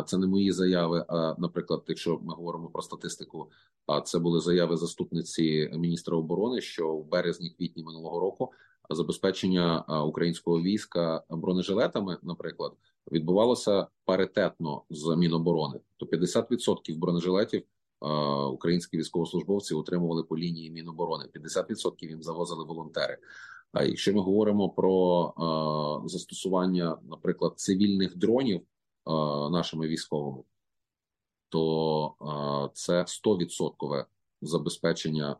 Це 0.05 0.17
не 0.17 0.27
мої 0.27 0.51
заяви. 0.51 1.05
А, 1.07 1.35
наприклад, 1.37 1.83
якщо 1.87 2.19
ми 2.23 2.33
говоримо 2.33 2.67
про 2.67 2.81
статистику, 2.81 3.51
а 3.87 4.01
це 4.01 4.19
були 4.19 4.39
заяви 4.39 4.77
заступниці 4.77 5.71
міністра 5.73 6.17
оборони, 6.17 6.61
що 6.61 6.95
в 6.95 7.05
березні-квітні 7.05 7.83
минулого 7.83 8.19
року 8.19 8.51
забезпечення 8.89 9.81
українського 10.05 10.61
війська 10.61 11.23
бронежилетами, 11.29 12.17
наприклад, 12.23 12.71
відбувалося 13.11 13.87
паритетно 14.05 14.83
з 14.89 15.15
міноборони. 15.15 15.79
То 15.97 16.05
50% 16.05 16.97
бронежилетів 16.97 17.63
українські 18.51 18.97
військовослужбовці 18.97 19.73
отримували 19.73 20.23
по 20.23 20.37
лінії 20.37 20.71
міноборони. 20.71 21.25
50% 21.35 22.09
їм 22.09 22.23
завозили 22.23 22.65
волонтери. 22.65 23.17
А 23.71 23.83
якщо 23.83 24.13
ми 24.13 24.21
говоримо 24.21 24.69
про 24.69 26.03
застосування, 26.05 26.97
наприклад, 27.09 27.53
цивільних 27.55 28.17
дронів 28.17 28.61
нашими 29.51 29.87
військовими, 29.87 30.43
то 31.49 32.71
це 32.73 33.01
100% 33.01 34.05
забезпечення 34.41 35.35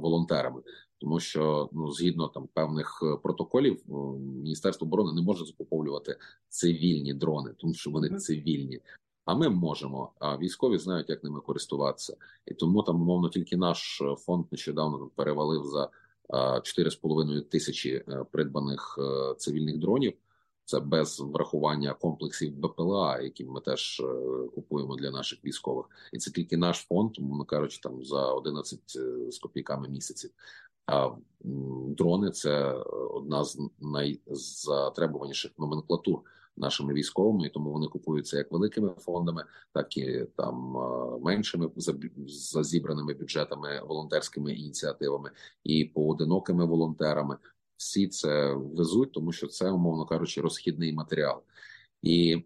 волонтерами, 0.00 0.62
тому 0.98 1.20
що 1.20 1.68
ну 1.72 1.92
згідно 1.92 2.28
там 2.28 2.48
певних 2.54 3.00
е, 3.02 3.16
протоколів, 3.22 3.82
міністерство 4.18 4.86
оборони 4.86 5.12
не 5.12 5.22
може 5.22 5.44
закуповувати 5.44 6.16
цивільні 6.48 7.14
дрони, 7.14 7.54
тому 7.58 7.74
що 7.74 7.90
вони 7.90 8.08
цивільні. 8.08 8.80
А 9.24 9.34
ми 9.34 9.48
можемо. 9.48 10.12
А 10.18 10.38
військові 10.38 10.78
знають, 10.78 11.10
як 11.10 11.24
ними 11.24 11.40
користуватися, 11.40 12.16
і 12.46 12.54
тому 12.54 12.82
там 12.82 13.02
умовно 13.02 13.28
тільки 13.28 13.56
наш 13.56 14.00
е, 14.00 14.16
фонд 14.16 14.46
нещодавно 14.50 15.10
перевалив 15.14 15.64
за 15.64 15.90
4,5 16.30 17.42
тисячі 17.42 17.94
е, 17.94 18.24
придбаних 18.32 18.98
цивільних 19.36 19.78
дронів. 19.78 20.12
Це 20.68 20.80
без 20.80 21.20
врахування 21.20 21.94
комплексів 21.94 22.60
БПЛА, 22.60 23.20
які 23.20 23.44
ми 23.44 23.60
теж 23.60 24.00
е, 24.00 24.48
купуємо 24.54 24.96
для 24.96 25.10
наших 25.10 25.44
військових, 25.44 25.86
і 26.12 26.18
це 26.18 26.30
тільки 26.30 26.56
наш 26.56 26.76
фонд, 26.76 27.10
ми 27.18 27.44
кажучи, 27.44 27.80
там 27.82 28.04
за 28.04 28.32
11 28.32 28.80
е, 28.96 29.30
з 29.30 29.38
копійками 29.38 29.88
місяців. 29.88 30.30
А 30.86 31.10
дрони 31.98 32.30
це 32.30 32.72
одна 33.14 33.44
з 33.44 33.58
найзатребуваніших 33.80 35.50
номенклатур 35.58 36.20
нашими 36.56 36.94
військовими, 36.94 37.46
і 37.46 37.50
тому 37.50 37.72
вони 37.72 37.86
купуються 37.86 38.38
як 38.38 38.52
великими 38.52 38.94
фондами, 38.98 39.44
так 39.72 39.96
і 39.96 40.26
там 40.36 40.76
е, 40.76 41.18
меншими 41.20 41.70
за 42.26 42.64
зібраними 42.64 43.14
бюджетами, 43.14 43.82
волонтерськими 43.86 44.52
ініціативами 44.52 45.30
і 45.64 45.84
поодинокими 45.84 46.64
волонтерами 46.64 47.36
всі 47.78 48.08
це 48.08 48.52
везуть, 48.54 49.12
тому 49.12 49.32
що 49.32 49.46
це, 49.46 49.70
умовно 49.70 50.06
кажучи, 50.06 50.40
розхідний 50.40 50.92
матеріал. 50.92 51.42
І 52.02 52.44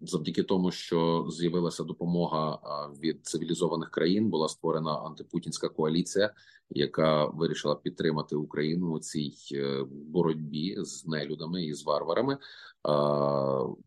завдяки 0.00 0.42
тому, 0.42 0.70
що 0.70 1.26
з'явилася 1.30 1.84
допомога 1.84 2.58
від 3.02 3.26
цивілізованих 3.26 3.90
країн, 3.90 4.30
була 4.30 4.48
створена 4.48 4.94
антипутінська 4.94 5.68
коаліція, 5.68 6.34
яка 6.70 7.26
вирішила 7.26 7.74
підтримати 7.74 8.36
Україну 8.36 8.90
у 8.90 8.98
цій 8.98 9.32
е, 9.52 9.84
боротьбі 9.90 10.76
з 10.78 11.06
нелюдами 11.06 11.64
і 11.64 11.74
з 11.74 11.84
варварами. 11.84 12.38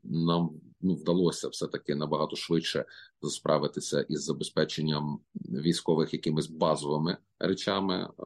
Нам 0.03 0.51
ну 0.81 0.95
вдалося 0.95 1.47
все 1.47 1.67
таки 1.67 1.95
набагато 1.95 2.35
швидше 2.35 2.85
справитися 3.23 4.01
із 4.01 4.23
забезпеченням 4.23 5.19
військових 5.35 6.13
якимись 6.13 6.47
базовими 6.47 7.17
речами. 7.39 8.09
Е, 8.19 8.23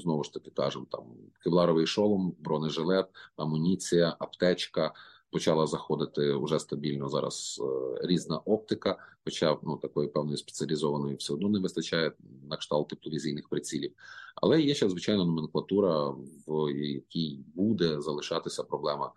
знову 0.00 0.24
ж 0.24 0.32
таки 0.32 0.50
кажемо, 0.50 0.86
там 0.90 1.04
кевларовий 1.44 1.86
шолом, 1.86 2.34
бронежилет, 2.38 3.06
амуніція, 3.36 4.16
аптечка. 4.18 4.94
Почала 5.30 5.66
заходити 5.66 6.34
вже 6.34 6.58
стабільно 6.58 7.08
зараз 7.08 7.60
е, 7.64 7.98
різна 8.06 8.38
оптика, 8.38 8.96
хоча 9.24 9.58
ну 9.62 9.76
такої 9.76 10.08
певної 10.08 10.36
спеціалізованої 10.36 11.16
все 11.16 11.34
одно 11.34 11.48
не 11.48 11.58
вистачає 11.58 12.12
на 12.50 12.56
кшталт 12.56 12.88
тепловізійних 12.88 13.48
прицілів. 13.48 13.92
Але 14.36 14.60
є 14.60 14.74
ще 14.74 14.88
звичайно 14.88 15.24
номенклатура, 15.24 16.08
в 16.46 16.70
якій 16.74 17.38
буде 17.54 18.00
залишатися 18.00 18.62
проблема 18.62 19.12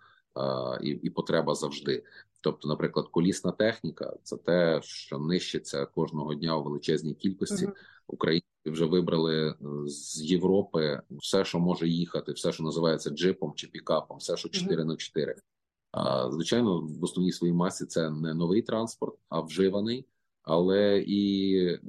і, 0.82 0.88
і 0.88 1.10
потреба 1.10 1.54
завжди. 1.54 2.04
Тобто, 2.40 2.68
наприклад, 2.68 3.06
колісна 3.10 3.52
техніка 3.52 4.16
це 4.22 4.36
те, 4.36 4.80
що 4.82 5.18
нищиться 5.18 5.86
кожного 5.86 6.34
дня 6.34 6.56
у 6.56 6.62
величезній 6.62 7.14
кількості. 7.14 7.66
Uh 7.66 7.68
-huh. 7.68 7.74
Українці 8.06 8.46
вже 8.66 8.84
вибрали 8.84 9.48
е, 9.48 9.54
з 9.86 10.22
Європи 10.22 11.02
все, 11.10 11.44
що 11.44 11.58
може 11.58 11.88
їхати, 11.88 12.32
все, 12.32 12.52
що 12.52 12.62
називається 12.62 13.10
джипом 13.10 13.52
чи 13.56 13.66
пікапом, 13.66 14.16
все, 14.16 14.36
що 14.36 14.48
4 14.48 14.84
на 14.84 14.96
4 14.96 15.36
А 15.92 16.30
звичайно, 16.30 16.80
в 16.80 17.04
основній 17.04 17.32
своїй 17.32 17.52
масі 17.52 17.86
це 17.86 18.10
не 18.10 18.34
новий 18.34 18.62
транспорт, 18.62 19.14
а 19.28 19.40
вживаний. 19.40 20.06
Але 20.42 20.98
і 20.98 21.56
е, 21.66 21.80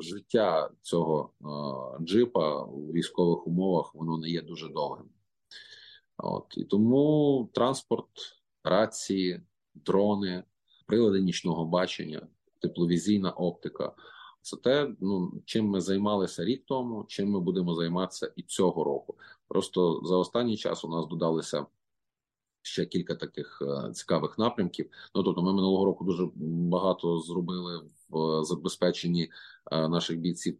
життя 0.00 0.70
цього 0.82 1.30
е, 1.40 2.04
джипа 2.04 2.62
у 2.62 2.92
військових 2.92 3.46
умовах 3.46 3.94
воно 3.94 4.18
не 4.18 4.28
є 4.28 4.42
дуже 4.42 4.68
довгим. 4.68 5.06
От 6.18 6.54
і 6.56 6.64
тому 6.64 7.48
транспорт, 7.52 8.08
рації, 8.64 9.40
дрони, 9.74 10.44
прилади 10.86 11.20
нічного 11.20 11.64
бачення, 11.64 12.28
тепловізійна 12.60 13.30
оптика. 13.30 13.92
Це 14.42 14.56
те, 14.56 14.94
ну 15.00 15.42
чим 15.44 15.66
ми 15.66 15.80
займалися 15.80 16.44
рік 16.44 16.62
тому, 16.66 17.04
чим 17.08 17.30
ми 17.30 17.40
будемо 17.40 17.74
займатися 17.74 18.32
і 18.36 18.42
цього 18.42 18.84
року. 18.84 19.14
Просто 19.48 20.00
за 20.04 20.16
останній 20.16 20.56
час 20.56 20.84
у 20.84 20.88
нас 20.88 21.06
додалися 21.06 21.66
ще 22.62 22.86
кілька 22.86 23.14
таких 23.14 23.62
е, 23.62 23.92
цікавих 23.92 24.38
напрямків. 24.38 24.90
Ну 25.14 25.22
тобто, 25.22 25.42
ми 25.42 25.52
минулого 25.52 25.84
року 25.84 26.04
дуже 26.04 26.28
багато 26.70 27.18
зробили 27.18 27.82
в 28.10 28.44
забезпеченні 28.44 29.30
е, 29.72 29.88
наших 29.88 30.18
бійців 30.18 30.58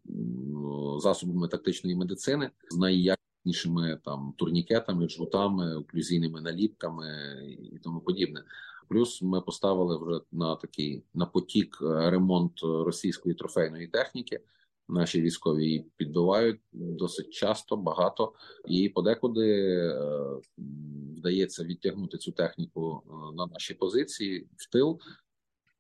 засобами 0.99 1.49
тактичної 1.49 1.97
медицини 1.97 2.51
з 2.71 2.77
найякіснішими 2.77 3.16
найрізнішими 3.47 3.99
там 4.05 4.35
турнікетами, 4.37 5.09
жгутами, 5.09 5.77
оклюзійними 5.77 6.41
наліпками 6.41 7.09
і 7.73 7.79
тому 7.79 8.01
подібне. 8.01 8.43
Плюс 8.89 9.23
ми 9.23 9.41
поставили 9.41 9.99
вже 9.99 10.21
на 10.33 10.57
такий 10.57 11.03
на 11.15 11.27
потік 11.27 11.79
ремонт 11.81 12.61
російської 12.63 13.35
трофейної 13.35 13.87
техніки. 13.87 14.41
Наші 14.89 15.21
військові 15.21 15.65
її 15.65 15.87
підбивають 15.97 16.61
досить 16.73 17.31
часто, 17.31 17.77
багато 17.77 18.33
і 18.69 18.89
подекуди 18.89 19.51
е, 19.51 20.41
вдається 21.17 21.65
відтягнути 21.65 22.19
цю 22.19 22.33
техніку 22.33 23.03
е, 23.07 23.37
на 23.37 23.47
наші 23.47 23.75
позиції 23.75 24.49
в 24.57 24.73
тил, 24.73 25.01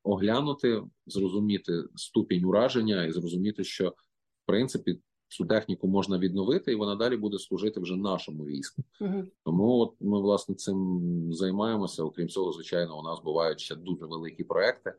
оглянути, 0.03 0.83
зрозуміти 1.07 1.85
ступінь 1.97 2.45
ураження 2.45 3.05
і 3.05 3.13
зрозуміти, 3.13 3.65
що 3.65 3.89
в 3.89 4.47
принципі 4.47 5.01
цю 5.29 5.45
техніку 5.45 5.89
можна 5.89 6.19
відновити, 6.19 6.73
і 6.73 6.75
вона 6.75 6.97
далі 6.97 7.17
буде 7.17 7.39
служити 7.39 7.81
вже 7.81 7.97
нашому 7.97 8.45
війську. 8.45 8.83
Угу. 9.01 9.25
Тому 9.45 9.79
от 9.79 9.95
ми 10.01 10.21
власне 10.21 10.55
цим 10.55 11.01
займаємося. 11.33 12.05
Окрім 12.05 12.29
цього, 12.29 12.53
звичайно, 12.53 13.01
у 13.01 13.03
нас 13.03 13.23
бувають 13.23 13.61
ще 13.61 13.77
дуже 13.77 14.07
великі 14.07 14.45
проекти, 14.45 14.95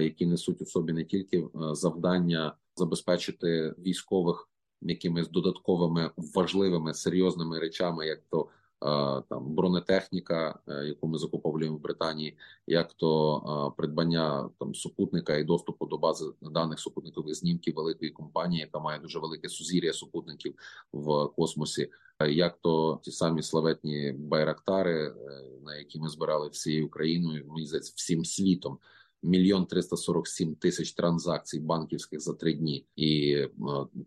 які 0.00 0.26
несуть 0.26 0.62
у 0.62 0.66
собі 0.66 0.92
не 0.92 1.04
тільки 1.04 1.38
е, 1.38 1.48
завдання 1.72 2.56
забезпечити 2.76 3.74
військових 3.78 4.48
якимись 4.82 5.30
додатковими 5.30 6.10
важливими 6.16 6.94
серйозними 6.94 7.58
речами, 7.58 8.06
як 8.06 8.22
то 8.30 8.48
там 9.28 9.54
бронетехніка, 9.54 10.58
е, 10.68 10.84
яку 10.84 11.06
ми 11.08 11.18
закуповуємо 11.18 11.76
в 11.76 11.80
Британії, 11.80 12.36
як 12.66 12.92
то 12.92 13.74
придбання 13.76 14.50
там 14.58 14.74
супутника 14.74 15.36
і 15.36 15.44
доступу 15.44 15.86
до 15.86 15.98
бази 15.98 16.24
даних 16.42 16.80
супутникових 16.80 17.34
знімків 17.34 17.74
великої 17.74 18.10
компанії, 18.10 18.60
яка 18.60 18.78
має 18.78 18.98
дуже 18.98 19.18
велике 19.18 19.48
сузір'я 19.48 19.92
супутників 19.92 20.54
в 20.92 21.28
космосі, 21.36 21.90
як 22.28 22.58
то 22.60 23.00
ті 23.02 23.12
самі 23.12 23.42
славетні 23.42 24.12
байрактари, 24.12 25.08
е, 25.08 25.14
на 25.64 25.76
які 25.76 26.00
ми 26.00 26.08
збирали 26.08 26.48
всією 26.48 26.86
Україною, 26.86 27.46
мені 27.48 27.66
здається, 27.66 27.92
всім 27.96 28.24
світом. 28.24 28.78
Мільйон 29.22 29.66
триста 29.66 29.96
сорок 29.96 30.28
сім 30.28 30.54
тисяч 30.54 30.92
транзакцій 30.92 31.60
банківських 31.60 32.20
за 32.20 32.34
три 32.34 32.54
дні, 32.54 32.86
і 32.96 33.36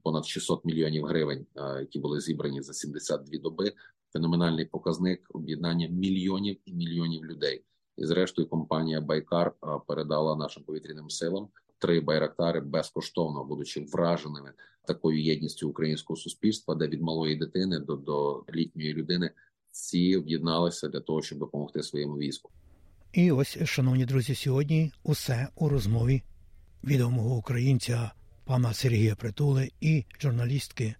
понад 0.04 0.26
600 0.26 0.66
мільйонів 0.66 1.06
гривень, 1.06 1.46
які 1.80 2.00
були 2.00 2.22
зібрані 2.22 2.62
за 2.62 2.74
72 2.74 3.40
доби 3.40 3.74
феноменальний 4.14 4.66
показник 4.66 5.28
об'єднання 5.30 5.88
мільйонів 5.88 6.58
і 6.66 6.74
мільйонів 6.74 7.26
людей. 7.26 7.64
І, 7.98 8.06
зрештою, 8.06 8.48
компанія 8.48 9.02
Байкар 9.02 9.54
передала 9.88 10.36
нашим 10.36 10.64
повітряним 10.64 11.10
силам 11.10 11.48
три 11.80 12.02
байрактари 12.02 12.60
безкоштовно, 12.60 13.44
будучи 13.44 13.82
враженими 13.82 14.54
такою 14.88 15.24
єдністю 15.24 15.70
українського 15.70 16.18
суспільства, 16.18 16.76
де 16.76 16.88
від 16.88 17.02
малої 17.02 17.36
дитини 17.36 17.80
до, 17.80 17.96
до 17.96 18.46
літньої 18.54 18.94
людини 18.94 19.32
всі 19.72 20.18
об'єдналися 20.18 20.88
для 20.88 21.00
того, 21.00 21.22
щоб 21.22 21.40
допомогти 21.40 21.84
своєму 21.84 22.18
війську. 22.18 22.50
І 23.14 23.32
ось, 23.32 23.58
шановні 23.66 24.06
друзі, 24.06 24.36
сьогодні 24.36 24.92
усе 25.04 25.48
у 25.56 25.70
розмові 25.70 26.24
відомого 26.84 27.36
українця 27.36 28.12
пана 28.46 28.74
Сергія 28.74 29.16
Притули 29.16 29.72
і 29.82 30.06
журналістки 30.22 30.96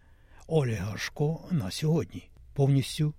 Олі 0.48 0.74
Гашко 0.74 1.48
на 1.52 1.72
сьогодні. 1.72 2.30
Повністю 2.60 3.14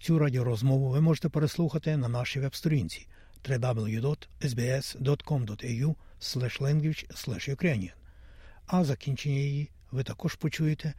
цю 0.00 0.18
радіорозмову 0.18 0.90
ви 0.90 1.00
можете 1.00 1.28
переслухати 1.28 1.96
на 1.96 2.08
нашій 2.08 2.40
веб-сторінці 2.40 3.06
www.sbs.com.au 3.44 5.94
language. 6.60 7.92
А 8.66 8.84
закінчення 8.84 9.34
її 9.34 9.70
ви 9.90 10.02
також 10.02 10.34
почуєте 10.34 10.94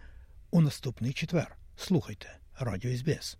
у 0.51 0.61
наступний 0.61 1.13
четвер. 1.13 1.57
Слухайте 1.77 2.37
Радіо 2.59 2.97
СБС. 2.97 3.37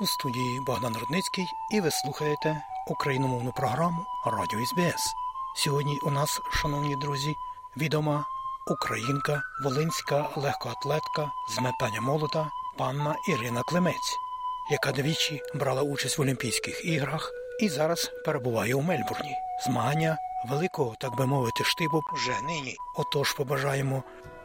У 0.00 0.06
студії 0.06 0.60
Богдан 0.60 0.96
Рудницький 0.96 1.46
і 1.70 1.80
ви 1.80 1.90
слухаєте 1.90 2.62
україномовну 2.86 3.52
програму 3.52 4.06
Радіо 4.26 4.66
СБС. 4.66 5.14
Сьогодні 5.56 5.98
у 6.02 6.10
нас, 6.10 6.40
шановні 6.52 6.96
друзі, 6.96 7.36
відома 7.76 8.24
українка, 8.66 9.42
волинська 9.64 10.30
легкоатлетка 10.36 11.30
з 11.48 11.60
метання 11.60 12.00
молота 12.00 12.50
панна 12.76 13.16
Ірина 13.28 13.62
Клемець, 13.62 14.16
яка 14.70 14.92
двічі 14.92 15.40
брала 15.54 15.82
участь 15.82 16.18
в 16.18 16.22
Олімпійських 16.22 16.84
іграх 16.84 17.32
і 17.60 17.68
зараз 17.68 18.10
перебуває 18.24 18.74
у 18.74 18.82
Мельбурні. 18.82 19.36
Змагання 19.66 20.18
великого, 20.48 20.94
так 21.00 21.16
би 21.16 21.26
мовити, 21.26 21.64
штибу 21.64 22.02
вже 22.12 22.40
нині. 22.42 22.76
Отож 22.96 23.32
побажаємо 23.32 24.02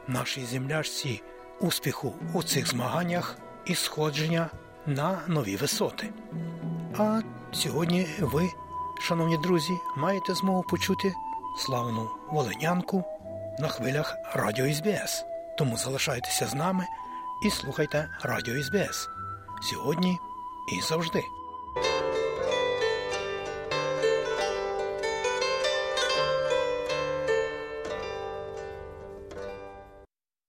нашій 0.07 0.45
землячці 0.45 1.21
успіху 1.59 2.13
у 2.33 2.43
цих 2.43 2.67
змаганнях 2.67 3.37
і 3.65 3.75
сходження 3.75 4.49
на 4.87 5.21
нові 5.27 5.55
висоти. 5.55 6.09
А 6.97 7.21
сьогодні 7.51 8.07
ви, 8.19 8.49
шановні 9.01 9.37
друзі, 9.37 9.73
маєте 9.97 10.33
змогу 10.33 10.63
почути 10.63 11.13
славну 11.57 12.09
волинянку 12.31 13.03
на 13.59 13.67
хвилях 13.67 14.15
Радіо 14.35 14.73
СБС. 14.73 15.25
Тому 15.57 15.77
залишайтеся 15.77 16.47
з 16.47 16.53
нами 16.53 16.85
і 17.45 17.49
слухайте 17.49 18.09
Радіо 18.23 18.63
СБС 18.63 19.09
сьогодні 19.61 20.17
і 20.77 20.81
завжди. 20.81 21.23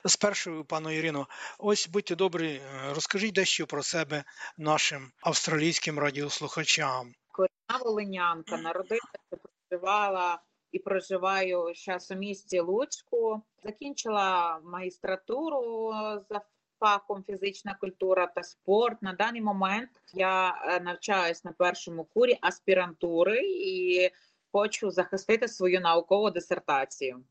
Спершу, 0.07 0.65
пану 0.65 0.91
Ірино, 0.91 1.27
ось 1.59 1.89
будьте 1.89 2.17
добрі, 2.17 2.55
е, 2.55 2.95
розкажіть 2.95 3.35
дещо 3.35 3.67
про 3.67 3.83
себе 3.83 4.25
нашим 4.59 5.13
австралійським 5.21 5.99
радіослухачам. 5.99 7.13
Корінна 7.33 7.85
Волинянка 7.85 8.57
народилася, 8.57 9.19
проживала 9.71 10.43
і 10.73 10.79
проживаю 10.79 11.73
зараз 11.75 12.11
у 12.11 12.15
місті 12.15 12.61
Луцьку. 12.61 13.43
Закінчила 13.65 14.61
магістратуру 14.65 15.93
за 16.31 16.41
фахом 16.81 17.25
фізична 17.25 17.77
культура 17.81 18.27
та 18.27 18.43
спорт. 18.43 19.03
На 19.03 19.13
даний 19.13 19.43
момент 19.43 19.91
я 20.15 20.63
е, 20.65 20.81
навчаюсь 20.81 21.45
на 21.45 21.53
першому 21.53 22.05
курі 22.05 22.39
аспірантури 22.41 23.41
і 23.45 24.11
хочу 24.53 24.91
захистити 24.91 25.49
свою 25.49 25.81
наукову 25.81 26.31
дисертацію. 26.31 27.25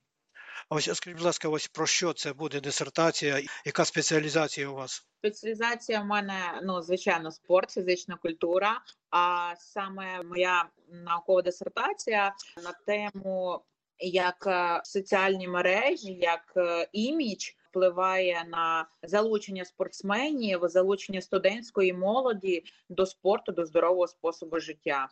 Ось 0.70 0.96
скажіть, 0.96 1.18
будь 1.18 1.26
ласка, 1.26 1.50
ось 1.50 1.68
про 1.68 1.86
що 1.86 2.14
це 2.14 2.34
буде 2.34 2.60
дисертація? 2.60 3.42
Яка 3.66 3.86
спеціалізація 3.86 4.70
у 4.70 4.76
вас? 4.76 5.06
Спеціалізація 5.20 6.02
в 6.02 6.06
мене 6.06 6.62
ну 6.64 6.82
звичайно 6.82 7.32
спорт, 7.32 7.72
фізична 7.72 8.16
культура. 8.16 8.82
А 9.10 9.54
саме 9.60 10.24
моя 10.24 10.66
наукова 10.90 11.42
дисертація 11.42 12.36
на 12.64 12.74
тему 12.86 13.62
як 14.00 14.48
е, 14.48 14.82
соціальні 14.84 15.48
мережі, 15.48 16.14
як 16.14 16.54
е, 16.58 16.88
імідж 16.94 17.50
впливає 17.70 18.46
на 18.48 18.88
залучення 19.04 19.66
спортсменів, 19.66 20.60
залучення 20.64 21.22
студентської 21.22 21.94
молоді 21.94 22.64
до 22.90 23.06
спорту, 23.06 23.52
до 23.52 23.66
здорового 23.66 24.08
способу 24.08 24.60
життя. 24.60 25.08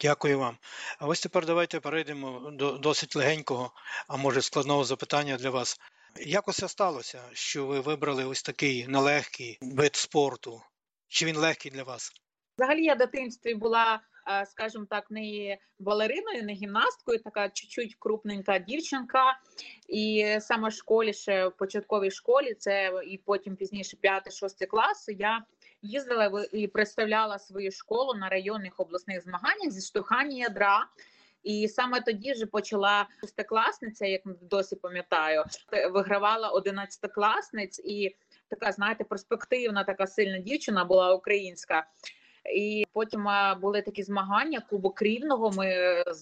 Дякую 0.00 0.38
вам. 0.38 0.58
А 0.98 1.06
ось 1.06 1.20
тепер 1.20 1.46
давайте 1.46 1.80
перейдемо 1.80 2.50
до 2.50 2.78
досить 2.78 3.16
легенького, 3.16 3.72
а 4.08 4.16
може 4.16 4.42
складного 4.42 4.84
запитання 4.84 5.36
для 5.36 5.50
вас. 5.50 5.80
Як 6.16 6.48
усе 6.48 6.68
сталося, 6.68 7.22
що 7.32 7.66
ви 7.66 7.80
вибрали 7.80 8.24
ось 8.24 8.42
такий 8.42 8.86
нелегкий 8.86 9.58
вид 9.60 9.96
спорту? 9.96 10.62
Чи 11.08 11.26
він 11.26 11.36
легкий 11.36 11.70
для 11.70 11.82
вас? 11.82 12.12
Взагалі 12.58 12.84
я 12.84 12.94
в 12.94 12.98
дитинстві 12.98 13.54
була, 13.54 14.00
е, 14.28 14.46
скажімо 14.46 14.86
так, 14.90 15.10
не 15.10 15.58
балериною, 15.78 16.42
не 16.42 16.52
гімнасткою, 16.52 17.18
така 17.18 17.48
чуть-чуть 17.48 17.96
крупненька 17.98 18.58
дівчинка. 18.58 19.38
І 19.88 20.36
саме 20.40 20.68
в 20.68 20.72
школі, 20.72 21.12
ще 21.12 21.46
в 21.46 21.56
початковій 21.56 22.10
школі, 22.10 22.54
це 22.54 22.92
і 23.06 23.18
потім 23.18 23.56
пізніше 23.56 23.96
5-6 24.02 24.66
класи, 24.66 25.12
я 25.12 25.44
їздила 25.82 26.46
і 26.52 26.66
представляла 26.66 27.38
свою 27.38 27.72
школу 27.72 28.14
на 28.14 28.28
районних 28.28 28.80
обласних 28.80 29.22
змаганнях 29.22 29.70
зі 29.70 29.86
штовхання 29.86 30.36
ядра. 30.36 30.86
І 31.42 31.68
саме 31.68 32.00
тоді 32.00 32.32
вже 32.32 32.46
почала 32.46 33.06
шестикласниця, 33.20 34.06
як 34.06 34.22
досі 34.24 34.76
пам'ятаю, 34.76 35.44
вигравала 35.90 36.48
одинадцятикласниць 36.48 37.78
і 37.84 38.16
така, 38.48 38.72
знаєте, 38.72 39.04
перспективна, 39.04 39.84
така 39.84 40.06
сильна 40.06 40.38
дівчина 40.38 40.84
була 40.84 41.14
українська. 41.14 41.86
І 42.54 42.86
потім 42.92 43.26
були 43.60 43.82
такі 43.82 44.02
змагання 44.02 44.60
Кубок 44.60 45.02
Рівного. 45.02 45.50
Ми 45.50 45.66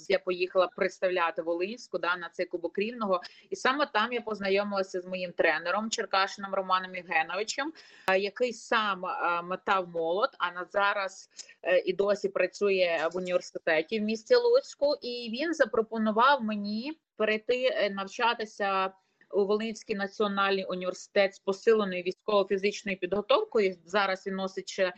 я 0.08 0.18
поїхала 0.18 0.68
представляти 0.76 1.42
Волинську 1.42 1.98
да 1.98 2.16
на 2.16 2.28
цей 2.28 2.46
Кубок 2.46 2.78
Рівного, 2.78 3.20
і 3.50 3.56
саме 3.56 3.86
там 3.86 4.12
я 4.12 4.20
познайомилася 4.20 5.00
з 5.00 5.06
моїм 5.06 5.32
тренером 5.32 5.90
Черкашином 5.90 6.54
Романом 6.54 6.94
Євгеновичем, 6.94 7.72
який 8.18 8.52
сам 8.52 9.04
метав 9.44 9.88
молот. 9.88 10.30
А 10.38 10.52
на 10.52 10.64
зараз 10.64 11.30
е, 11.62 11.78
і 11.78 11.92
досі 11.92 12.28
працює 12.28 13.08
в 13.12 13.16
університеті 13.16 14.00
в 14.00 14.02
місті 14.02 14.34
Луцьку. 14.34 14.94
І 15.02 15.30
він 15.32 15.54
запропонував 15.54 16.44
мені 16.44 16.98
перейти 17.16 17.64
е, 17.64 17.90
навчатися 17.90 18.92
у 19.30 19.44
Волинський 19.44 19.96
національний 19.96 20.64
університет 20.64 21.34
з 21.34 21.38
посиленою 21.38 22.02
військово-фізичною 22.02 22.98
підготовкою. 22.98 23.76
Зараз 23.84 24.26
він 24.26 24.34
носить 24.34 24.76
е, 24.78 24.92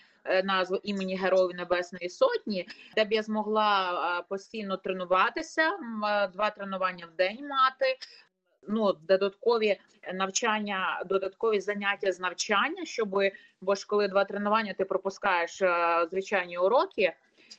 назву 0.45 0.77
імені 0.83 1.17
Героїв 1.17 1.57
Небесної 1.57 2.09
Сотні, 2.09 2.69
де 2.97 3.05
б 3.05 3.13
я 3.13 3.23
змогла 3.23 3.93
е, 4.19 4.25
постійно 4.29 4.77
тренуватися, 4.77 5.71
е, 5.71 6.29
два 6.29 6.51
тренування 6.51 7.07
в 7.07 7.17
день 7.17 7.49
мати. 7.49 7.99
Ну, 8.69 8.93
додаткові 8.93 9.77
навчання, 10.15 11.03
додаткові 11.07 11.61
заняття 11.61 12.13
з 12.13 12.21
навчання, 12.21 12.85
щоб 12.85 13.21
бо 13.61 13.75
ж 13.75 13.87
коли 13.87 14.09
два 14.09 14.25
тренування 14.25 14.75
ти 14.75 14.85
пропускаєш 14.85 15.63
звичайні 16.11 16.59
уроки 16.59 17.15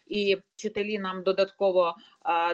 і 0.08 0.38
вчителі 0.56 1.00
нам 1.00 1.24
додатково 1.24 1.96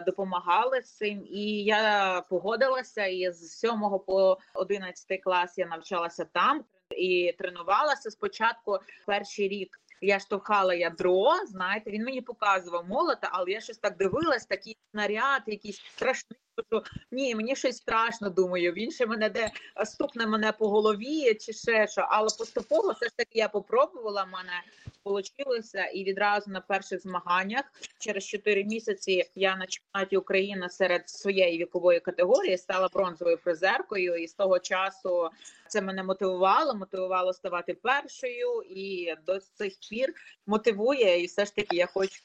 допомагали 0.06 0.82
з 0.82 0.96
цим. 0.96 1.26
І 1.30 1.64
я 1.64 2.22
погодилася. 2.30 3.06
І 3.06 3.32
з 3.32 3.58
7 3.58 3.70
по 4.06 4.38
11 4.54 5.22
клас 5.22 5.58
я 5.58 5.66
навчалася 5.66 6.24
там 6.24 6.64
і 6.96 7.34
тренувалася 7.38 8.10
спочатку 8.10 8.78
перший 9.06 9.48
рік. 9.48 9.80
Я 10.00 10.18
штовхала 10.18 10.74
ядро, 10.74 11.46
знаєте, 11.46 11.90
він 11.90 12.04
мені 12.04 12.20
показував 12.20 12.88
молота, 12.88 13.28
але 13.32 13.50
я 13.50 13.60
щось 13.60 13.78
так 13.78 13.96
дивилась, 13.96 14.46
такий 14.46 14.76
снаряд, 14.90 15.42
якийсь 15.46 15.80
страшний. 15.80 16.40
Що 16.66 16.82
ні, 17.10 17.34
мені 17.34 17.56
щось 17.56 17.76
страшно 17.76 18.30
думаю. 18.30 18.72
Він 18.72 18.90
ще 18.90 19.06
мене 19.06 19.28
де 19.28 19.50
стукне 19.84 20.26
мене 20.26 20.52
по 20.52 20.68
голові 20.68 21.34
чи 21.34 21.52
ще 21.52 21.88
що. 21.88 22.06
Але 22.10 22.28
поступово 22.38 22.92
все 22.92 23.06
ж 23.06 23.12
таки 23.16 23.38
я 23.38 23.48
попробувала 23.48 24.24
мене 24.24 24.62
Получилося 25.08 25.84
і 25.84 26.04
відразу 26.04 26.50
на 26.50 26.60
перших 26.60 27.02
змаганнях 27.02 27.64
через 27.98 28.24
4 28.24 28.64
місяці 28.64 29.30
я 29.34 29.56
на 29.56 29.66
чемпіонаті 29.66 30.16
України 30.16 30.68
серед 30.68 31.08
своєї 31.08 31.58
вікової 31.58 32.00
категорії 32.00 32.58
стала 32.58 32.88
бронзовою 32.92 33.38
призеркою, 33.38 34.16
і 34.16 34.28
з 34.28 34.34
того 34.34 34.58
часу 34.58 35.30
це 35.68 35.82
мене 35.82 36.02
мотивувало, 36.02 36.74
мотивувало 36.74 37.32
ставати 37.32 37.74
першою, 37.74 38.62
і 38.62 39.14
до 39.26 39.38
цих 39.38 39.72
пір 39.90 40.14
мотивує. 40.46 41.22
І 41.22 41.26
все 41.26 41.44
ж 41.44 41.54
таки 41.54 41.76
я 41.76 41.86
хочу 41.86 42.20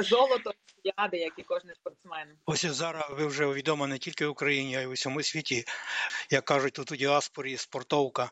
золото 0.00 0.52
олімпіади, 0.86 1.16
як 1.16 1.32
і 1.36 1.42
кожен 1.42 1.70
спортсмен. 1.74 2.28
Ось 2.46 2.66
зараз 2.66 3.04
ви 3.10 3.26
вже 3.26 3.46
відома 3.46 3.86
не 3.86 3.98
тільки 3.98 4.26
в 4.26 4.30
Україні, 4.30 4.76
а 4.76 4.80
й 4.80 4.86
у 4.86 4.92
всьому 4.92 5.22
світі, 5.22 5.64
як 6.30 6.44
кажуть, 6.44 6.74
тут 6.74 6.92
у 6.92 6.96
діаспорі 6.96 7.56
спортовка. 7.56 8.30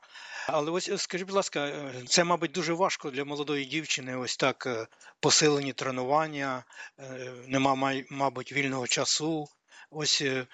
Але 0.48 0.70
ось 0.70 1.02
скажіть, 1.02 1.26
будь 1.26 1.36
ласка, 1.36 1.92
це, 2.06 2.24
мабуть, 2.24 2.52
дуже 2.52 2.72
важко 2.72 3.10
для 3.10 3.24
молодої 3.24 3.64
дівчини. 3.64 4.16
Ось 4.16 4.36
так 4.36 4.66
е, 4.66 4.86
посилені 5.20 5.72
тренування, 5.72 6.64
е, 6.98 7.32
нема, 7.46 7.94
мабуть, 8.10 8.52
вільного 8.52 8.86
часу. 8.86 9.48
Ось 9.90 10.22
е, 10.22 10.46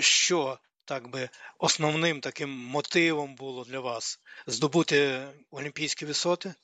що 0.00 0.58
так 0.84 1.08
би 1.08 1.28
основним 1.58 2.20
таким 2.20 2.50
мотивом 2.50 3.34
було 3.34 3.64
для 3.64 3.80
вас 3.80 4.20
здобути 4.46 5.26
олімпійські 5.50 6.06
висоти? 6.06 6.54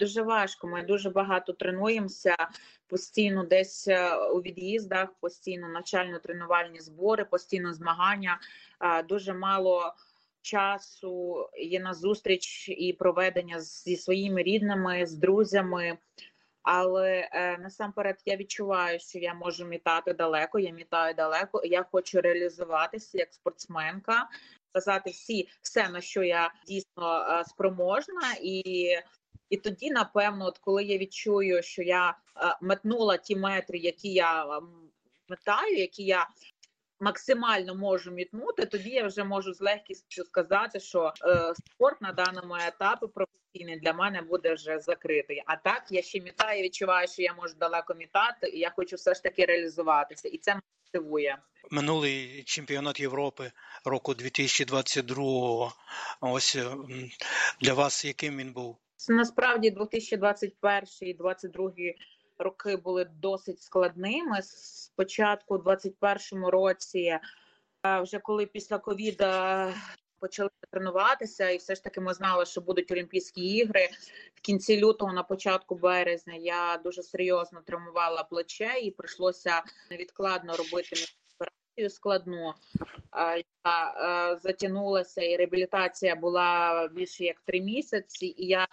Дуже 0.00 0.22
важко. 0.22 0.66
Ми 0.66 0.82
дуже 0.82 1.10
багато 1.10 1.52
тренуємося 1.52 2.36
постійно, 2.86 3.44
десь 3.44 3.88
е, 3.88 4.16
у 4.16 4.40
від'їздах, 4.40 5.08
постійно 5.20 5.68
навчально-тренувальні 5.68 6.80
збори, 6.80 7.24
постійно 7.24 7.74
змагання. 7.74 8.40
Дуже 9.08 9.34
мало 9.34 9.94
часу 10.42 11.48
є 11.58 11.80
на 11.80 11.94
зустріч 11.94 12.68
і 12.68 12.92
проведення 12.92 13.60
зі 13.60 13.96
своїми 13.96 14.42
рідними, 14.42 15.06
з 15.06 15.14
друзями. 15.14 15.98
Але 16.62 17.28
е, 17.32 17.58
насамперед 17.58 18.16
я 18.26 18.36
відчуваю, 18.36 19.00
що 19.00 19.18
я 19.18 19.34
можу 19.34 19.64
мітати 19.64 20.12
далеко. 20.12 20.58
Я 20.58 20.72
мітаю 20.72 21.14
далеко. 21.14 21.64
Я 21.64 21.82
хочу 21.82 22.20
реалізуватися 22.20 23.18
як 23.18 23.34
спортсменка, 23.34 24.28
сказати 24.70 25.10
всі 25.10 25.48
все 25.62 25.88
на 25.88 26.00
що 26.00 26.22
я 26.22 26.52
дійсно 26.66 27.26
е, 27.28 27.44
спроможна, 27.44 28.34
і 28.42 28.96
і 29.52 29.56
тоді, 29.56 29.90
напевно, 29.90 30.46
от 30.46 30.58
коли 30.58 30.84
я 30.84 30.98
відчую, 30.98 31.62
що 31.62 31.82
я 31.82 32.10
е, 32.10 32.14
метнула 32.60 33.16
ті 33.16 33.36
метри, 33.36 33.78
які 33.78 34.12
я 34.12 34.60
метаю, 35.28 35.76
які 35.76 36.04
я 36.04 36.28
максимально 37.00 37.74
можу 37.74 38.10
мітнути, 38.10 38.66
тоді 38.66 38.90
я 38.90 39.06
вже 39.06 39.24
можу 39.24 39.54
з 39.54 39.60
легкістю 39.60 40.24
сказати, 40.24 40.80
що 40.80 41.12
е, 41.24 41.54
спорт 41.54 42.00
на 42.00 42.12
даному 42.12 42.54
етапі 42.54 43.06
професійний 43.14 43.80
для 43.80 43.92
мене 43.92 44.22
буде 44.22 44.54
вже 44.54 44.78
закритий. 44.78 45.42
А 45.46 45.56
так 45.56 45.82
я 45.90 46.02
ще 46.02 46.20
мітаю, 46.20 46.62
відчуваю, 46.62 47.08
що 47.08 47.22
я 47.22 47.34
можу 47.34 47.54
далеко 47.54 47.94
мітати, 47.94 48.48
і 48.48 48.58
я 48.58 48.72
хочу 48.76 48.96
все 48.96 49.14
ж 49.14 49.22
таки 49.22 49.44
реалізуватися, 49.44 50.28
і 50.28 50.38
це 50.38 50.60
мотивує. 50.86 51.38
Минулий 51.70 52.42
чемпіонат 52.42 53.00
Європи 53.00 53.52
року 53.84 54.14
2022, 54.14 55.72
Ось 56.20 56.58
для 57.60 57.74
вас 57.74 58.04
яким 58.04 58.36
він 58.36 58.52
був? 58.52 58.81
Насправді 59.08 59.70
2021 59.70 60.84
і 61.00 61.14
2022 61.14 61.70
роки 62.38 62.76
були 62.76 63.04
досить 63.04 63.62
складними. 63.62 64.42
Спочатку, 64.42 65.54
у 65.54 65.58
2021 65.58 66.46
році, 66.46 67.18
вже 68.02 68.18
коли 68.18 68.46
після 68.46 68.78
ковіда 68.78 69.74
почали 70.18 70.50
тренуватися, 70.70 71.50
і 71.50 71.56
все 71.56 71.74
ж 71.74 71.84
таки 71.84 72.00
ми 72.00 72.14
знали, 72.14 72.46
що 72.46 72.60
будуть 72.60 72.92
Олімпійські 72.92 73.40
ігри 73.40 73.88
в 74.34 74.40
кінці 74.40 74.80
лютого, 74.80 75.12
на 75.12 75.22
початку 75.22 75.74
березня, 75.74 76.34
я 76.34 76.80
дуже 76.84 77.02
серйозно 77.02 77.60
травмувала 77.66 78.22
плече 78.22 78.78
і 78.82 78.90
прийшлося 78.90 79.62
невідкладно 79.90 80.56
робити 80.56 80.96
операцію 81.72 81.90
складну, 81.90 82.54
яка 83.64 84.38
затягнулася, 84.42 85.22
і 85.22 85.36
реабілітація 85.36 86.16
була 86.16 86.88
більше 86.88 87.24
як 87.24 87.40
три 87.40 87.60
місяці, 87.60 88.34
і 88.38 88.46
я 88.46 88.66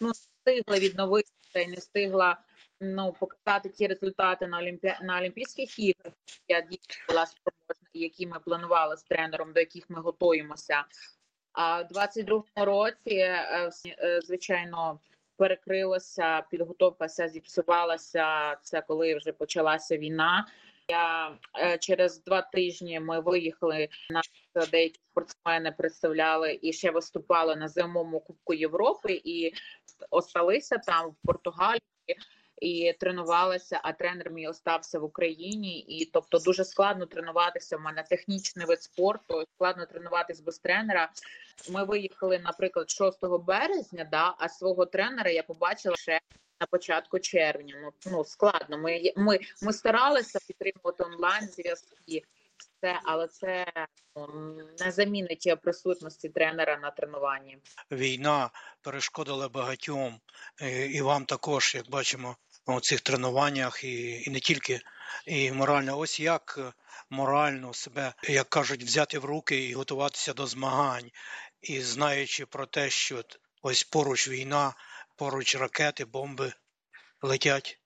ну, 0.00 0.10
встигла 0.10 0.78
відновитися 0.78 1.66
не 1.68 1.74
встигла 1.76 2.38
ну, 2.80 3.14
показати 3.20 3.68
ті 3.68 3.86
результати 3.86 4.46
на 4.46 4.58
Олімпі... 4.58 4.94
на 5.02 5.18
Олімпійських 5.18 5.78
іграх. 5.78 6.12
Я 6.48 6.60
дійсно 6.60 7.04
була 7.08 7.26
спроможна, 7.26 7.90
які 7.92 8.26
ми 8.26 8.40
планували 8.40 8.96
з 8.96 9.02
тренером, 9.02 9.52
до 9.52 9.60
яких 9.60 9.90
ми 9.90 10.00
готуємося. 10.00 10.84
А 11.52 11.82
в 11.82 11.86
22-му 11.86 12.64
році, 12.64 13.14
е, 13.14 13.70
е, 13.86 14.20
звичайно, 14.20 15.00
перекрилася 15.36 16.42
підготовка, 16.50 17.08
зіпсувалася. 17.08 18.56
Це 18.62 18.80
коли 18.82 19.16
вже 19.16 19.32
почалася 19.32 19.96
війна. 19.96 20.46
Я 20.88 21.38
е, 21.58 21.78
через 21.78 22.24
два 22.24 22.42
тижні 22.42 23.00
ми 23.00 23.20
виїхали 23.20 23.88
на 24.10 24.66
деякі 24.66 25.00
спортсмени 25.10 25.72
представляли 25.72 26.58
і 26.62 26.72
ще 26.72 26.90
виступали 26.90 27.56
на 27.56 27.68
зимовому 27.68 28.20
кубку 28.20 28.54
Європи 28.54 29.20
і 29.24 29.52
осталися 30.10 30.78
там 30.78 31.10
в 31.10 31.16
Португалії. 31.26 31.82
І 32.60 32.92
тренувалася, 33.00 33.80
а 33.82 33.92
тренер 33.92 34.30
мій 34.30 34.48
остався 34.48 34.98
в 34.98 35.04
Україні, 35.04 35.78
і 35.80 36.04
тобто 36.04 36.38
дуже 36.38 36.64
складно 36.64 37.06
тренуватися. 37.06 37.76
У 37.76 37.80
мене 37.80 38.02
технічний 38.02 38.66
вид 38.66 38.82
спорту, 38.82 39.44
складно 39.54 39.86
тренуватись 39.86 40.40
без 40.40 40.58
тренера. 40.58 41.10
Ми 41.70 41.84
виїхали, 41.84 42.38
наприклад, 42.38 42.90
6 42.90 43.18
березня, 43.46 44.08
да, 44.10 44.34
а 44.38 44.48
свого 44.48 44.86
тренера 44.86 45.30
я 45.30 45.42
побачила 45.42 45.96
ще 45.96 46.20
на 46.60 46.66
початку 46.66 47.18
червня. 47.18 47.74
Ну 47.82 48.12
ну 48.12 48.24
складно. 48.24 48.78
Ми 48.78 49.12
ми, 49.16 49.38
ми 49.62 49.72
старалися 49.72 50.38
підтримувати 50.46 51.04
онлайн 51.04 51.48
зв'язки, 51.48 52.22
все, 52.58 53.00
але 53.04 53.28
це 53.28 53.66
ну, 54.16 54.54
не 54.80 54.90
замінить 54.90 55.54
присутності 55.62 56.28
тренера 56.28 56.78
на 56.78 56.90
тренуванні. 56.90 57.58
Війна 57.90 58.50
перешкодила 58.80 59.48
багатьом 59.48 60.20
е, 60.62 60.86
і 60.86 61.00
вам 61.00 61.24
також, 61.24 61.74
як 61.74 61.90
бачимо, 61.90 62.36
у 62.66 62.80
цих 62.80 63.00
тренуваннях, 63.00 63.84
і 63.84 64.22
і 64.22 64.30
не 64.30 64.40
тільки 64.40 64.80
і 65.26 65.52
морально. 65.52 65.98
Ось 65.98 66.20
як 66.20 66.74
морально 67.10 67.74
себе, 67.74 68.14
як 68.22 68.48
кажуть, 68.48 68.82
взяти 68.82 69.18
в 69.18 69.24
руки 69.24 69.64
і 69.64 69.74
готуватися 69.74 70.32
до 70.32 70.46
змагань, 70.46 71.10
і 71.62 71.80
знаючи 71.80 72.46
про 72.46 72.66
те, 72.66 72.90
що 72.90 73.24
ось 73.62 73.84
поруч 73.84 74.28
війна 74.28 74.74
поруч 75.16 75.56
ракети, 75.56 76.04
бомби 76.04 76.52
летять. 77.22 77.80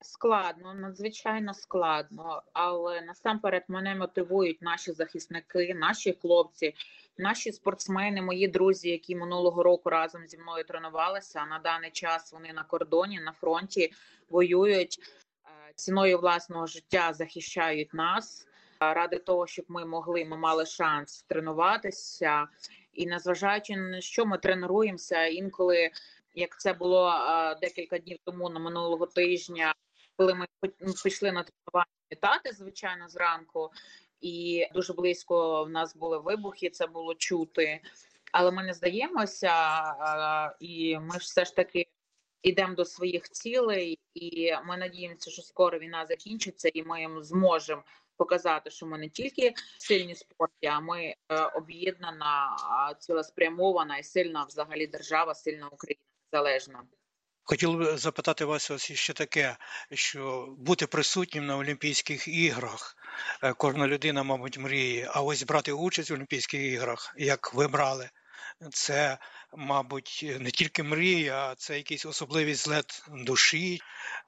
Складно, 0.00 0.74
надзвичайно 0.74 1.54
складно, 1.54 2.42
але 2.52 3.00
насамперед 3.00 3.64
мене 3.68 3.94
мотивують 3.94 4.62
наші 4.62 4.92
захисники, 4.92 5.74
наші 5.74 6.12
хлопці, 6.12 6.74
наші 7.18 7.52
спортсмени, 7.52 8.22
мої 8.22 8.48
друзі, 8.48 8.90
які 8.90 9.16
минулого 9.16 9.62
року 9.62 9.90
разом 9.90 10.26
зі 10.26 10.38
мною 10.38 10.64
тренувалися. 10.64 11.46
На 11.46 11.58
даний 11.58 11.90
час 11.90 12.32
вони 12.32 12.52
на 12.52 12.64
кордоні, 12.64 13.20
на 13.20 13.32
фронті 13.32 13.92
воюють 14.28 14.98
ціною 15.74 16.18
власного 16.18 16.66
життя, 16.66 17.12
захищають 17.12 17.94
нас 17.94 18.46
ради 18.80 19.18
того, 19.18 19.46
щоб 19.46 19.64
ми 19.68 19.84
могли, 19.84 20.24
ми 20.24 20.36
мали 20.36 20.66
шанс 20.66 21.22
тренуватися. 21.22 22.48
І 22.92 23.06
незважаючи 23.06 23.76
на 23.76 24.00
що 24.00 24.26
ми 24.26 24.38
тренуємося, 24.38 25.26
інколи 25.26 25.90
як 26.36 26.60
це 26.60 26.72
було 26.72 27.14
декілька 27.60 27.98
днів 27.98 28.18
тому 28.24 28.50
на 28.50 28.60
минулого 28.60 29.06
тижня 29.06 29.74
коли 30.16 30.34
ми 30.34 30.46
пішли 31.04 31.32
на 31.32 31.44
тренування 31.44 31.90
літати, 32.12 32.52
звичайно, 32.52 33.08
зранку, 33.08 33.70
і 34.20 34.66
дуже 34.74 34.92
близько 34.92 35.64
в 35.64 35.70
нас 35.70 35.96
були 35.96 36.18
вибухи, 36.18 36.70
це 36.70 36.86
було 36.86 37.14
чути. 37.14 37.80
Але 38.32 38.50
ми 38.50 38.62
не 38.62 38.74
здаємося, 38.74 39.52
і 40.60 40.98
ми 40.98 41.12
ж 41.12 41.18
все 41.18 41.44
ж 41.44 41.56
таки 41.56 41.86
йдемо 42.42 42.74
до 42.74 42.84
своїх 42.84 43.28
цілей, 43.28 43.98
і 44.14 44.52
ми 44.64 44.76
надіємося, 44.76 45.30
що 45.30 45.42
скоро 45.42 45.78
війна 45.78 46.06
закінчиться, 46.06 46.70
і 46.74 46.82
ми 46.82 47.24
зможемо 47.24 47.82
показати, 48.16 48.70
що 48.70 48.86
ми 48.86 48.98
не 48.98 49.08
тільки 49.08 49.54
сильні 49.78 50.14
спорті, 50.14 50.66
а 50.66 50.80
ми 50.80 51.04
е, 51.04 51.16
об'єднана, 51.54 52.56
цілеспрямована 52.98 53.98
і 53.98 54.02
сильна 54.02 54.44
взагалі 54.44 54.86
держава, 54.86 55.34
сильна 55.34 55.68
Україна 55.68 56.00
залежна. 56.32 56.82
Хотів 57.48 57.76
би 57.78 57.96
запитати 57.96 58.44
вас 58.44 58.70
ось 58.70 58.92
ще 58.92 59.12
таке, 59.12 59.56
що 59.92 60.54
бути 60.58 60.86
присутнім 60.86 61.46
на 61.46 61.56
Олімпійських 61.56 62.28
іграх, 62.28 62.96
е, 63.42 63.52
кожна 63.52 63.86
людина, 63.86 64.22
мабуть, 64.22 64.58
мріє, 64.58 65.10
а 65.14 65.22
ось 65.22 65.42
брати 65.42 65.72
участь 65.72 66.10
в 66.10 66.14
Олімпійських 66.14 66.60
іграх, 66.60 67.14
як 67.18 67.54
ви 67.54 67.68
брали, 67.68 68.10
це, 68.72 69.18
мабуть, 69.56 70.36
не 70.40 70.50
тільки 70.50 70.82
мрія, 70.82 71.36
а 71.36 71.54
це 71.54 71.76
якийсь 71.76 72.06
особливий 72.06 72.54
злет 72.54 73.04
душі. 73.08 73.80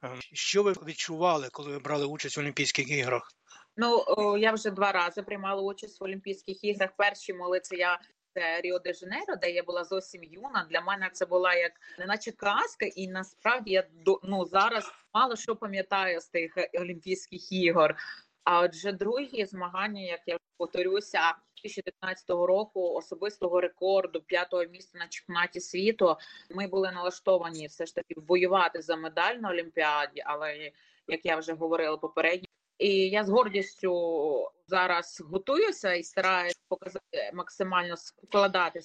Е, 0.05 0.09
що 0.33 0.63
ви 0.63 0.73
відчували, 0.73 1.49
коли 1.53 1.73
ви 1.73 1.79
брали 1.79 2.07
участь 2.07 2.37
в 2.37 2.41
Олімпійських 2.41 2.91
іграх? 2.91 3.33
Ну 3.77 4.05
я 4.39 4.53
вже 4.53 4.71
два 4.71 4.93
рази 4.93 5.23
приймала 5.23 5.63
участь 5.63 6.01
в 6.01 6.05
Олімпійських 6.05 6.65
іграх. 6.65 6.91
Перші 6.97 7.33
моли 7.33 7.61
це 7.61 7.77
я 7.77 8.01
це 8.35 8.61
Ріо 8.61 8.79
де 8.79 8.93
Жанейро, 8.93 9.37
де 9.37 9.51
я 9.51 9.63
була 9.63 9.85
зовсім 9.85 10.25
юна. 10.25 10.67
Для 10.71 10.81
мене 10.81 11.11
це 11.13 11.27
була 11.27 11.55
як 11.55 11.73
неначе 11.99 12.33
казка, 12.33 12.87
і 12.87 13.09
насправді 13.09 13.71
я 13.71 13.85
ну, 14.23 14.45
зараз 14.47 14.93
мало 15.15 15.37
що 15.37 15.57
пам'ятаю 15.57 16.21
з 16.21 16.27
тих 16.27 16.53
Олімпійських 16.75 17.53
ігор. 17.53 17.97
А 18.45 18.61
отже, 18.61 18.93
другі 18.93 19.45
змагання, 19.45 20.03
як 20.03 20.21
я 20.27 20.39
повторюся, 20.57 21.35
2019 21.63 22.31
року 22.31 22.95
особистого 22.95 23.61
рекорду 23.61 24.21
п'ятого 24.21 24.65
місця 24.65 24.99
на 24.99 25.09
чемпіонаті 25.09 25.61
світу. 25.61 26.17
Ми 26.51 26.67
були 26.67 26.93
налаштовані 26.93 27.67
все 27.67 27.87
ж 27.87 27.95
таки 27.95 28.15
воювати 28.17 28.83
за 28.83 28.97
медаль 28.97 29.35
на 29.35 29.51
Олімпіаді, 29.51 30.23
але 30.27 30.73
як 31.09 31.27
я 31.27 31.37
вже 31.37 31.53
говорила 31.53 31.97
попередньо, 31.97 32.49
і 32.79 32.89
я 32.89 33.25
з 33.25 33.29
гордістю 33.29 33.93
зараз 34.67 35.23
готуюся 35.31 35.95
і 35.95 36.03
стараюся 36.03 36.59
показати 36.69 37.31
максимально 37.35 37.97
складати 37.97 38.81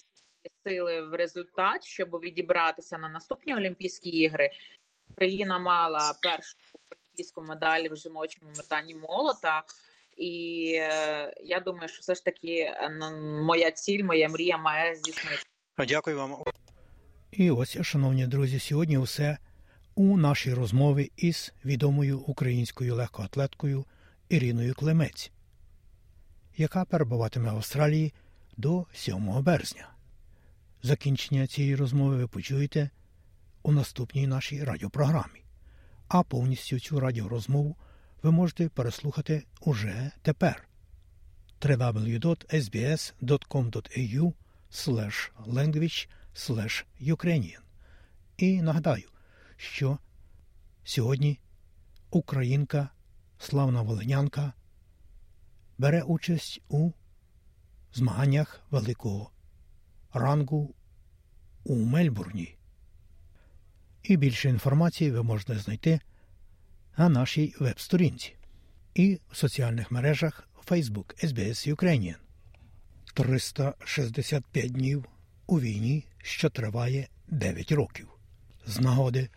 сили 0.63 1.01
в 1.01 1.13
результат, 1.13 1.83
щоб 1.83 2.09
відібратися 2.09 2.97
на 2.97 3.09
наступні 3.09 3.55
Олімпійські 3.55 4.09
ігри. 4.09 4.49
Україна 5.09 5.59
мала 5.59 6.13
першу 6.21 6.57
олімпійську 6.91 7.41
медаль 7.41 7.89
в 7.91 7.95
жіночому 7.95 8.51
метанні 8.57 8.95
молота. 8.95 9.63
І 10.17 10.73
е, 10.79 11.33
я 11.43 11.59
думаю, 11.59 11.89
що 11.89 11.99
все 12.01 12.15
ж 12.15 12.25
таки 12.25 12.57
е, 12.59 12.89
моя 13.43 13.71
ціль, 13.71 14.03
моя 14.03 14.29
мрія 14.29 14.57
має 14.57 14.95
здійснити. 14.95 15.43
Дякую 15.87 16.17
вам. 16.17 16.35
І 17.31 17.51
ось, 17.51 17.81
шановні 17.81 18.27
друзі, 18.27 18.59
сьогодні 18.59 18.97
все 18.97 19.37
у 19.95 20.17
нашій 20.17 20.53
розмові 20.53 21.11
із 21.17 21.53
відомою 21.65 22.19
українською 22.19 22.95
легкоатлеткою 22.95 23.85
Іриною 24.29 24.73
Клемець, 24.73 25.31
яка 26.57 26.85
перебуватиме 26.85 27.51
в 27.51 27.55
Австралії 27.55 28.13
до 28.57 28.85
7 28.93 29.43
березня. 29.43 29.89
Закінчення 30.83 31.47
цієї 31.47 31.75
розмови 31.75 32.15
ви 32.15 32.27
почуєте 32.27 32.89
у 33.63 33.71
наступній 33.71 34.27
нашій 34.27 34.63
радіопрограмі, 34.63 35.43
а 36.07 36.23
повністю 36.23 36.79
цю 36.79 36.99
радіорозмову 36.99 37.75
ви 38.23 38.31
можете 38.31 38.69
переслухати 38.69 39.45
уже 39.61 40.11
тепер 40.21 40.67
www.sbs.com.au 41.61 42.33
language 45.47 46.07
Ukrainian. 47.01 47.59
І 48.37 48.61
нагадаю, 48.61 49.09
що 49.57 49.97
сьогодні 50.83 51.39
українка, 52.09 52.89
славна 53.37 53.81
волинянка, 53.81 54.53
бере 55.77 56.01
участь 56.01 56.61
у 56.69 56.91
змаганнях 57.93 58.61
великого 58.71 59.31
рангу 60.13 60.75
у 61.63 61.75
Мельбурні. 61.75 62.57
І 64.03 64.17
більше 64.17 64.49
інформації 64.49 65.11
ви 65.11 65.23
можете 65.23 65.59
знайти 65.59 65.99
на 66.97 67.09
нашій 67.09 67.55
веб-сторінці 67.59 68.35
і 68.93 69.19
в 69.31 69.35
соціальних 69.35 69.91
мережах 69.91 70.49
Facebook 70.67 71.25
SBS 71.25 71.75
Ukrainian. 71.75 72.15
365 73.13 74.71
днів 74.71 75.05
у 75.47 75.59
війні, 75.59 76.05
що 76.17 76.49
триває 76.49 77.07
9 77.27 77.71
років. 77.71 78.07
З 78.65 78.79
нагоди 78.79 79.29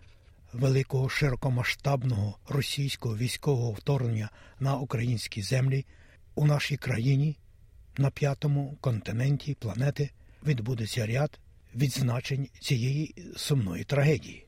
великого 0.53 1.09
широкомасштабного 1.09 2.39
російського 2.49 3.17
військового 3.17 3.73
вторгнення 3.73 4.31
на 4.61 4.77
українські 4.77 5.43
землі 5.43 5.87
у 6.35 6.47
нашій 6.47 6.77
країні 6.77 7.37
на 7.99 8.11
п'ятому 8.11 8.77
континенті 8.81 9.55
планети 9.55 10.11
відбудеться 10.47 11.07
ряд 11.07 11.39
відзначень 11.75 12.49
цієї 12.61 13.15
сумної 13.37 13.85
трагедії. 13.85 14.47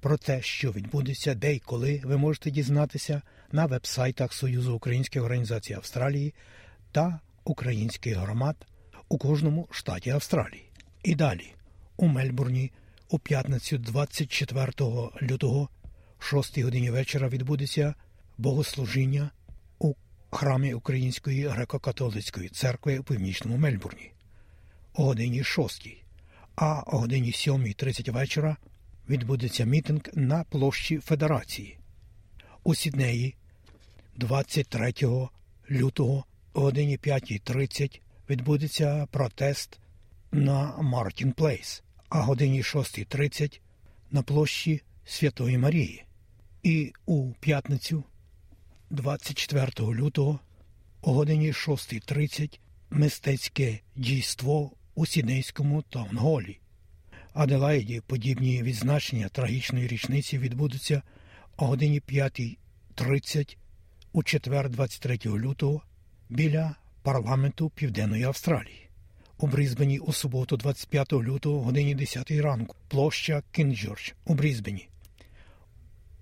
Про 0.00 0.16
те, 0.16 0.42
що 0.42 0.72
відбудеться, 0.72 1.34
де 1.34 1.54
й 1.54 1.58
коли 1.58 2.02
ви 2.04 2.16
можете 2.16 2.50
дізнатися 2.50 3.22
на 3.52 3.66
вебсайтах 3.66 4.32
Союзу 4.32 4.74
Українських 4.74 5.22
організацій 5.22 5.74
Австралії 5.74 6.34
та 6.92 7.20
українських 7.44 8.16
громад 8.16 8.66
у 9.08 9.18
кожному 9.18 9.68
штаті 9.70 10.10
Австралії. 10.10 10.70
І 11.02 11.14
далі 11.14 11.54
у 11.96 12.06
Мельбурні 12.06 12.72
у 13.08 13.18
п'ятницю 13.18 13.78
24 13.78 14.72
лютого, 15.22 15.68
6 16.18 16.58
годині 16.58 16.90
вечора, 16.90 17.28
відбудеться 17.28 17.94
богослужіння 18.38 19.30
у 19.78 19.94
храмі 20.30 20.74
Української 20.74 21.48
греко-католицької 21.48 22.48
церкви 22.48 22.98
у 22.98 23.02
північному 23.02 23.56
Мельбурні 23.56 24.12
о 24.94 25.04
годині 25.04 25.44
6, 25.44 25.88
а 26.56 26.82
о 26.86 26.98
годині 26.98 27.30
7.30 27.30 28.12
вечора 28.12 28.56
відбудеться 29.08 29.64
мітинг 29.64 30.00
на 30.14 30.44
площі 30.44 30.98
Федерації. 30.98 31.78
У 32.64 32.74
Сіднеї 32.74 33.34
23 34.16 34.92
лютого 35.70 36.24
о 36.52 36.60
годині 36.60 36.98
5.30 36.98 38.00
відбудеться 38.30 39.06
протест 39.10 39.78
на 40.32 40.76
Мартін 40.76 41.32
Плейс 41.32 41.82
а 42.08 42.20
годині 42.20 42.62
6.30 42.62 43.60
на 44.10 44.22
площі 44.22 44.82
Святої 45.04 45.58
Марії. 45.58 46.04
І 46.62 46.92
у 47.06 47.32
п'ятницю, 47.32 48.04
24 48.90 49.72
лютого, 49.78 50.40
о 51.02 51.12
годині 51.12 51.52
6.30 51.52 52.58
мистецьке 52.90 53.80
дійство 53.96 54.72
у 54.94 55.06
Сіднейському 55.06 55.82
таунголі. 55.82 56.58
Аделаїді 57.32 58.00
подібні 58.06 58.62
відзначення 58.62 59.28
трагічної 59.28 59.86
річниці 59.86 60.38
відбудуться 60.38 61.02
о 61.56 61.66
годині 61.66 62.00
5.30 62.00 63.56
у 64.12 64.22
четвер, 64.22 64.70
23 64.70 65.18
лютого 65.26 65.82
біля 66.28 66.74
парламенту 67.02 67.70
Південної 67.70 68.22
Австралії 68.24 68.87
у 69.38 69.46
Брізбені 69.46 69.98
у 69.98 70.12
суботу, 70.12 70.56
25 70.56 71.12
лютого, 71.12 71.62
годині 71.62 71.94
10 71.94 72.30
ранку, 72.30 72.76
площа 72.88 73.42
Кінджордж 73.52 74.12
у 74.24 74.34
Брізбені. 74.34 74.88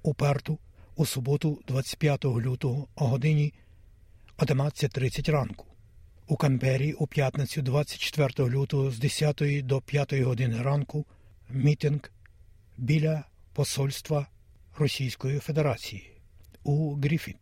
У 0.03 0.15
Перту 0.15 0.59
у 0.97 1.07
суботу, 1.07 1.61
25 1.69 2.25
лютого, 2.25 2.89
о 2.95 3.07
годині 3.07 3.55
11.30 4.39 5.31
ранку. 5.31 5.67
У 6.29 6.37
Канбері 6.37 6.93
у 6.93 7.07
п'ятницю 7.07 7.63
24 7.63 8.51
лютого 8.51 8.91
з 8.91 8.99
10 8.99 9.43
до 9.63 9.81
5 9.81 10.13
години 10.13 10.63
ранку 10.63 11.07
мітинг 11.51 12.13
біля 12.77 13.25
посольства 13.53 14.27
Російської 14.79 15.39
Федерації 15.39 16.13
у 16.65 16.95
Гріфіт. 16.95 17.37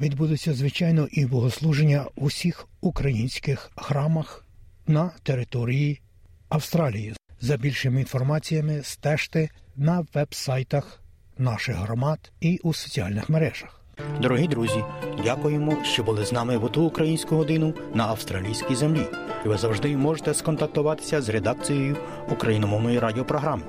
Відбудеться, 0.00 0.54
звичайно, 0.54 1.08
і 1.10 1.26
богослуження 1.26 2.06
в 2.16 2.24
усіх 2.24 2.68
українських 2.80 3.70
храмах 3.76 4.43
на 4.86 5.10
території 5.22 6.00
Австралії. 6.48 7.14
За 7.40 7.56
більшими 7.56 8.00
інформаціями 8.00 8.80
стежте 8.82 9.48
на 9.76 10.06
веб-сайтах 10.14 11.00
наших 11.38 11.76
громад 11.76 12.32
і 12.40 12.60
у 12.62 12.74
соціальних 12.74 13.28
мережах. 13.28 13.80
Дорогі 14.20 14.48
друзі, 14.48 14.84
дякуємо, 15.24 15.84
що 15.84 16.02
були 16.02 16.24
з 16.24 16.32
нами 16.32 16.58
в 16.58 16.68
ту 16.72 16.82
українську 16.82 17.36
годину 17.36 17.74
на 17.94 18.04
австралійській 18.04 18.74
землі. 18.74 19.06
Ви 19.44 19.58
завжди 19.58 19.96
можете 19.96 20.34
сконтактуватися 20.34 21.22
з 21.22 21.28
редакцією 21.28 21.96
україномовної 22.30 22.98
радіопрограми 22.98 23.62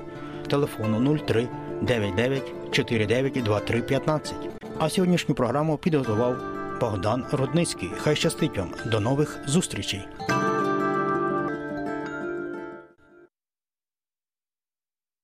телефону 0.46 1.18
03 1.18 1.48
99 1.82 2.42
49 2.72 3.42
23 3.42 3.82
15. 3.82 4.34
А 4.78 4.88
сьогоднішню 4.88 5.34
програму 5.34 5.76
підготував 5.76 6.36
Богдан 6.80 7.24
Рудницький. 7.32 7.90
Хай 7.98 8.16
щастить 8.16 8.58
вам. 8.58 8.70
До 8.86 9.00
нових 9.00 9.38
зустрічей! 9.46 10.06